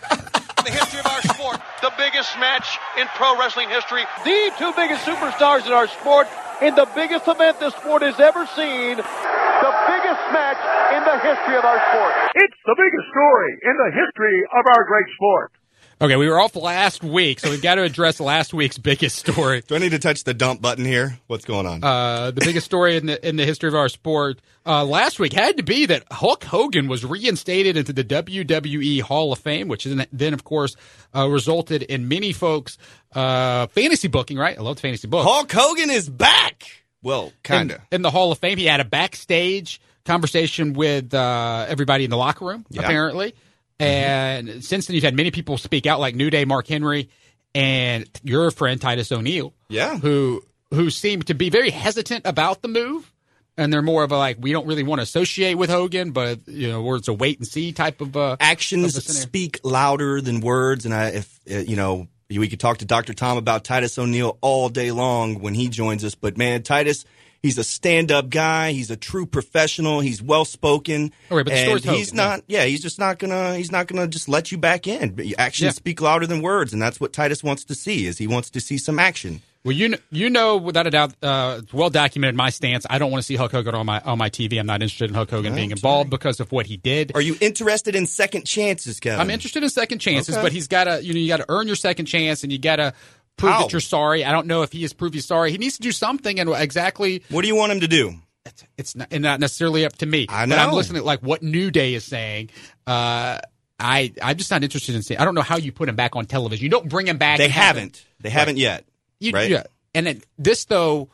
history 0.66 1.00
of 1.00 1.06
our 1.06 1.22
sport. 1.22 1.62
The 1.82 1.94
biggest 1.98 2.38
match 2.40 2.78
in 3.00 3.08
pro 3.08 3.40
wrestling 3.40 3.70
history. 3.70 4.04
The 4.26 4.52
two 4.58 4.74
biggest 4.76 5.06
superstars 5.06 5.66
in 5.66 5.72
our 5.72 5.88
sport 5.88 6.28
in 6.62 6.74
the 6.76 6.88
biggest 6.96 7.28
event 7.28 7.60
this 7.60 7.74
sport 7.76 8.02
has 8.02 8.20
ever 8.20 8.46
seen. 8.58 8.98
The 8.98 9.74
biggest 9.90 10.24
match 10.34 10.62
in 10.94 11.02
the 11.06 11.18
history 11.22 11.56
of 11.58 11.66
our 11.66 11.82
sport. 11.90 12.14
It's 12.36 12.62
the 12.66 12.78
biggest 12.78 13.08
story 13.10 13.52
in 13.62 13.76
the 13.78 13.92
history 13.94 14.38
of 14.54 14.64
our 14.66 14.84
great 14.86 15.10
sport. 15.18 15.52
Okay, 16.00 16.16
we 16.16 16.30
were 16.30 16.40
off 16.40 16.56
last 16.56 17.04
week, 17.04 17.40
so 17.40 17.50
we've 17.50 17.62
got 17.62 17.76
to 17.76 17.82
address 17.82 18.20
last 18.20 18.54
week's 18.54 18.78
biggest 18.78 19.16
story. 19.16 19.64
Do 19.68 19.74
I 19.74 19.80
need 19.80 19.90
to 19.92 20.00
touch 20.00 20.26
the 20.26 20.34
dump 20.36 20.62
button 20.62 20.86
here? 20.86 21.18
What's 21.26 21.44
going 21.44 21.66
on? 21.66 21.84
Uh, 21.84 22.30
the 22.30 22.42
biggest 22.42 22.68
story 22.68 22.98
in 22.98 23.08
the 23.08 23.28
in 23.28 23.36
the 23.36 23.46
history 23.46 23.68
of 23.68 23.74
our 23.74 23.90
sport 23.90 24.40
uh, 24.64 24.86
last 24.86 25.20
week 25.20 25.34
had 25.34 25.58
to 25.58 25.64
be 25.64 25.88
that 25.88 26.04
Hulk 26.12 26.44
Hogan 26.44 26.88
was 26.88 27.04
reinstated 27.04 27.78
into 27.78 27.94
the 27.94 28.04
WWE 28.04 29.02
Hall 29.02 29.34
of 29.34 29.40
Fame, 29.40 29.70
which 29.70 29.86
then, 29.86 30.34
of 30.36 30.44
course, 30.44 30.76
uh, 31.16 31.28
resulted 31.28 31.82
in 31.82 32.08
many 32.08 32.32
folks 32.32 32.78
uh, 33.16 33.66
fantasy 33.66 34.08
booking. 34.08 34.38
Right, 34.38 34.56
I 34.56 34.62
love 34.62 34.76
the 34.76 34.84
fantasy 34.84 35.08
book. 35.08 35.26
Hulk 35.26 35.52
Hogan 35.52 35.90
is 35.90 36.08
back. 36.08 36.64
Well, 37.02 37.34
kind 37.42 37.72
of 37.72 37.78
in, 37.90 37.96
in, 37.96 38.02
the 38.04 38.12
Hall 38.12 38.32
of 38.32 38.38
Fame. 38.38 38.60
He 38.60 38.66
had 38.66 38.82
a 38.82 38.86
backstage 38.86 39.82
conversation 40.06 40.74
with 40.74 41.12
uh, 41.16 41.66
everybody 41.68 42.04
in 42.04 42.12
the 42.12 42.18
locker 42.18 42.46
room. 42.46 42.68
Yeah. 42.70 42.84
Apparently. 42.84 43.34
And 43.80 44.48
mm-hmm. 44.48 44.60
since 44.62 44.88
then, 44.88 44.96
you've 44.96 45.04
had 45.04 45.16
many 45.16 45.32
people 45.32 45.58
speak 45.58 45.86
out, 45.86 46.00
like 46.00 46.16
New 46.16 46.30
Day, 46.30 46.46
Mark 46.46 46.68
Henry, 46.68 47.10
and 47.54 48.10
your 48.24 48.52
friend 48.52 48.82
Titus 48.82 49.12
O'Neil. 49.12 49.54
Yeah, 49.70 49.98
who 49.98 50.44
who 50.74 50.90
seem 50.90 51.22
to 51.24 51.34
be 51.34 51.50
very 51.50 51.70
hesitant 51.70 52.26
about 52.26 52.62
the 52.62 52.68
move, 52.68 53.12
and 53.58 53.72
they're 53.72 53.82
more 53.82 54.04
of 54.04 54.12
a 54.12 54.18
like 54.18 54.38
we 54.40 54.52
don't 54.52 54.68
really 54.68 54.84
want 54.84 55.00
to 55.00 55.04
associate 55.04 55.56
with 55.56 55.70
Hogan, 55.70 56.12
but 56.12 56.48
you 56.48 56.70
know, 56.70 56.82
where 56.82 56.98
it's 56.98 57.08
a 57.08 57.14
wait 57.14 57.38
and 57.38 57.48
see 57.48 57.72
type 57.72 58.02
of 58.02 58.18
uh, 58.18 58.38
actions 58.40 58.98
of 58.98 59.04
speak 59.04 59.60
louder 59.64 60.22
than 60.22 60.42
words. 60.42 60.86
And 60.86 60.94
I, 60.94 61.10
if 61.10 61.40
uh, 61.52 61.58
you 61.58 61.76
know, 61.76 62.08
we 62.30 62.48
could 62.48 62.60
talk 62.60 62.80
to 62.80 62.86
Dr. 62.86 63.14
Tom 63.14 63.38
about 63.38 63.64
Titus 63.64 63.98
O'Neil 63.98 64.38
all 64.42 64.70
day 64.70 64.92
long 64.92 65.40
when 65.40 65.54
he 65.54 65.70
joins 65.70 66.04
us. 66.04 66.16
But 66.16 66.38
man, 66.38 66.64
Titus 66.64 67.06
He's 67.42 67.58
a 67.58 67.64
stand-up 67.64 68.30
guy. 68.30 68.72
He's 68.72 68.92
a 68.92 68.98
true 68.98 69.26
professional. 69.26 70.00
He's 70.00 70.22
well-spoken. 70.22 71.12
Oh, 71.32 71.44
but 71.44 71.50
and 71.52 71.80
he's 71.80 72.14
not. 72.14 72.44
Yeah. 72.48 72.62
yeah. 72.62 72.66
he's 72.66 72.82
just 72.82 73.00
not 73.00 73.20
gonna. 73.20 73.56
He's 73.56 73.72
not 73.72 73.88
gonna 73.88 74.08
just 74.08 74.28
let 74.28 74.52
you 74.52 74.58
back 74.58 74.88
in. 74.88 75.20
Actions 75.38 75.66
yeah. 75.66 75.72
speak 75.72 76.02
louder 76.02 76.28
than 76.28 76.42
words, 76.42 76.74
and 76.74 76.82
that's 76.82 77.00
what 77.00 77.14
Titus 77.14 77.44
wants 77.44 77.66
to 77.66 77.76
see. 77.76 78.06
Is 78.06 78.18
he 78.18 78.28
wants 78.28 78.50
to 78.52 78.60
see 78.60 78.78
some 78.78 79.00
action. 79.00 79.42
Well, 79.68 79.76
you 79.76 79.90
know, 79.90 79.98
you 80.12 80.30
know 80.30 80.56
without 80.56 80.88
a 80.88 80.90
doubt, 80.90 81.14
uh, 81.22 81.60
it's 81.62 81.74
well 81.74 81.90
documented 81.90 82.36
my 82.36 82.52
stance. 82.52 82.86
I 82.90 83.00
don't 83.00 83.12
want 83.12 83.22
to 83.22 83.26
see 83.26 83.36
Hulk 83.36 83.52
Hogan 83.52 83.76
on 83.76 83.86
my 83.86 84.00
on 84.00 84.18
my 84.18 84.30
TV. 84.30 84.58
I'm 84.60 84.66
not 84.66 84.82
interested 84.82 85.10
in 85.10 85.14
Hulk 85.14 85.30
Hogan 85.30 85.54
being 85.56 85.72
involved 85.72 86.08
right. 86.08 86.12
because 86.20 86.40
of 86.40 86.54
what 86.54 86.68
he 86.68 86.78
did. 86.78 87.12
Are 87.16 87.22
you 87.22 87.36
interested 87.42 87.94
in 87.94 88.06
second 88.06 88.46
chances, 88.46 89.02
Kevin? 89.02 89.20
I'm 89.20 89.30
interested 89.30 89.64
in 89.64 89.70
second 89.70 90.00
chances, 90.00 90.36
okay. 90.36 90.42
but 90.42 90.54
he's 90.54 90.70
got 90.70 90.86
to 90.86 91.04
you 91.04 91.14
know 91.14 91.20
you 91.20 91.28
got 91.28 91.38
to 91.38 91.46
earn 91.50 91.68
your 91.68 91.76
second 91.76 92.06
chance, 92.06 92.44
and 92.44 92.52
you 92.52 92.60
got 92.60 92.78
to 92.78 92.94
prove 93.38 93.54
How? 93.54 93.62
that 93.62 93.72
you're 93.72 93.80
sorry. 93.80 94.26
I 94.26 94.32
don't 94.32 94.48
know 94.48 94.64
if 94.64 94.72
he 94.72 94.82
has 94.82 94.94
proved 94.94 95.14
he's 95.14 95.26
sorry. 95.26 95.52
He 95.52 95.58
needs 95.58 95.76
to 95.78 95.82
do 95.82 95.92
something, 95.92 96.40
and 96.40 96.50
exactly 96.50 97.24
what 97.30 97.44
do 97.44 97.48
you 97.48 97.56
want 97.56 97.72
him 97.72 97.80
to 97.82 97.88
do? 97.88 98.16
It's, 98.46 98.64
it's 98.78 98.96
not, 98.96 99.12
not, 99.12 99.40
necessarily 99.40 99.86
up 99.86 99.96
to 99.98 100.06
me. 100.06 100.26
I 100.30 100.46
know. 100.46 100.56
But 100.56 100.68
I'm 100.68 100.74
listening 100.74 101.02
to 101.02 101.06
like 101.06 101.22
what 101.22 101.44
New 101.44 101.72
Day 101.72 101.94
is 101.94 102.04
saying. 102.04 102.50
Uh, 102.86 103.40
I 103.80 104.14
I'm 104.22 104.38
just 104.38 104.52
not 104.52 104.64
interested 104.64 104.96
in 104.96 105.04
seeing. 105.04 105.20
I 105.20 105.26
don't 105.26 105.36
know 105.36 105.42
how 105.42 105.58
you 105.58 105.72
put 105.72 105.90
him 105.90 105.96
back 105.96 106.16
on 106.16 106.26
television. 106.26 106.64
You 106.64 106.70
don't 106.70 106.90
bring 106.90 107.08
him 107.08 107.18
back. 107.18 107.38
They 107.38 107.50
haven't. 107.50 108.06
They 108.20 108.30
haven't 108.30 108.56
right. 108.56 108.62
yet. 108.62 108.86
You, 109.20 109.32
right. 109.32 109.50
Yeah. 109.50 109.64
And 109.94 110.08
it, 110.08 110.26
this 110.38 110.66
though, 110.66 111.10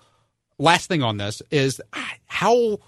last 0.57 0.87
thing 0.87 1.03
on 1.03 1.17
this 1.17 1.41
is 1.51 1.81
how 2.25 2.79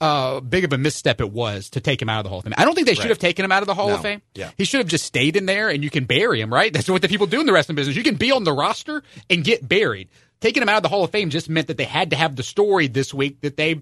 uh, 0.00 0.40
big 0.40 0.64
of 0.64 0.72
a 0.72 0.78
misstep 0.78 1.20
it 1.20 1.30
was 1.30 1.70
to 1.70 1.80
take 1.80 2.00
him 2.00 2.08
out 2.08 2.18
of 2.18 2.24
the 2.24 2.30
Hall 2.30 2.38
of 2.38 2.44
Fame. 2.44 2.54
I 2.56 2.64
don't 2.64 2.74
think 2.74 2.86
they 2.86 2.94
should 2.94 3.04
right. 3.04 3.10
have 3.10 3.18
taken 3.18 3.44
him 3.44 3.52
out 3.52 3.62
of 3.62 3.66
the 3.66 3.74
Hall 3.74 3.88
no. 3.88 3.94
of 3.94 4.02
Fame. 4.02 4.22
Yeah. 4.34 4.50
He 4.56 4.64
should 4.64 4.78
have 4.78 4.88
just 4.88 5.04
stayed 5.04 5.36
in 5.36 5.46
there 5.46 5.68
and 5.68 5.82
you 5.82 5.90
can 5.90 6.04
bury 6.04 6.40
him, 6.40 6.52
right? 6.52 6.72
That's 6.72 6.88
what 6.88 7.02
the 7.02 7.08
people 7.08 7.26
do 7.26 7.40
in 7.40 7.46
the 7.46 7.52
wrestling 7.52 7.76
business. 7.76 7.96
You 7.96 8.02
can 8.02 8.16
be 8.16 8.32
on 8.32 8.44
the 8.44 8.52
roster 8.52 9.02
and 9.30 9.44
get 9.44 9.66
buried. 9.66 10.08
Taking 10.40 10.62
him 10.62 10.68
out 10.68 10.76
of 10.76 10.82
the 10.82 10.88
Hall 10.88 11.04
of 11.04 11.10
Fame 11.10 11.30
just 11.30 11.48
meant 11.48 11.68
that 11.68 11.76
they 11.76 11.84
had 11.84 12.10
to 12.10 12.16
have 12.16 12.36
the 12.36 12.42
story 12.42 12.86
this 12.86 13.14
week 13.14 13.40
that 13.40 13.56
they 13.56 13.80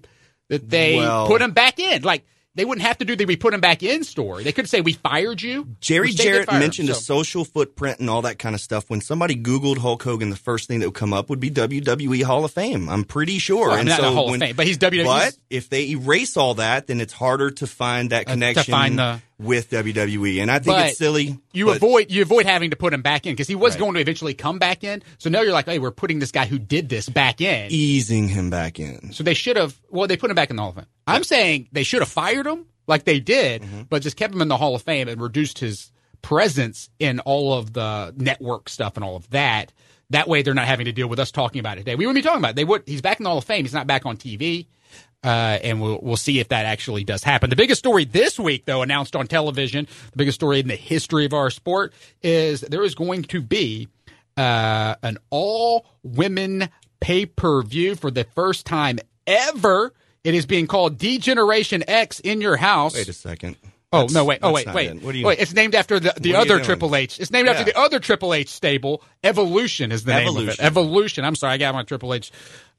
that 0.49 0.69
they 0.69 0.97
well, 0.97 1.27
put 1.27 1.41
him 1.41 1.51
back 1.51 1.79
in. 1.79 2.03
Like 2.03 2.25
they 2.55 2.65
wouldn't 2.65 2.85
have 2.85 2.99
to 2.99 3.05
do 3.05 3.15
the 3.15 3.25
we 3.25 3.35
put 3.35 3.53
him 3.53 3.61
back 3.61 3.81
in 3.81 4.03
story. 4.03 4.43
They 4.43 4.51
could 4.51 4.69
say 4.69 4.81
we 4.81 4.93
fired 4.93 5.41
you. 5.41 5.67
Jerry 5.79 6.11
Jarrett 6.11 6.51
mentioned 6.51 6.89
him, 6.89 6.95
so. 6.95 6.99
a 6.99 7.03
social 7.03 7.45
footprint 7.45 7.99
and 7.99 8.09
all 8.09 8.23
that 8.23 8.37
kind 8.37 8.53
of 8.53 8.61
stuff. 8.61 8.89
When 8.89 9.01
somebody 9.01 9.35
Googled 9.35 9.77
Hulk 9.77 10.03
Hogan, 10.03 10.29
the 10.29 10.35
first 10.35 10.67
thing 10.67 10.79
that 10.79 10.87
would 10.87 10.95
come 10.95 11.13
up 11.13 11.29
would 11.29 11.39
be 11.39 11.49
WWE 11.49 12.23
Hall 12.23 12.45
of 12.45 12.51
Fame. 12.51 12.89
I'm 12.89 13.05
pretty 13.05 13.39
sure. 13.39 13.69
Well, 13.69 13.79
and 13.79 13.89
not 13.89 13.99
so 13.99 14.13
Hall 14.13 14.25
when, 14.25 14.41
of 14.41 14.47
Fame, 14.47 14.55
but 14.55 14.67
he's 14.67 14.77
WWE. 14.77 15.05
But 15.05 15.37
if 15.49 15.69
they 15.69 15.89
erase 15.89 16.37
all 16.37 16.55
that, 16.55 16.87
then 16.87 17.01
it's 17.01 17.13
harder 17.13 17.49
to 17.51 17.67
find 17.67 18.11
that 18.11 18.27
connection 18.27 18.59
uh, 18.59 18.63
to 18.63 18.71
find 18.71 18.99
the, 18.99 19.21
with 19.43 19.69
WWE. 19.69 20.41
And 20.41 20.49
I 20.49 20.59
think 20.59 20.77
it's 20.79 20.97
silly. 20.97 21.39
You 21.51 21.67
but, 21.67 21.77
avoid 21.77 22.11
you 22.11 22.21
avoid 22.21 22.45
having 22.45 22.71
to 22.71 22.75
put 22.75 22.93
him 22.93 23.01
back 23.01 23.25
in 23.25 23.33
because 23.33 23.47
he 23.47 23.55
was 23.55 23.73
right. 23.73 23.79
going 23.79 23.93
to 23.95 23.99
eventually 23.99 24.33
come 24.33 24.59
back 24.59 24.83
in. 24.83 25.03
So 25.17 25.29
now 25.29 25.41
you're 25.41 25.53
like, 25.53 25.65
hey, 25.65 25.79
we're 25.79 25.91
putting 25.91 26.19
this 26.19 26.31
guy 26.31 26.45
who 26.45 26.59
did 26.59 26.89
this 26.89 27.09
back 27.09 27.41
in, 27.41 27.71
easing 27.71 28.27
him 28.27 28.49
back 28.49 28.79
in. 28.79 29.13
So 29.13 29.23
they 29.23 29.33
should 29.33 29.57
have. 29.57 29.79
Well, 29.89 30.07
they 30.07 30.17
put 30.17 30.29
him 30.29 30.35
back 30.35 30.49
in 30.49 30.55
the 30.55 30.61
Hall 30.61 30.69
of 30.69 30.75
Fame. 30.75 30.85
I'm 31.07 31.23
saying 31.23 31.69
they 31.71 31.83
should 31.83 32.01
have 32.01 32.09
fired 32.09 32.47
him 32.47 32.65
like 32.87 33.03
they 33.03 33.19
did, 33.19 33.61
mm-hmm. 33.61 33.81
but 33.83 34.01
just 34.01 34.17
kept 34.17 34.33
him 34.33 34.41
in 34.41 34.47
the 34.47 34.57
Hall 34.57 34.75
of 34.75 34.81
Fame 34.81 35.07
and 35.07 35.21
reduced 35.21 35.59
his 35.59 35.91
presence 36.21 36.89
in 36.99 37.19
all 37.19 37.53
of 37.53 37.73
the 37.73 38.13
network 38.17 38.69
stuff 38.69 38.95
and 38.95 39.03
all 39.03 39.15
of 39.15 39.29
that. 39.29 39.71
That 40.09 40.27
way, 40.27 40.41
they're 40.41 40.53
not 40.53 40.67
having 40.67 40.85
to 40.85 40.91
deal 40.91 41.07
with 41.07 41.19
us 41.19 41.31
talking 41.31 41.59
about 41.59 41.77
it 41.77 41.81
today. 41.81 41.95
We 41.95 42.05
wouldn't 42.05 42.23
be 42.23 42.27
talking 42.27 42.39
about 42.39 42.51
it. 42.51 42.55
They 42.55 42.65
would. 42.65 42.83
He's 42.85 43.01
back 43.01 43.19
in 43.19 43.23
the 43.23 43.29
Hall 43.29 43.39
of 43.39 43.45
Fame. 43.45 43.65
He's 43.65 43.73
not 43.73 43.87
back 43.87 44.05
on 44.05 44.17
TV. 44.17 44.67
Uh, 45.23 45.57
and 45.63 45.81
we'll 45.81 45.99
we'll 46.01 46.17
see 46.17 46.39
if 46.39 46.49
that 46.49 46.65
actually 46.65 47.03
does 47.05 47.23
happen. 47.23 47.49
The 47.49 47.55
biggest 47.55 47.79
story 47.79 48.03
this 48.03 48.37
week, 48.37 48.65
though, 48.65 48.81
announced 48.81 49.15
on 49.15 49.27
television, 49.27 49.87
the 50.11 50.17
biggest 50.17 50.35
story 50.35 50.59
in 50.59 50.67
the 50.67 50.75
history 50.75 51.25
of 51.25 51.33
our 51.33 51.49
sport, 51.49 51.93
is 52.21 52.61
there 52.61 52.83
is 52.83 52.93
going 52.93 53.23
to 53.23 53.41
be 53.41 53.87
uh, 54.35 54.95
an 55.01 55.17
all 55.29 55.85
women 56.03 56.69
pay 56.99 57.25
per 57.25 57.61
view 57.63 57.95
for 57.95 58.11
the 58.11 58.25
first 58.35 58.65
time 58.65 58.99
ever 59.25 59.93
it 60.23 60.35
is 60.35 60.45
being 60.45 60.67
called 60.67 60.97
Degeneration 60.97 61.83
X 61.87 62.19
in 62.19 62.41
your 62.41 62.55
house. 62.55 62.93
Wait 62.95 63.07
a 63.07 63.13
second. 63.13 63.57
Oh 63.91 64.07
That's- 64.07 64.13
no! 64.13 64.25
Wait! 64.25 64.39
Oh 64.41 64.51
wait! 64.51 64.73
Wait! 64.73 64.89
it. 64.89 65.03
What 65.03 65.11
do 65.11 65.19
you- 65.19 65.25
wait! 65.25 65.39
It's 65.39 65.53
named 65.53 65.75
after 65.75 65.99
the, 65.99 66.13
the 66.19 66.33
What 66.33 66.47
are 66.47 66.47
you 66.47 66.55
other? 66.55 66.63
Triple 66.63 66.95
H. 66.95 67.19
It's 67.19 67.29
named 67.29 67.47
after 67.47 67.63
the 67.63 67.77
other 67.77 67.99
Triple 67.99 68.33
H 68.33 68.49
stable. 68.49 69.03
Evolution 69.23 69.91
is 69.91 70.03
the 70.03 70.13
name 70.13 70.29
of 70.29 70.35
it. 70.35 70.39
Evolution. 70.39 70.65
Evolution. 70.65 71.25
I'm 71.25 71.35
sorry, 71.35 71.53
I 71.53 71.57
got 71.57 71.75
my 71.75 71.83
Triple 71.83 72.13
H 72.13 72.31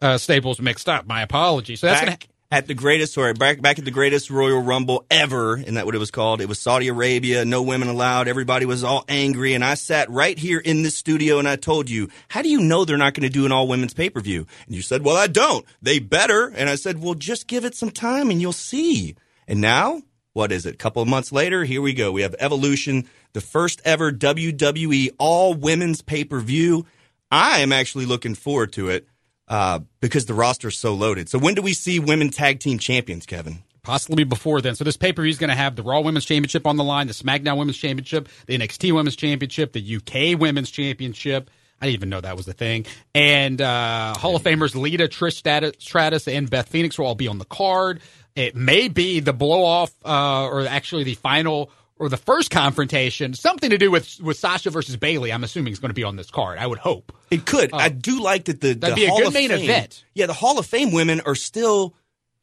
uh, 0.02 0.18
stables 0.18 0.60
mixed 0.60 0.88
up. 0.88 1.06
My 1.06 1.22
apologies. 1.22 1.80
So 1.80 1.86
that's 1.86 2.00
back 2.00 2.20
gonna. 2.20 2.33
At 2.54 2.68
the 2.68 2.74
greatest, 2.74 3.14
sorry, 3.14 3.32
back 3.32 3.60
back 3.60 3.80
at 3.80 3.84
the 3.84 3.90
greatest 3.90 4.30
Royal 4.30 4.62
Rumble 4.62 5.04
ever, 5.10 5.54
and 5.56 5.76
that 5.76 5.86
what 5.86 5.96
it 5.96 5.98
was 5.98 6.12
called. 6.12 6.40
It 6.40 6.48
was 6.48 6.60
Saudi 6.60 6.86
Arabia, 6.86 7.44
no 7.44 7.60
women 7.62 7.88
allowed. 7.88 8.28
Everybody 8.28 8.64
was 8.64 8.84
all 8.84 9.04
angry, 9.08 9.54
and 9.54 9.64
I 9.64 9.74
sat 9.74 10.08
right 10.08 10.38
here 10.38 10.60
in 10.60 10.84
this 10.84 10.96
studio 10.96 11.40
and 11.40 11.48
I 11.48 11.56
told 11.56 11.90
you, 11.90 12.08
how 12.28 12.42
do 12.42 12.48
you 12.48 12.60
know 12.60 12.84
they're 12.84 12.96
not 12.96 13.14
going 13.14 13.28
to 13.28 13.32
do 13.32 13.44
an 13.44 13.50
all 13.50 13.66
women's 13.66 13.92
pay 13.92 14.08
per 14.08 14.20
view? 14.20 14.46
And 14.66 14.76
you 14.76 14.82
said, 14.82 15.04
well, 15.04 15.16
I 15.16 15.26
don't. 15.26 15.66
They 15.82 15.98
better. 15.98 16.46
And 16.46 16.70
I 16.70 16.76
said, 16.76 17.02
well, 17.02 17.14
just 17.14 17.48
give 17.48 17.64
it 17.64 17.74
some 17.74 17.90
time 17.90 18.30
and 18.30 18.40
you'll 18.40 18.52
see. 18.52 19.16
And 19.48 19.60
now, 19.60 20.02
what 20.32 20.52
is 20.52 20.64
it? 20.64 20.74
A 20.74 20.78
couple 20.78 21.02
of 21.02 21.08
months 21.08 21.32
later, 21.32 21.64
here 21.64 21.82
we 21.82 21.92
go. 21.92 22.12
We 22.12 22.22
have 22.22 22.36
Evolution, 22.38 23.08
the 23.32 23.40
first 23.40 23.82
ever 23.84 24.12
WWE 24.12 25.10
all 25.18 25.54
women's 25.54 26.02
pay 26.02 26.22
per 26.22 26.38
view. 26.38 26.86
I 27.32 27.58
am 27.60 27.72
actually 27.72 28.06
looking 28.06 28.36
forward 28.36 28.72
to 28.74 28.90
it 28.90 29.08
uh, 29.48 29.80
because 30.00 30.26
the 30.26 30.34
roster's 30.34 30.78
so 30.78 30.94
loaded. 30.94 31.28
So 31.28 31.38
when 31.38 31.54
do 31.54 31.62
we 31.62 31.74
see 31.74 31.98
women 31.98 32.30
tag 32.30 32.60
team 32.60 32.78
champions, 32.78 33.26
Kevin? 33.26 33.62
Possibly 33.82 34.24
before 34.24 34.62
then. 34.62 34.74
So 34.74 34.84
this 34.84 34.96
pay 34.96 35.12
per 35.12 35.22
view 35.22 35.30
is 35.30 35.38
going 35.38 35.50
to 35.50 35.56
have 35.56 35.76
the 35.76 35.82
Raw 35.82 36.00
Women's 36.00 36.24
Championship 36.24 36.66
on 36.66 36.76
the 36.76 36.84
line, 36.84 37.06
the 37.06 37.12
SmackDown 37.12 37.58
Women's 37.58 37.76
Championship, 37.76 38.28
the 38.46 38.56
NXT 38.58 38.92
Women's 38.94 39.14
Championship, 39.14 39.72
the 39.72 39.96
UK 39.96 40.40
Women's 40.40 40.70
Championship. 40.70 41.50
I 41.80 41.86
didn't 41.86 41.96
even 41.96 42.08
know 42.08 42.22
that 42.22 42.36
was 42.36 42.46
the 42.46 42.54
thing. 42.54 42.86
And 43.14 43.60
uh, 43.60 44.14
Hall 44.14 44.36
of 44.36 44.42
Famers 44.42 44.74
Lita, 44.74 45.04
Trish 45.04 45.34
Stratus, 45.34 45.72
Stratus, 45.78 46.26
and 46.28 46.48
Beth 46.48 46.68
Phoenix 46.68 46.98
will 46.98 47.06
all 47.06 47.14
be 47.14 47.28
on 47.28 47.38
the 47.38 47.44
card. 47.44 48.00
It 48.34 48.56
may 48.56 48.88
be 48.88 49.20
the 49.20 49.34
blow 49.34 49.64
off, 49.64 49.92
uh, 50.04 50.46
or 50.46 50.66
actually 50.66 51.04
the 51.04 51.14
final 51.14 51.70
or 51.98 52.08
the 52.08 52.16
first 52.16 52.50
confrontation, 52.50 53.34
something 53.34 53.70
to 53.70 53.78
do 53.78 53.90
with 53.90 54.20
with 54.20 54.36
Sasha 54.36 54.70
versus 54.70 54.96
Bayley. 54.96 55.32
I'm 55.32 55.44
assuming 55.44 55.72
is 55.72 55.78
going 55.78 55.90
to 55.90 55.94
be 55.94 56.04
on 56.04 56.16
this 56.16 56.30
card. 56.30 56.58
I 56.58 56.66
would 56.66 56.78
hope. 56.78 57.12
It 57.30 57.46
could. 57.46 57.72
Uh, 57.72 57.78
I 57.78 57.88
do 57.88 58.20
like 58.20 58.44
that 58.44 58.60
the. 58.60 58.74
That'd 58.74 58.96
the 58.96 59.02
be 59.02 59.06
a 59.06 59.10
good 59.10 59.32
main 59.32 59.50
Fame, 59.50 59.64
event. 59.64 60.04
Yeah, 60.14 60.26
the 60.26 60.32
Hall 60.32 60.58
of 60.58 60.66
Fame 60.66 60.92
women 60.92 61.20
are 61.20 61.34
still 61.34 61.94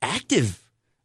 active. 0.01 0.60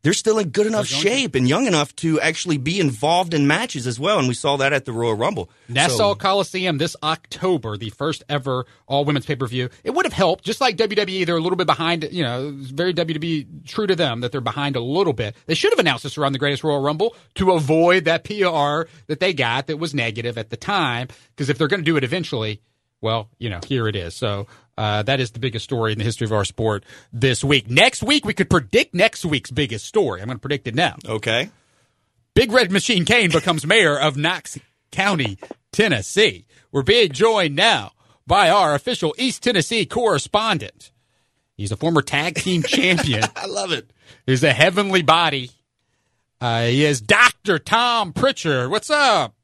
They're 0.06 0.12
still 0.12 0.38
in 0.38 0.50
good 0.50 0.68
enough 0.68 0.86
shape 0.86 1.34
and 1.34 1.48
young 1.48 1.66
enough 1.66 1.96
to 1.96 2.20
actually 2.20 2.58
be 2.58 2.78
involved 2.78 3.34
in 3.34 3.48
matches 3.48 3.88
as 3.88 3.98
well. 3.98 4.20
And 4.20 4.28
we 4.28 4.34
saw 4.34 4.56
that 4.58 4.72
at 4.72 4.84
the 4.84 4.92
Royal 4.92 5.14
Rumble. 5.14 5.50
Nassau 5.68 5.96
So- 5.96 6.14
Coliseum 6.14 6.78
this 6.78 6.94
October, 7.02 7.76
the 7.76 7.90
first 7.90 8.22
ever 8.28 8.66
all 8.86 9.04
women's 9.04 9.26
pay 9.26 9.34
per 9.34 9.48
view. 9.48 9.68
It 9.82 9.90
would 9.94 10.06
have 10.06 10.12
helped, 10.12 10.44
just 10.44 10.60
like 10.60 10.76
WWE. 10.76 11.26
They're 11.26 11.36
a 11.36 11.40
little 11.40 11.56
bit 11.56 11.66
behind. 11.66 12.08
You 12.12 12.22
know, 12.22 12.56
it's 12.60 12.70
very 12.70 12.94
WWE 12.94 13.66
true 13.66 13.88
to 13.88 13.96
them 13.96 14.20
that 14.20 14.30
they're 14.30 14.40
behind 14.40 14.76
a 14.76 14.80
little 14.80 15.12
bit. 15.12 15.34
They 15.46 15.54
should 15.54 15.72
have 15.72 15.80
announced 15.80 16.04
this 16.04 16.16
around 16.16 16.34
the 16.34 16.38
Greatest 16.38 16.62
Royal 16.62 16.80
Rumble 16.80 17.16
to 17.34 17.50
avoid 17.50 18.04
that 18.04 18.22
PR 18.22 18.88
that 19.08 19.18
they 19.18 19.32
got 19.32 19.66
that 19.66 19.78
was 19.78 19.92
negative 19.92 20.38
at 20.38 20.50
the 20.50 20.56
time. 20.56 21.08
Because 21.34 21.50
if 21.50 21.58
they're 21.58 21.66
going 21.66 21.80
to 21.80 21.84
do 21.84 21.96
it 21.96 22.04
eventually, 22.04 22.60
well, 23.00 23.28
you 23.40 23.50
know, 23.50 23.58
here 23.66 23.88
it 23.88 23.96
is. 23.96 24.14
So 24.14 24.46
uh, 24.76 25.02
that 25.04 25.20
is 25.20 25.30
the 25.30 25.38
biggest 25.38 25.64
story 25.64 25.92
in 25.92 25.98
the 25.98 26.04
history 26.04 26.26
of 26.26 26.32
our 26.32 26.44
sport 26.44 26.84
this 27.12 27.42
week. 27.42 27.70
Next 27.70 28.02
week, 28.02 28.24
we 28.24 28.34
could 28.34 28.50
predict 28.50 28.94
next 28.94 29.24
week's 29.24 29.50
biggest 29.50 29.86
story. 29.86 30.20
I'm 30.20 30.26
going 30.26 30.36
to 30.36 30.40
predict 30.42 30.66
it 30.66 30.74
now. 30.74 30.96
Okay. 31.08 31.50
Big 32.34 32.52
Red 32.52 32.70
Machine 32.70 33.04
Kane 33.04 33.30
becomes 33.30 33.66
mayor 33.66 33.98
of 33.98 34.16
Knox 34.16 34.58
County, 34.90 35.38
Tennessee. 35.72 36.46
We're 36.70 36.82
being 36.82 37.12
joined 37.12 37.56
now 37.56 37.92
by 38.26 38.50
our 38.50 38.74
official 38.74 39.14
East 39.16 39.42
Tennessee 39.42 39.86
correspondent. 39.86 40.90
He's 41.56 41.72
a 41.72 41.76
former 41.76 42.02
tag 42.02 42.34
team 42.34 42.62
champion. 42.66 43.22
I 43.34 43.46
love 43.46 43.72
it. 43.72 43.90
He's 44.26 44.44
a 44.44 44.52
heavenly 44.52 45.02
body. 45.02 45.50
Uh, 46.38 46.66
he 46.66 46.84
is 46.84 47.00
Dr. 47.00 47.58
Tom 47.58 48.12
Prichard. 48.12 48.70
What's 48.70 48.90
up? 48.90 49.34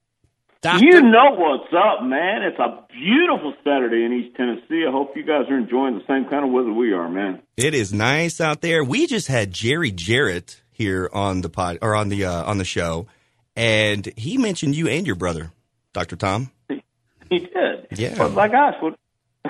Doctor? 0.63 0.85
You 0.85 1.03
know 1.03 1.35
what's 1.35 1.73
up, 1.75 2.05
man. 2.05 2.43
It's 2.45 2.59
a 2.61 2.87
beautiful 2.93 3.53
Saturday 3.65 4.05
in 4.05 4.13
East 4.13 4.37
Tennessee. 4.37 4.85
I 4.87 4.93
hope 4.93 5.17
you 5.17 5.25
guys 5.25 5.51
are 5.51 5.59
enjoying 5.59 5.99
the 5.99 6.05
same 6.07 6.31
kind 6.31 6.45
of 6.45 6.53
weather 6.53 6.73
we 6.73 6.93
are, 6.93 7.09
man. 7.09 7.43
It 7.57 7.75
is 7.75 7.93
nice 7.93 8.41
out 8.41 8.61
there. 8.61 8.85
We 8.85 9.09
just 9.09 9.27
had 9.27 9.53
Jerry 9.53 9.91
Jarrett 9.91 10.63
here 10.71 11.11
on 11.13 11.41
the 11.41 11.49
pod 11.49 11.79
or 11.83 11.97
on 11.97 12.11
the 12.11 12.27
uh, 12.27 12.45
on 12.45 12.59
the 12.59 12.65
show, 12.65 13.09
and 13.57 14.09
he 14.17 14.39
mentioned 14.39 14.77
you 14.77 14.87
and 14.87 15.05
your 15.05 15.17
brother, 15.17 15.51
Doctor 15.93 16.15
Tom. 16.15 16.53
He 16.69 17.41
did. 17.41 17.89
Yeah. 17.97 18.15
But 18.17 18.33
my 18.33 18.47
gosh, 18.47 18.75
what, 18.81 18.95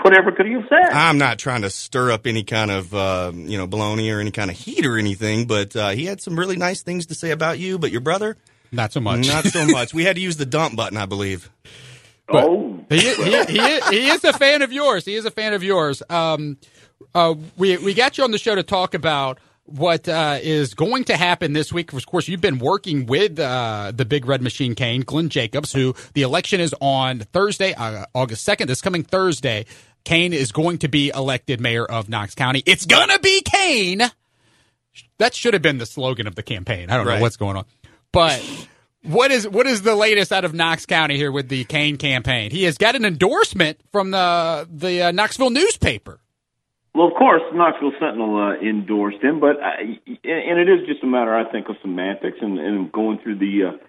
whatever 0.01 0.33
could 0.33 0.47
he 0.47 0.55
have 0.55 0.65
said? 0.71 0.95
I'm 0.95 1.19
not 1.19 1.39
trying 1.39 1.61
to 1.61 1.69
stir 1.69 2.11
up 2.11 2.27
any 2.27 2.43
kind 2.43 2.71
of 2.71 2.95
uh, 2.95 3.33
you 3.35 3.59
know 3.59 3.69
baloney 3.69 4.11
or 4.17 4.19
any 4.19 4.31
kind 4.31 4.51
of 4.51 4.57
heat 4.57 4.87
or 4.87 4.97
anything, 4.97 5.47
but 5.47 5.77
uh, 5.77 5.91
he 5.91 6.07
had 6.07 6.23
some 6.23 6.39
really 6.39 6.57
nice 6.57 6.81
things 6.81 7.05
to 7.07 7.15
say 7.15 7.33
about 7.33 7.59
you. 7.59 7.79
But 7.79 7.91
your 7.91 8.01
brother, 8.01 8.39
Not 8.73 8.93
so 8.93 9.01
much. 9.01 9.29
not 9.29 9.45
so 9.45 9.67
much. 9.67 9.93
we 9.95 10.05
had 10.05 10.17
to 10.17 10.23
use 10.23 10.37
the 10.37 10.47
dump 10.47 10.77
button, 10.77 10.97
I 10.97 11.07
believe. 11.07 11.51
But 12.27 12.45
oh, 12.45 12.85
he, 12.89 12.99
he, 12.99 13.45
he, 13.45 13.61
is, 13.61 13.89
he 13.89 14.09
is 14.09 14.25
a 14.25 14.33
fan 14.33 14.63
of 14.63 14.73
yours. 14.73 15.05
He 15.05 15.15
is 15.15 15.27
a 15.27 15.31
fan 15.31 15.53
of 15.53 15.63
yours. 15.63 16.03
Um, 16.09 16.57
uh, 17.15 17.35
we 17.57 17.77
we 17.77 17.95
got 17.95 18.17
you 18.17 18.25
on 18.25 18.31
the 18.31 18.39
show 18.39 18.55
to 18.55 18.63
talk 18.63 18.95
about 18.95 19.39
what 19.65 20.09
uh, 20.09 20.39
is 20.41 20.75
going 20.75 21.05
to 21.05 21.17
happen 21.17 21.53
this 21.53 21.73
week. 21.73 21.93
Of 21.93 22.07
course, 22.07 22.29
you've 22.29 22.41
been 22.41 22.59
working 22.59 23.07
with 23.07 23.39
uh, 23.39 23.93
the 23.95 24.05
Big 24.05 24.27
Red 24.27 24.43
Machine 24.43 24.75
Kane, 24.75 25.03
Glenn 25.03 25.29
Jacobs, 25.29 25.73
who 25.73 25.95
the 26.15 26.23
election 26.23 26.61
is 26.61 26.75
on 26.81 27.21
Thursday, 27.21 27.75
uh, 27.75 28.07
August 28.15 28.45
second. 28.45 28.69
This 28.69 28.81
coming 28.81 29.03
Thursday, 29.03 29.67
Kane 30.05 30.33
is 30.33 30.53
going 30.53 30.79
to 30.79 30.89
be 30.89 31.11
elected 31.11 31.61
mayor 31.61 31.85
of 31.85 32.09
Knox 32.09 32.35
County. 32.35 32.63
It's 32.67 32.87
gonna 32.87 33.19
be 33.19 33.43
Kane. 33.43 34.03
That 35.19 35.35
should 35.35 35.55
have 35.55 35.63
been 35.63 35.79
the 35.79 35.87
slogan 35.87 36.27
of 36.27 36.35
the 36.35 36.43
campaign. 36.43 36.91
I 36.91 36.97
don't 36.97 37.07
know 37.07 37.21
what's 37.21 37.37
going 37.37 37.57
on, 37.57 37.65
but. 38.13 38.69
What 39.05 39.33
is 39.33 39.49
what 39.49 39.67
is 39.67 39.83
the 39.83 39.97
latest 39.97 40.31
out 40.31 40.45
of 40.45 40.55
Knox 40.55 40.87
County 40.87 41.17
here 41.17 41.33
with 41.33 41.49
the 41.49 41.65
Kane 41.65 41.97
campaign? 41.97 42.53
He 42.53 42.63
has 42.63 42.79
got 42.79 42.95
an 42.95 43.05
endorsement 43.05 43.81
from 43.91 44.13
the 44.13 44.69
the 44.71 45.03
uh, 45.03 45.11
Knoxville 45.11 45.51
newspaper. 45.51 46.21
well, 46.95 47.09
of 47.09 47.15
course, 47.15 47.43
Knoxville 47.53 47.95
Sentinel 47.99 48.37
uh, 48.37 48.55
endorsed 48.65 49.21
him, 49.21 49.41
but 49.41 49.61
I, 49.61 49.99
and 50.07 50.61
it 50.61 50.69
is 50.69 50.87
just 50.87 51.03
a 51.03 51.07
matter, 51.09 51.35
I 51.35 51.51
think, 51.51 51.69
of 51.69 51.75
semantics 51.83 52.39
and, 52.41 52.61
and 52.61 52.93
going 52.93 53.19
through 53.19 53.39
the 53.39 53.73
uh, 53.75 53.85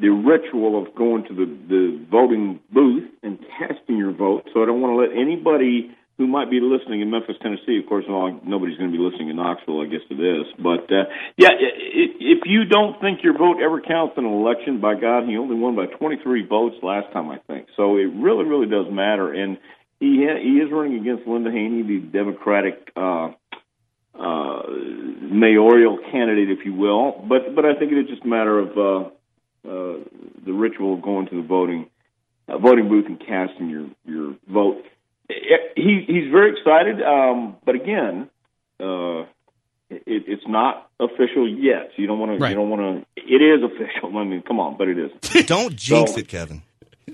the 0.00 0.10
ritual 0.10 0.80
of 0.80 0.94
going 0.94 1.24
to 1.24 1.34
the 1.34 1.46
the 1.68 2.06
voting 2.08 2.60
booth 2.70 3.10
and 3.24 3.40
casting 3.58 3.98
your 3.98 4.12
vote. 4.12 4.48
So 4.54 4.62
I 4.62 4.66
don't 4.66 4.80
want 4.80 4.92
to 4.92 4.96
let 4.96 5.20
anybody 5.20 5.90
who 6.22 6.28
might 6.28 6.48
be 6.50 6.60
listening 6.62 7.00
in 7.00 7.10
Memphis, 7.10 7.34
Tennessee. 7.42 7.80
Of 7.82 7.88
course, 7.88 8.04
well, 8.08 8.38
nobody's 8.46 8.78
going 8.78 8.92
to 8.92 8.96
be 8.96 9.02
listening 9.02 9.30
in 9.30 9.36
Knoxville, 9.36 9.82
I 9.82 9.86
guess, 9.86 10.06
to 10.08 10.14
this. 10.14 10.46
But 10.54 10.86
uh, 10.86 11.10
yeah, 11.36 11.50
if 11.58 12.46
you 12.46 12.64
don't 12.64 13.00
think 13.00 13.24
your 13.24 13.36
vote 13.36 13.58
ever 13.58 13.80
counts 13.80 14.14
in 14.16 14.24
an 14.24 14.32
election, 14.32 14.80
by 14.80 14.94
God, 14.94 15.26
he 15.26 15.36
only 15.36 15.56
won 15.56 15.74
by 15.74 15.86
23 15.86 16.46
votes 16.46 16.76
last 16.80 17.12
time, 17.12 17.28
I 17.28 17.38
think. 17.48 17.66
So 17.76 17.96
it 17.96 18.14
really, 18.14 18.44
really 18.44 18.70
does 18.70 18.86
matter. 18.88 19.34
And 19.34 19.58
he 19.98 20.22
ha- 20.22 20.38
he 20.38 20.62
is 20.62 20.70
running 20.70 21.00
against 21.00 21.26
Linda 21.26 21.50
Haney, 21.50 21.82
the 21.82 21.98
Democratic. 21.98 22.92
Uh, 22.94 23.32
uh, 24.14 24.62
mayoral 24.68 25.98
candidate, 26.12 26.50
if 26.50 26.66
you 26.66 26.74
will, 26.74 27.24
but 27.26 27.56
but 27.56 27.64
I 27.64 27.74
think 27.78 27.92
it 27.92 27.98
is 27.98 28.08
just 28.10 28.22
a 28.22 28.28
matter 28.28 28.58
of 28.58 28.68
uh, 28.76 29.08
uh, 29.66 30.04
the 30.44 30.52
ritual 30.52 30.94
of 30.94 31.02
going 31.02 31.28
to 31.28 31.40
the 31.40 31.48
voting 31.48 31.88
uh, 32.46 32.58
voting 32.58 32.90
booth 32.90 33.06
and 33.06 33.18
casting 33.18 33.70
your 33.70 33.88
your 34.04 34.36
vote. 34.46 34.84
He 35.28 36.04
he's 36.06 36.30
very 36.30 36.52
excited, 36.58 37.02
um, 37.02 37.56
but 37.64 37.74
again, 37.74 38.28
uh, 38.80 39.20
it, 39.90 40.24
it's 40.26 40.42
not 40.46 40.90
official 41.00 41.48
yet. 41.48 41.90
So 41.94 42.02
you 42.02 42.06
don't 42.06 42.18
want 42.18 42.38
to 42.38 42.48
you 42.48 42.54
don't 42.54 42.70
want 42.70 43.06
to. 43.16 43.22
It 43.22 43.40
is 43.42 43.62
official. 43.62 44.16
I 44.18 44.24
mean, 44.24 44.42
come 44.42 44.60
on, 44.60 44.76
but 44.76 44.88
it 44.88 44.98
is. 44.98 45.10
Don't 45.46 45.74
jinx 45.76 46.12
So- 46.12 46.18
it, 46.18 46.28
Kevin. 46.28 46.62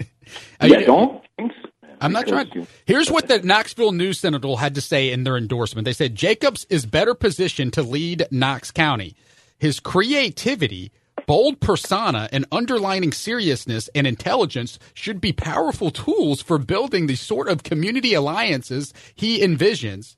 Yeah, 0.60 0.80
you- 0.80 0.86
don't. 0.86 1.22
jinx 1.38 1.54
it, 1.64 1.70
I'm 2.00 2.12
not 2.12 2.26
trying. 2.28 2.50
you- 2.54 2.66
Here's 2.86 3.10
what 3.10 3.28
the 3.28 3.40
Knoxville 3.40 3.92
News 3.92 4.20
Sentinel 4.20 4.56
had 4.58 4.74
to 4.74 4.80
say 4.80 5.10
in 5.10 5.24
their 5.24 5.36
endorsement. 5.36 5.84
They 5.86 5.92
said 5.94 6.14
Jacobs 6.14 6.66
is 6.68 6.84
better 6.86 7.14
positioned 7.14 7.72
to 7.74 7.82
lead 7.82 8.26
Knox 8.30 8.70
County. 8.70 9.16
His 9.58 9.80
creativity, 9.80 10.92
bold 11.28 11.60
persona, 11.60 12.28
and 12.32 12.44
underlining 12.50 13.12
seriousness 13.12 13.88
and 13.94 14.06
intelligence 14.06 14.78
should 14.94 15.20
be 15.20 15.32
powerful 15.32 15.90
tools 15.92 16.42
for 16.42 16.58
building 16.58 17.06
the 17.06 17.14
sort 17.14 17.48
of 17.48 17.62
community 17.62 18.14
alliances 18.14 18.92
he 19.14 19.40
envisions. 19.40 20.16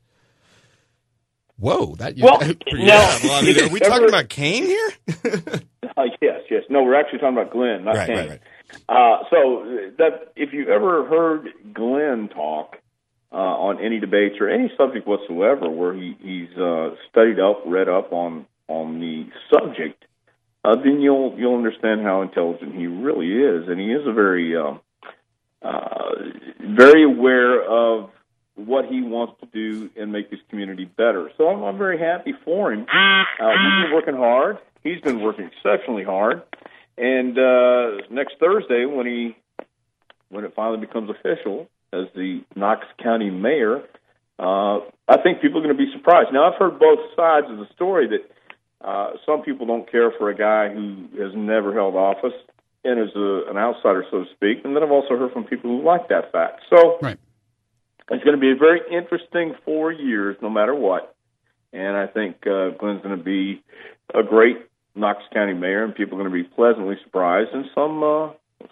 Whoa, 1.59 1.95
that 1.97 2.15
Well, 2.19 2.39
Yeah, 2.43 2.53
now, 2.87 3.19
well, 3.25 3.33
I 3.33 3.43
mean, 3.43 3.61
are 3.61 3.69
we 3.69 3.81
ever- 3.83 3.91
talking 3.91 4.09
about 4.09 4.29
Kane 4.31 4.65
here? 4.65 4.91
Uh, 5.97 6.05
yes, 6.23 6.41
yes. 6.49 6.63
No, 6.71 6.85
we're 6.85 6.95
actually 6.95 7.19
talking 7.19 7.37
about 7.37 7.51
Glenn, 7.53 7.85
not 7.85 7.97
Right, 7.97 8.07
Kane. 8.07 8.17
right, 8.17 8.29
right. 8.31 8.41
Uh, 8.89 9.25
so 9.29 9.91
that 9.99 10.33
if 10.37 10.53
you 10.53 10.69
ever 10.69 11.05
heard 11.05 11.49
Glenn 11.75 12.29
talk 12.29 12.77
uh, 13.33 13.35
on 13.37 13.85
any 13.85 13.99
debates 13.99 14.37
or 14.41 14.49
any 14.49 14.71
subject 14.79 15.07
whatsoever, 15.07 15.69
where 15.69 15.93
he, 15.93 16.17
he's 16.23 16.57
uh, 16.57 16.91
studied 17.11 17.41
up, 17.41 17.63
read 17.67 17.89
up 17.89 18.13
on 18.13 18.47
on 18.69 19.01
the 19.01 19.27
subject, 19.53 20.05
uh, 20.65 20.77
then 20.77 21.01
you'll 21.01 21.35
you'll 21.39 21.57
understand 21.57 22.03
how 22.03 22.23
intelligent 22.23 22.75
he 22.75 22.87
really 22.87 23.33
is, 23.33 23.69
and 23.69 23.81
he 23.81 23.93
is 23.93 24.07
a 24.07 24.13
very 24.13 24.57
uh, 24.57 24.75
uh, 25.63 26.11
very 26.61 27.05
aware 27.05 27.63
of 27.63 28.11
what 28.57 28.85
he 28.87 29.01
wants 29.01 29.35
to 29.41 29.47
do 29.47 29.89
and 29.97 30.13
make 30.13 30.31
this 30.31 30.41
community 30.51 30.85
better. 30.85 31.31
So 31.39 31.49
I'm, 31.49 31.63
I'm 31.63 31.79
very 31.79 31.99
happy 31.99 32.35
for 32.45 32.73
him. 32.73 32.87
Uh, 33.41 33.49
we've 33.49 33.87
been 33.87 33.95
working 33.95 34.15
hard. 34.15 34.59
He's 34.83 35.01
been 35.01 35.21
working 35.21 35.47
exceptionally 35.47 36.05
hard, 36.05 36.43
And 37.01 37.39
uh, 37.39 38.03
next 38.11 38.35
Thursday, 38.39 38.85
when 38.85 39.07
he 39.07 39.37
when 40.29 40.45
it 40.45 40.53
finally 40.55 40.79
becomes 40.79 41.09
official 41.09 41.69
as 41.93 42.05
the 42.15 42.43
Knox 42.55 42.87
County 43.03 43.31
mayor, 43.31 43.83
uh, 44.39 44.81
I 45.09 45.17
think 45.23 45.41
people 45.41 45.59
are 45.61 45.65
going 45.65 45.77
to 45.77 45.83
be 45.83 45.91
surprised. 45.93 46.29
Now, 46.33 46.53
I've 46.53 46.59
heard 46.59 46.79
both 46.79 46.99
sides 47.17 47.47
of 47.51 47.57
the 47.57 47.67
story 47.75 48.07
that 48.09 48.31
uh, 48.83 49.11
some 49.27 49.43
people 49.43 49.67
don't 49.67 49.91
care 49.91 50.11
for 50.19 50.31
a 50.31 50.35
guy 50.35 50.73
who 50.73 51.09
has 51.23 51.33
never 51.35 51.75
held 51.75 51.95
office 51.95 52.33
and 52.85 52.99
is 52.99 53.15
a, 53.15 53.43
an 53.51 53.57
outsider, 53.57 54.05
so 54.11 54.25
to 54.25 54.31
speak. 54.35 54.65
And 54.65 54.75
then 54.75 54.83
I've 54.83 54.91
also 54.91 55.17
heard 55.17 55.33
from 55.33 55.45
people 55.45 55.71
who 55.71 55.85
like 55.85 56.09
that 56.09 56.33
fact. 56.33 56.63
So 56.71 56.99
right. 57.03 57.19
it's 58.11 58.25
going 58.25 58.37
to 58.37 58.41
be 58.41 58.53
a 58.53 58.57
very 58.57 58.81
interesting 58.91 59.55
four 59.65 59.93
years, 59.93 60.37
no 60.41 60.49
matter 60.49 60.75
what. 60.75 61.15
And 61.73 61.97
I 61.97 62.07
think 62.07 62.37
uh, 62.47 62.71
Glenn's 62.79 63.03
going 63.03 63.17
to 63.17 63.23
be 63.23 63.63
a 64.15 64.23
great 64.23 64.57
Knox 64.95 65.23
County 65.33 65.55
mayor, 65.55 65.85
and 65.85 65.95
people 65.95 66.19
are 66.19 66.23
going 66.23 66.33
to 66.33 66.43
be 66.43 66.55
pleasantly 66.55 66.97
surprised, 67.05 67.51
and 67.53 67.67
some 67.75 68.03
uh, 68.03 68.31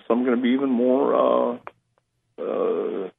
some 0.08 0.22
are 0.22 0.24
going 0.24 0.36
to 0.36 0.42
be 0.42 0.50
even 0.50 0.68
more 0.68 1.14
uh, 1.14 1.58
uh, 2.42 3.10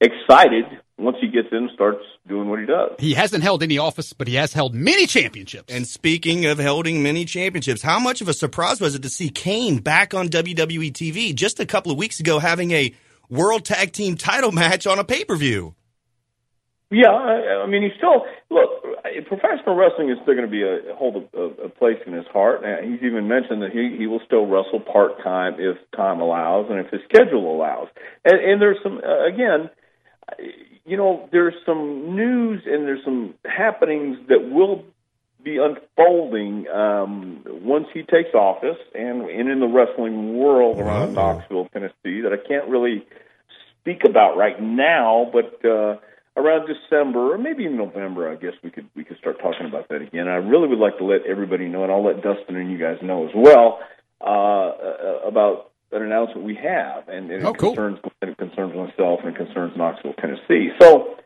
excited 0.00 0.64
once 0.98 1.16
he 1.20 1.28
gets 1.28 1.48
in 1.52 1.68
starts 1.74 2.04
doing 2.26 2.48
what 2.48 2.60
he 2.60 2.66
does. 2.66 2.92
He 2.98 3.14
hasn't 3.14 3.42
held 3.42 3.62
any 3.62 3.78
office, 3.78 4.12
but 4.12 4.28
he 4.28 4.34
has 4.36 4.52
held 4.52 4.74
many 4.74 5.06
championships. 5.06 5.72
And 5.72 5.86
speaking 5.86 6.46
of 6.46 6.58
holding 6.60 7.02
many 7.02 7.24
championships, 7.24 7.82
how 7.82 7.98
much 7.98 8.20
of 8.20 8.28
a 8.28 8.32
surprise 8.32 8.80
was 8.80 8.94
it 8.94 9.02
to 9.02 9.08
see 9.08 9.28
Kane 9.28 9.78
back 9.78 10.14
on 10.14 10.28
WWE 10.28 10.92
TV 10.92 11.34
just 11.34 11.60
a 11.60 11.66
couple 11.66 11.90
of 11.90 11.98
weeks 11.98 12.20
ago 12.20 12.38
having 12.38 12.70
a 12.70 12.94
World 13.28 13.64
Tag 13.64 13.92
Team 13.92 14.16
title 14.16 14.52
match 14.52 14.86
on 14.86 14.98
a 14.98 15.04
pay 15.04 15.24
per 15.24 15.36
view? 15.36 15.74
Yeah, 16.90 17.10
I, 17.10 17.64
I 17.64 17.66
mean, 17.66 17.82
he's 17.82 17.96
still 17.96 18.24
look. 18.50 18.70
Professional 19.26 19.74
wrestling 19.74 20.10
is 20.10 20.18
still 20.22 20.34
going 20.34 20.46
to 20.46 20.50
be 20.50 20.62
a 20.62 20.94
hold 20.94 21.28
a, 21.34 21.64
a 21.64 21.68
place 21.68 21.98
in 22.06 22.12
his 22.12 22.26
heart. 22.26 22.62
And 22.64 22.92
he's 22.92 23.02
even 23.02 23.26
mentioned 23.26 23.62
that 23.62 23.72
he 23.72 23.96
he 23.98 24.06
will 24.06 24.20
still 24.24 24.46
wrestle 24.46 24.80
part 24.80 25.22
time 25.22 25.54
if 25.58 25.76
time 25.96 26.20
allows 26.20 26.66
and 26.70 26.78
if 26.78 26.90
his 26.90 27.00
schedule 27.08 27.54
allows. 27.54 27.88
And, 28.24 28.38
and 28.38 28.62
there's 28.62 28.76
some 28.82 28.98
uh, 28.98 29.26
again, 29.26 29.70
you 30.86 30.96
know, 30.96 31.28
there's 31.32 31.54
some 31.64 32.14
news 32.16 32.62
and 32.66 32.86
there's 32.86 33.04
some 33.04 33.34
happenings 33.44 34.18
that 34.28 34.50
will 34.50 34.84
be 35.42 35.58
unfolding 35.58 36.66
um, 36.68 37.42
once 37.46 37.86
he 37.92 38.02
takes 38.02 38.34
office 38.34 38.78
and, 38.94 39.22
and 39.22 39.50
in 39.50 39.60
the 39.60 39.66
wrestling 39.66 40.38
world 40.38 40.78
around 40.78 41.14
Knoxville, 41.14 41.68
Tennessee, 41.72 42.22
that 42.22 42.32
I 42.32 42.48
can't 42.48 42.68
really 42.68 43.06
speak 43.80 44.04
about 44.04 44.36
right 44.36 44.60
now, 44.60 45.30
but. 45.32 45.64
uh 45.68 45.96
around 46.36 46.66
December 46.66 47.34
or 47.34 47.38
maybe 47.38 47.64
even 47.64 47.76
November, 47.76 48.30
I 48.30 48.36
guess 48.36 48.54
we 48.62 48.70
could 48.70 48.88
we 48.94 49.04
could 49.04 49.18
start 49.18 49.38
talking 49.40 49.66
about 49.66 49.88
that 49.88 50.02
again. 50.02 50.28
I 50.28 50.36
really 50.36 50.68
would 50.68 50.78
like 50.78 50.98
to 50.98 51.04
let 51.04 51.24
everybody 51.26 51.68
know, 51.68 51.84
and 51.84 51.92
I'll 51.92 52.04
let 52.04 52.22
Dustin 52.22 52.56
and 52.56 52.70
you 52.70 52.78
guys 52.78 52.98
know 53.02 53.28
as 53.28 53.34
well 53.34 53.80
uh, 54.20 55.28
about 55.28 55.70
an 55.94 56.02
announcement 56.02 56.44
we 56.44 56.54
have, 56.56 57.08
and, 57.08 57.30
and 57.30 57.46
oh, 57.46 57.50
it 57.50 57.58
cool. 57.58 57.74
concerns 57.74 57.98
it 58.22 58.36
concerns 58.38 58.74
myself 58.74 59.20
and 59.24 59.34
it 59.34 59.36
concerns 59.36 59.76
Knoxville, 59.76 60.14
Tennessee. 60.14 60.70
So, 60.80 61.16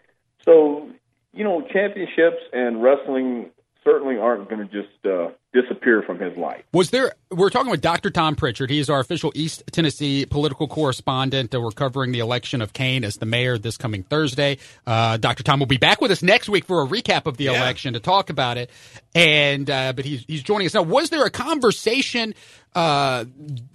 so 0.45 0.89
you 1.33 1.45
know, 1.45 1.63
championships 1.73 2.43
and 2.53 2.83
wrestling 2.83 3.51
certainly 3.85 4.19
aren't 4.19 4.51
going 4.51 4.67
to 4.69 4.73
just 4.83 5.07
uh, 5.07 5.29
disappear 5.55 6.03
from 6.03 6.19
his 6.19 6.37
life. 6.37 6.63
Was 6.73 6.91
there? 6.91 7.13
We're 7.31 7.49
talking 7.49 7.71
with 7.71 7.81
Dr. 7.81 8.11
Tom 8.11 8.35
Prichard. 8.37 8.69
He 8.71 8.81
is 8.81 8.91
our 8.91 9.01
official 9.01 9.33
East 9.35 9.63
Tennessee 9.73 10.27
political 10.27 10.69
correspondent. 10.69 11.55
Uh, 11.55 11.61
we're 11.61 11.71
covering 11.71 12.13
the 12.13 12.19
election 12.19 12.61
of 12.61 12.73
Kane 12.75 13.03
as 13.05 13.17
the 13.17 13.25
mayor 13.25 13.57
this 13.57 13.79
coming 13.79 14.03
Thursday. 14.03 14.59
Uh, 14.87 15.17
Dr. 15.17 15.43
Tom 15.43 15.59
will 15.61 15.67
be 15.67 15.79
back 15.79 16.01
with 16.03 16.11
us 16.11 16.23
next 16.23 16.49
week 16.51 16.67
for 16.67 16.83
a 16.83 16.87
recap 16.87 17.27
of 17.27 17.37
the 17.39 17.45
Yeah. 17.45 17.53
election 17.63 17.95
to 17.95 18.01
talk 18.01 18.29
about 18.31 18.59
it. 18.59 18.69
And 19.15 19.71
uh, 19.71 19.93
but 19.95 20.05
he's 20.05 20.25
he's 20.27 20.43
joining 20.43 20.67
us 20.67 20.75
now. 20.75 20.83
Was 20.83 21.09
there 21.11 21.25
a 21.25 21.31
conversation? 21.31 22.35
Uh, 22.79 23.25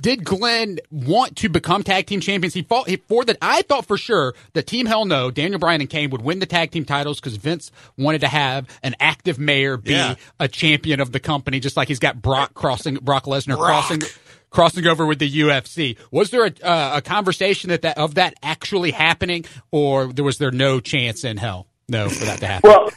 did 0.01 0.23
Glenn 0.23 0.79
want 0.89 1.35
to 1.35 1.49
become 1.49 1.83
tag 1.83 2.07
team 2.07 2.21
champions? 2.21 2.53
He 2.53 2.61
fought 2.61 2.87
he, 2.87 2.95
for 2.95 3.25
that. 3.25 3.37
I 3.41 3.61
thought 3.63 3.85
for 3.85 3.97
sure 3.97 4.33
that 4.53 4.65
Team 4.65 4.85
Hell 4.85 5.03
No, 5.03 5.29
Daniel 5.29 5.59
Bryan 5.59 5.81
and 5.81 5.89
Kane 5.89 6.09
would 6.11 6.21
win 6.21 6.39
the 6.39 6.45
tag 6.45 6.71
team 6.71 6.85
titles 6.85 7.19
because 7.19 7.35
Vince 7.35 7.69
wanted 7.97 8.21
to 8.21 8.29
have 8.29 8.65
an 8.81 8.95
active 9.01 9.37
mayor 9.37 9.75
be 9.75 9.91
Yeah. 9.91 10.15
a 10.39 10.47
champion 10.47 11.01
of 11.01 11.11
the 11.11 11.19
company, 11.19 11.59
just 11.59 11.75
like 11.75 11.89
he's 11.89 11.99
got 11.99 12.21
Brock 12.21 12.53
crossing 12.53 12.95
Brock 12.95 13.25
Lesnar 13.25 13.57
crossing 13.57 14.03
crossing 14.49 14.87
over 14.87 15.05
with 15.05 15.19
the 15.19 15.29
UFC. 15.29 15.97
Was 16.11 16.29
there 16.29 16.45
a, 16.45 16.53
uh, 16.65 16.91
a 16.97 17.01
conversation 17.01 17.71
that, 17.71 17.81
that 17.81 17.97
of 17.97 18.15
that 18.15 18.35
actually 18.41 18.91
happening, 18.91 19.43
or 19.71 20.13
there 20.13 20.23
was 20.23 20.37
there 20.37 20.51
no 20.51 20.79
chance 20.79 21.25
in 21.25 21.35
hell? 21.35 21.67
No, 21.89 22.09
for 22.09 22.25
that 22.25 22.39
to 22.39 22.47
happen. 22.47 22.69
Well, 22.69 22.89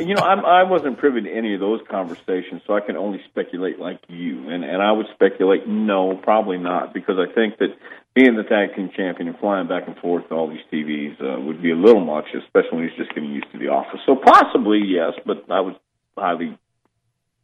you 0.00 0.14
know, 0.14 0.22
I'm, 0.22 0.44
I 0.44 0.62
wasn't 0.62 0.98
privy 0.98 1.22
to 1.22 1.30
any 1.30 1.54
of 1.54 1.60
those 1.60 1.80
conversations, 1.90 2.62
so 2.66 2.74
I 2.74 2.80
can 2.80 2.96
only 2.96 3.20
speculate 3.28 3.78
like 3.78 4.00
you. 4.08 4.48
And 4.48 4.64
and 4.64 4.80
I 4.80 4.92
would 4.92 5.06
speculate, 5.14 5.66
no, 5.66 6.16
probably 6.16 6.58
not, 6.58 6.94
because 6.94 7.16
I 7.18 7.32
think 7.32 7.58
that 7.58 7.76
being 8.14 8.36
the 8.36 8.44
tag 8.44 8.76
team 8.76 8.90
champion 8.94 9.28
and 9.28 9.38
flying 9.38 9.66
back 9.66 9.84
and 9.86 9.96
forth 9.98 10.28
to 10.28 10.34
all 10.34 10.48
these 10.48 10.64
TVs 10.72 11.20
uh, 11.20 11.40
would 11.40 11.62
be 11.62 11.70
a 11.70 11.76
little 11.76 12.04
much, 12.04 12.26
especially 12.34 12.78
when 12.78 12.88
he's 12.88 12.96
just 12.96 13.14
getting 13.14 13.30
used 13.30 13.50
to 13.52 13.58
the 13.58 13.68
office. 13.68 14.00
So 14.06 14.16
possibly 14.16 14.82
yes, 14.84 15.12
but 15.26 15.44
I 15.50 15.60
would 15.60 15.76
highly 16.16 16.58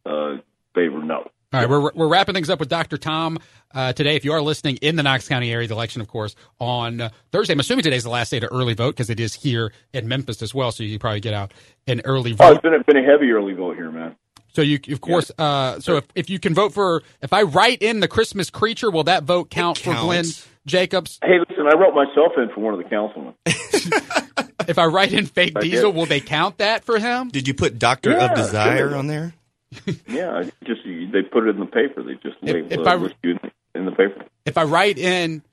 uh, 0.05 0.37
favor 0.75 1.03
no. 1.03 1.29
All 1.51 1.59
right, 1.59 1.67
we're, 1.67 1.91
we're 1.95 2.07
wrapping 2.07 2.35
things 2.35 2.47
up 2.51 2.59
with 2.59 2.69
Dr. 2.69 2.97
Tom 2.99 3.39
uh, 3.73 3.91
today. 3.93 4.15
If 4.15 4.23
you 4.23 4.33
are 4.33 4.41
listening 4.41 4.75
in 4.83 4.95
the 4.95 5.01
Knox 5.01 5.27
County 5.27 5.51
area, 5.51 5.67
the 5.67 5.73
election, 5.73 5.99
of 5.99 6.07
course, 6.07 6.35
on 6.59 7.01
uh, 7.01 7.09
Thursday. 7.31 7.53
I'm 7.53 7.59
assuming 7.59 7.81
today's 7.81 8.03
the 8.03 8.11
last 8.11 8.29
day 8.29 8.39
to 8.39 8.45
early 8.53 8.75
vote 8.75 8.91
because 8.91 9.09
it 9.09 9.19
is 9.19 9.33
here 9.33 9.73
in 9.91 10.07
Memphis 10.07 10.43
as 10.43 10.53
well. 10.53 10.71
So 10.71 10.83
you 10.83 10.91
can 10.91 10.99
probably 10.99 11.21
get 11.21 11.33
out 11.33 11.51
an 11.87 12.01
early 12.05 12.33
Oh, 12.33 12.35
vote. 12.35 12.51
it's 12.53 12.61
been 12.61 12.75
a, 12.75 12.83
been 12.83 12.97
a 12.97 13.03
heavy 13.03 13.31
early 13.31 13.53
vote 13.53 13.77
here, 13.77 13.89
man. 13.89 14.15
So 14.53 14.61
you, 14.61 14.79
of 14.91 15.01
course, 15.01 15.31
uh, 15.39 15.79
so 15.79 15.95
if, 15.97 16.05
if 16.13 16.29
you 16.29 16.37
can 16.37 16.53
vote 16.53 16.71
for, 16.71 17.01
if 17.23 17.33
I 17.33 17.41
write 17.41 17.81
in 17.81 17.99
the 17.99 18.07
Christmas 18.07 18.51
creature, 18.51 18.91
will 18.91 19.05
that 19.05 19.23
vote 19.23 19.49
count 19.49 19.79
for. 19.79 19.95
Glenn 19.95 20.25
Jacobs? 20.67 21.17
Hey, 21.23 21.39
listen, 21.49 21.65
I 21.65 21.75
wrote 21.79 21.95
myself 21.95 22.33
in 22.37 22.49
for 22.53 22.59
one 22.61 22.75
of 22.75 22.83
the 22.83 22.89
councilmen. 22.89 23.33
If 24.67 24.77
I 24.77 24.85
write 24.85 25.13
in 25.13 25.25
fake 25.25 25.53
I 25.55 25.61
did. 25.61 25.71
diesel, 25.71 25.91
will 25.91 26.05
they 26.05 26.19
count 26.19 26.59
that 26.59 26.83
for 26.83 26.99
him? 26.99 27.29
Did 27.29 27.47
you 27.47 27.55
put 27.55 27.79
Doctor 27.79 28.11
Yeah, 28.11 28.25
of 28.25 28.35
Desire 28.35 28.89
sure. 28.89 28.97
on 28.97 29.07
there? 29.07 29.33
yeah, 30.07 30.43
just 30.65 30.81
they 30.85 31.21
put 31.21 31.47
it 31.47 31.51
in 31.55 31.59
the 31.59 31.65
paper. 31.65 32.01
They 32.03 32.13
just 32.15 32.37
If- 32.41 32.53
label 32.53 32.67
if 32.73 32.79
it 32.79 32.87
I- 32.87 33.27
in, 33.29 33.39
in 33.75 33.85
the 33.85 33.91
paper. 33.91 34.25
If 34.45 34.57
I 34.57 34.63
write 34.63 34.97
in 34.97 35.43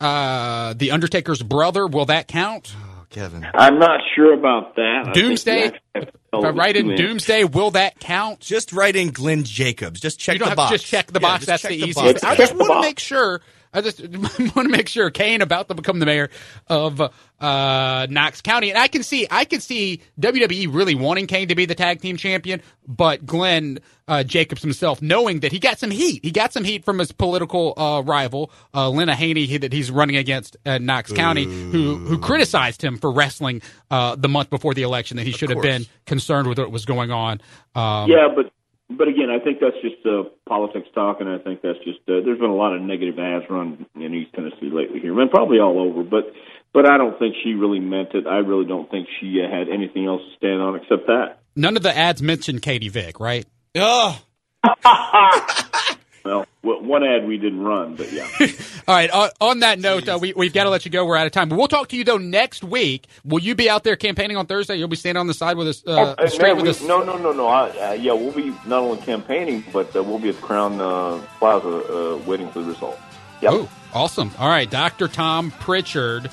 uh, 0.00 0.74
the 0.74 0.90
Undertaker's 0.92 1.42
brother, 1.42 1.86
will 1.86 2.06
that 2.06 2.26
count? 2.28 2.74
Oh, 2.78 3.04
Kevin. 3.10 3.46
I'm 3.54 3.78
not 3.78 4.00
sure 4.14 4.32
about 4.34 4.76
that. 4.76 5.04
I 5.08 5.12
Doomsday? 5.12 5.58
you 5.58 5.64
actually 5.66 5.80
have 5.94 6.06
to 6.06 6.12
tell 6.30 6.40
If 6.40 6.46
I 6.46 6.50
write 6.50 6.76
in 6.76 6.88
two 6.88 6.96
Doomsday, 6.96 7.44
will 7.44 7.70
that 7.72 7.98
count? 8.00 8.40
Just 8.40 8.72
write 8.72 8.96
in 8.96 9.10
Glenn 9.10 9.44
Jacobs. 9.44 10.00
Just 10.00 10.18
check 10.18 10.34
you 10.34 10.38
don't 10.40 10.46
the 10.46 10.50
have 10.50 10.56
box. 10.56 10.70
to 10.72 10.78
just 10.78 10.86
check 10.86 11.06
the 11.08 11.20
Yeah, 11.20 11.28
box. 11.28 11.40
just 11.40 11.46
That's 11.48 11.62
check 11.62 11.70
the 11.70 11.86
easiest. 11.88 12.24
I 12.24 12.34
just 12.36 12.54
want 12.56 12.72
to 12.72 12.80
make 12.80 12.98
sure. 12.98 13.40
I 13.76 13.82
just 13.82 14.00
want 14.08 14.54
to 14.54 14.68
make 14.68 14.88
sure 14.88 15.10
Kane 15.10 15.42
about 15.42 15.68
to 15.68 15.74
become 15.74 15.98
the 15.98 16.06
mayor 16.06 16.30
of 16.68 17.00
uh, 17.00 18.06
Knox 18.08 18.40
County, 18.40 18.70
and 18.70 18.78
I 18.78 18.88
can 18.88 19.02
see 19.02 19.26
I 19.30 19.44
can 19.44 19.60
see 19.60 20.00
WWE 20.18 20.72
really 20.74 20.94
wanting 20.94 21.26
Kane 21.26 21.48
to 21.48 21.54
be 21.54 21.66
the 21.66 21.74
tag 21.74 22.00
team 22.00 22.16
champion, 22.16 22.62
but 22.88 23.26
Glenn 23.26 23.78
uh, 24.08 24.22
Jacobs 24.22 24.62
himself 24.62 25.02
knowing 25.02 25.40
that 25.40 25.52
he 25.52 25.58
got 25.58 25.78
some 25.78 25.90
heat, 25.90 26.24
he 26.24 26.30
got 26.30 26.52
some 26.52 26.64
heat 26.64 26.84
from 26.84 26.98
his 26.98 27.12
political 27.12 27.74
uh, 27.76 28.00
rival 28.02 28.50
uh, 28.72 28.88
Linda 28.88 29.14
Haney 29.14 29.44
he- 29.46 29.58
that 29.58 29.72
he's 29.72 29.90
running 29.90 30.16
against 30.16 30.56
at 30.64 30.80
Knox 30.80 31.12
County, 31.12 31.44
who 31.44 31.96
who 31.96 32.18
criticized 32.18 32.82
him 32.82 32.96
for 32.96 33.12
wrestling 33.12 33.60
uh, 33.90 34.16
the 34.16 34.28
month 34.28 34.48
before 34.48 34.72
the 34.72 34.82
election 34.82 35.18
that 35.18 35.24
he 35.26 35.32
should 35.32 35.50
have 35.50 35.60
been 35.60 35.84
concerned 36.06 36.48
with 36.48 36.58
what 36.58 36.70
was 36.72 36.86
going 36.86 37.10
on. 37.10 37.40
Um, 37.74 38.10
Yeah, 38.10 38.28
but 38.34 38.50
but 38.88 39.08
again, 39.08 39.30
I 39.30 39.42
think 39.42 39.58
that's 39.60 39.76
just 39.82 40.06
uh, 40.06 40.30
politics 40.48 40.88
talk, 40.94 41.20
and 41.20 41.28
I 41.28 41.38
think 41.38 41.60
that's 41.62 41.78
just 41.78 41.98
uh, 42.08 42.22
there's 42.24 42.38
been 42.38 42.50
a 42.50 42.54
lot 42.54 42.74
of 42.74 42.82
negative 42.82 43.18
ads 43.18 43.44
run 43.50 43.86
in 43.96 44.14
East 44.14 44.32
Tennessee 44.34 44.70
lately 44.70 45.00
here, 45.00 45.18
and 45.20 45.30
probably 45.30 45.58
all 45.58 45.80
over. 45.80 46.04
But 46.04 46.32
but 46.72 46.88
I 46.88 46.96
don't 46.96 47.18
think 47.18 47.34
she 47.42 47.54
really 47.54 47.80
meant 47.80 48.14
it. 48.14 48.26
I 48.26 48.38
really 48.38 48.66
don't 48.66 48.90
think 48.90 49.08
she 49.20 49.42
uh, 49.42 49.50
had 49.50 49.68
anything 49.68 50.06
else 50.06 50.22
to 50.22 50.36
stand 50.36 50.62
on 50.62 50.76
except 50.76 51.06
that. 51.06 51.38
None 51.56 51.76
of 51.76 51.82
the 51.82 51.96
ads 51.96 52.22
mentioned 52.22 52.62
Katie 52.62 52.88
Vick, 52.88 53.18
right? 53.18 53.46
Oh, 53.74 54.20
Well, 56.26 56.82
one 56.82 57.04
ad 57.04 57.26
we 57.26 57.38
didn't 57.38 57.62
run, 57.62 57.94
but 57.94 58.12
yeah. 58.12 58.28
All 58.88 58.94
right. 58.94 59.10
On, 59.10 59.30
on 59.40 59.60
that 59.60 59.78
note, 59.78 60.08
uh, 60.08 60.18
we, 60.20 60.32
we've 60.34 60.52
got 60.52 60.64
to 60.64 60.70
let 60.70 60.84
you 60.84 60.90
go. 60.90 61.04
We're 61.06 61.16
out 61.16 61.26
of 61.26 61.32
time. 61.32 61.48
But 61.48 61.58
we'll 61.58 61.68
talk 61.68 61.88
to 61.88 61.96
you 61.96 62.02
though 62.04 62.18
next 62.18 62.64
week. 62.64 63.06
Will 63.24 63.38
you 63.40 63.54
be 63.54 63.70
out 63.70 63.84
there 63.84 63.96
campaigning 63.96 64.36
on 64.36 64.46
Thursday? 64.46 64.76
You'll 64.76 64.88
be 64.88 64.96
standing 64.96 65.20
on 65.20 65.26
the 65.28 65.34
side 65.34 65.56
with 65.56 65.68
us, 65.68 65.82
uh, 65.86 66.14
Uh, 66.18 66.26
straight 66.28 66.48
man, 66.48 66.56
with 66.56 66.64
we- 66.64 66.70
us. 66.70 66.82
no, 66.82 67.02
no, 67.04 67.16
no, 67.16 67.32
no. 67.32 67.46
I, 67.46 67.68
uh, 67.68 67.92
yeah, 67.92 68.12
we'll 68.12 68.32
be 68.32 68.50
not 68.66 68.82
only 68.82 68.98
campaigning, 69.02 69.64
but 69.72 69.94
uh, 69.94 70.02
we'll 70.02 70.18
be 70.18 70.30
at 70.30 70.36
the 70.36 70.42
Crown 70.42 70.80
uh, 70.80 71.20
Plaza 71.38 71.68
uh, 71.68 72.16
waiting 72.26 72.50
for 72.50 72.60
the 72.60 72.66
results. 72.70 73.00
Yep. 73.42 73.52
Oh, 73.54 73.68
awesome. 73.94 74.30
All 74.38 74.48
right, 74.48 74.68
Dr. 74.70 75.08
Tom 75.08 75.50
Prichard, 75.50 76.30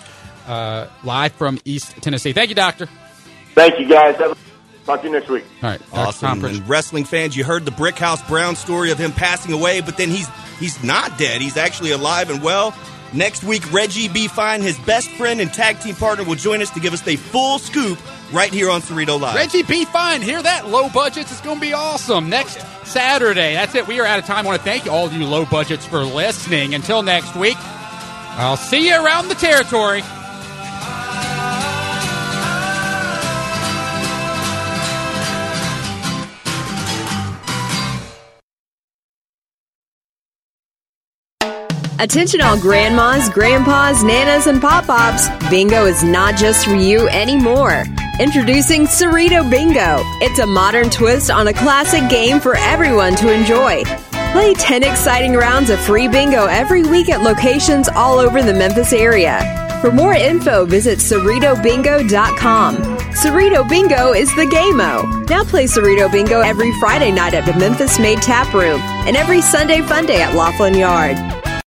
uh, 0.48 0.88
live 1.04 1.34
from 1.34 1.60
East 1.66 1.96
Tennessee. 2.02 2.34
Thank 2.34 2.50
you, 2.50 2.56
Doctor. 2.56 2.88
Thank 3.56 3.80
you, 3.80 3.88
guys. 3.88 4.16
Have 4.18 4.32
a- 4.32 4.38
Talk 4.86 5.02
to 5.02 5.08
you 5.08 5.14
next 5.14 5.30
week. 5.30 5.46
All 5.62 5.70
right, 5.70 5.82
awesome! 5.94 6.44
And 6.44 6.68
wrestling 6.68 7.06
fans, 7.06 7.38
you 7.38 7.44
heard 7.44 7.66
the 7.66 7.72
Brickhouse 7.72 8.26
Brown 8.28 8.56
story 8.56 8.92
of 8.92 8.98
him 8.98 9.12
passing 9.14 9.54
away, 9.54 9.80
but 9.82 9.98
then 9.98 10.10
he's 10.10 10.28
he's 10.60 10.84
not 10.84 11.18
dead. 11.18 11.42
He's 11.42 11.58
actually 11.58 11.92
alive 11.92 12.30
and 12.30 12.44
well. 12.44 12.76
Next 13.14 13.44
week, 13.44 13.72
Reggie 13.72 14.08
B. 14.08 14.28
Fine, 14.28 14.62
his 14.62 14.78
best 14.80 15.10
friend 15.12 15.40
and 15.40 15.54
tag 15.54 15.80
team 15.80 15.96
partner, 15.96 16.24
will 16.26 16.36
join 16.36 16.62
us 16.62 16.72
to 16.72 16.80
give 16.80 16.94
us 16.94 17.08
a 17.08 17.16
full 17.16 17.60
scoop 17.60 18.00
right 18.34 18.52
here 18.52 18.72
on 18.72 18.82
Cerrito 18.82 19.20
Live. 19.22 19.36
Reggie 19.36 19.64
B. 19.64 19.86
Fine. 19.86 20.24
Hear 20.24 20.42
that? 20.42 20.68
Low 20.68 20.90
budgets. 20.90 21.32
It's 21.32 21.42
going 21.42 21.58
to 21.58 21.62
be 21.62 21.74
awesome. 21.74 22.30
Next 22.30 22.60
Saturday. 22.86 23.54
That's 23.54 23.76
it. 23.76 23.88
We 23.88 24.00
are 24.00 24.06
out 24.06 24.18
of 24.18 24.26
time. 24.26 24.46
I 24.46 24.48
want 24.48 24.62
to 24.62 24.66
thank 24.66 24.88
all 24.88 25.06
of 25.06 25.14
you 25.14 25.26
low 25.26 25.46
budgets 25.46 25.86
for 25.86 26.04
listening. 26.04 26.74
Until 26.74 27.04
next 27.04 27.36
week, 27.36 27.58
I'll 27.60 28.58
see 28.58 28.88
you 28.88 28.96
around 28.96 29.28
the 29.28 29.36
territory. 29.36 30.02
Attention 42.00 42.42
all 42.42 42.60
grandmas, 42.60 43.30
grandpas, 43.30 44.04
nanas, 44.04 44.48
and 44.48 44.60
pop-pops. 44.60 45.30
Bingo 45.50 45.86
is 45.86 46.04
not 46.04 46.36
just 46.36 46.66
for 46.66 46.76
you 46.76 47.08
anymore. 47.10 47.84
Introducing 48.20 48.86
Cerrito 48.86 49.50
Bingo. 49.50 49.98
It's 50.22 50.40
a 50.40 50.46
modern 50.46 50.90
twist 50.90 51.30
on 51.30 51.48
a 51.48 51.54
classic 51.54 52.10
game 52.10 52.40
for 52.40 52.56
everyone 52.58 53.16
to 53.18 53.32
enjoy. 53.32 53.84
Play 54.32 54.56
10 54.56 54.84
exciting 54.84 55.34
rounds 55.34 55.70
of 55.70 55.80
free 55.80 56.08
bingo 56.08 56.48
every 56.48 56.82
week 56.82 57.10
at 57.10 57.22
locations 57.22 57.88
all 57.90 58.18
over 58.18 58.42
the 58.42 58.54
Memphis 58.54 58.92
area. 58.92 59.40
For 59.80 59.92
more 59.92 60.14
info, 60.16 60.66
visit 60.66 60.98
CerritoBingo.com. 60.98 62.78
Cerrito 63.14 63.70
Bingo 63.70 64.14
is 64.14 64.36
the 64.36 64.48
game-o. 64.48 65.26
Now 65.30 65.44
play 65.44 65.66
Cerrito 65.66 66.12
Bingo 66.12 66.42
every 66.42 66.72
Friday 66.80 67.12
night 67.12 67.36
at 67.36 67.46
the 67.46 67.58
Memphis 67.60 68.00
Made 68.00 68.22
Tap 68.22 68.52
Room 68.54 68.82
and 69.06 69.16
every 69.16 69.42
Sunday 69.42 69.82
Fun 69.82 70.08
Day 70.08 70.22
at 70.22 70.34
Loflin 70.34 70.78
Yard. 70.80 71.43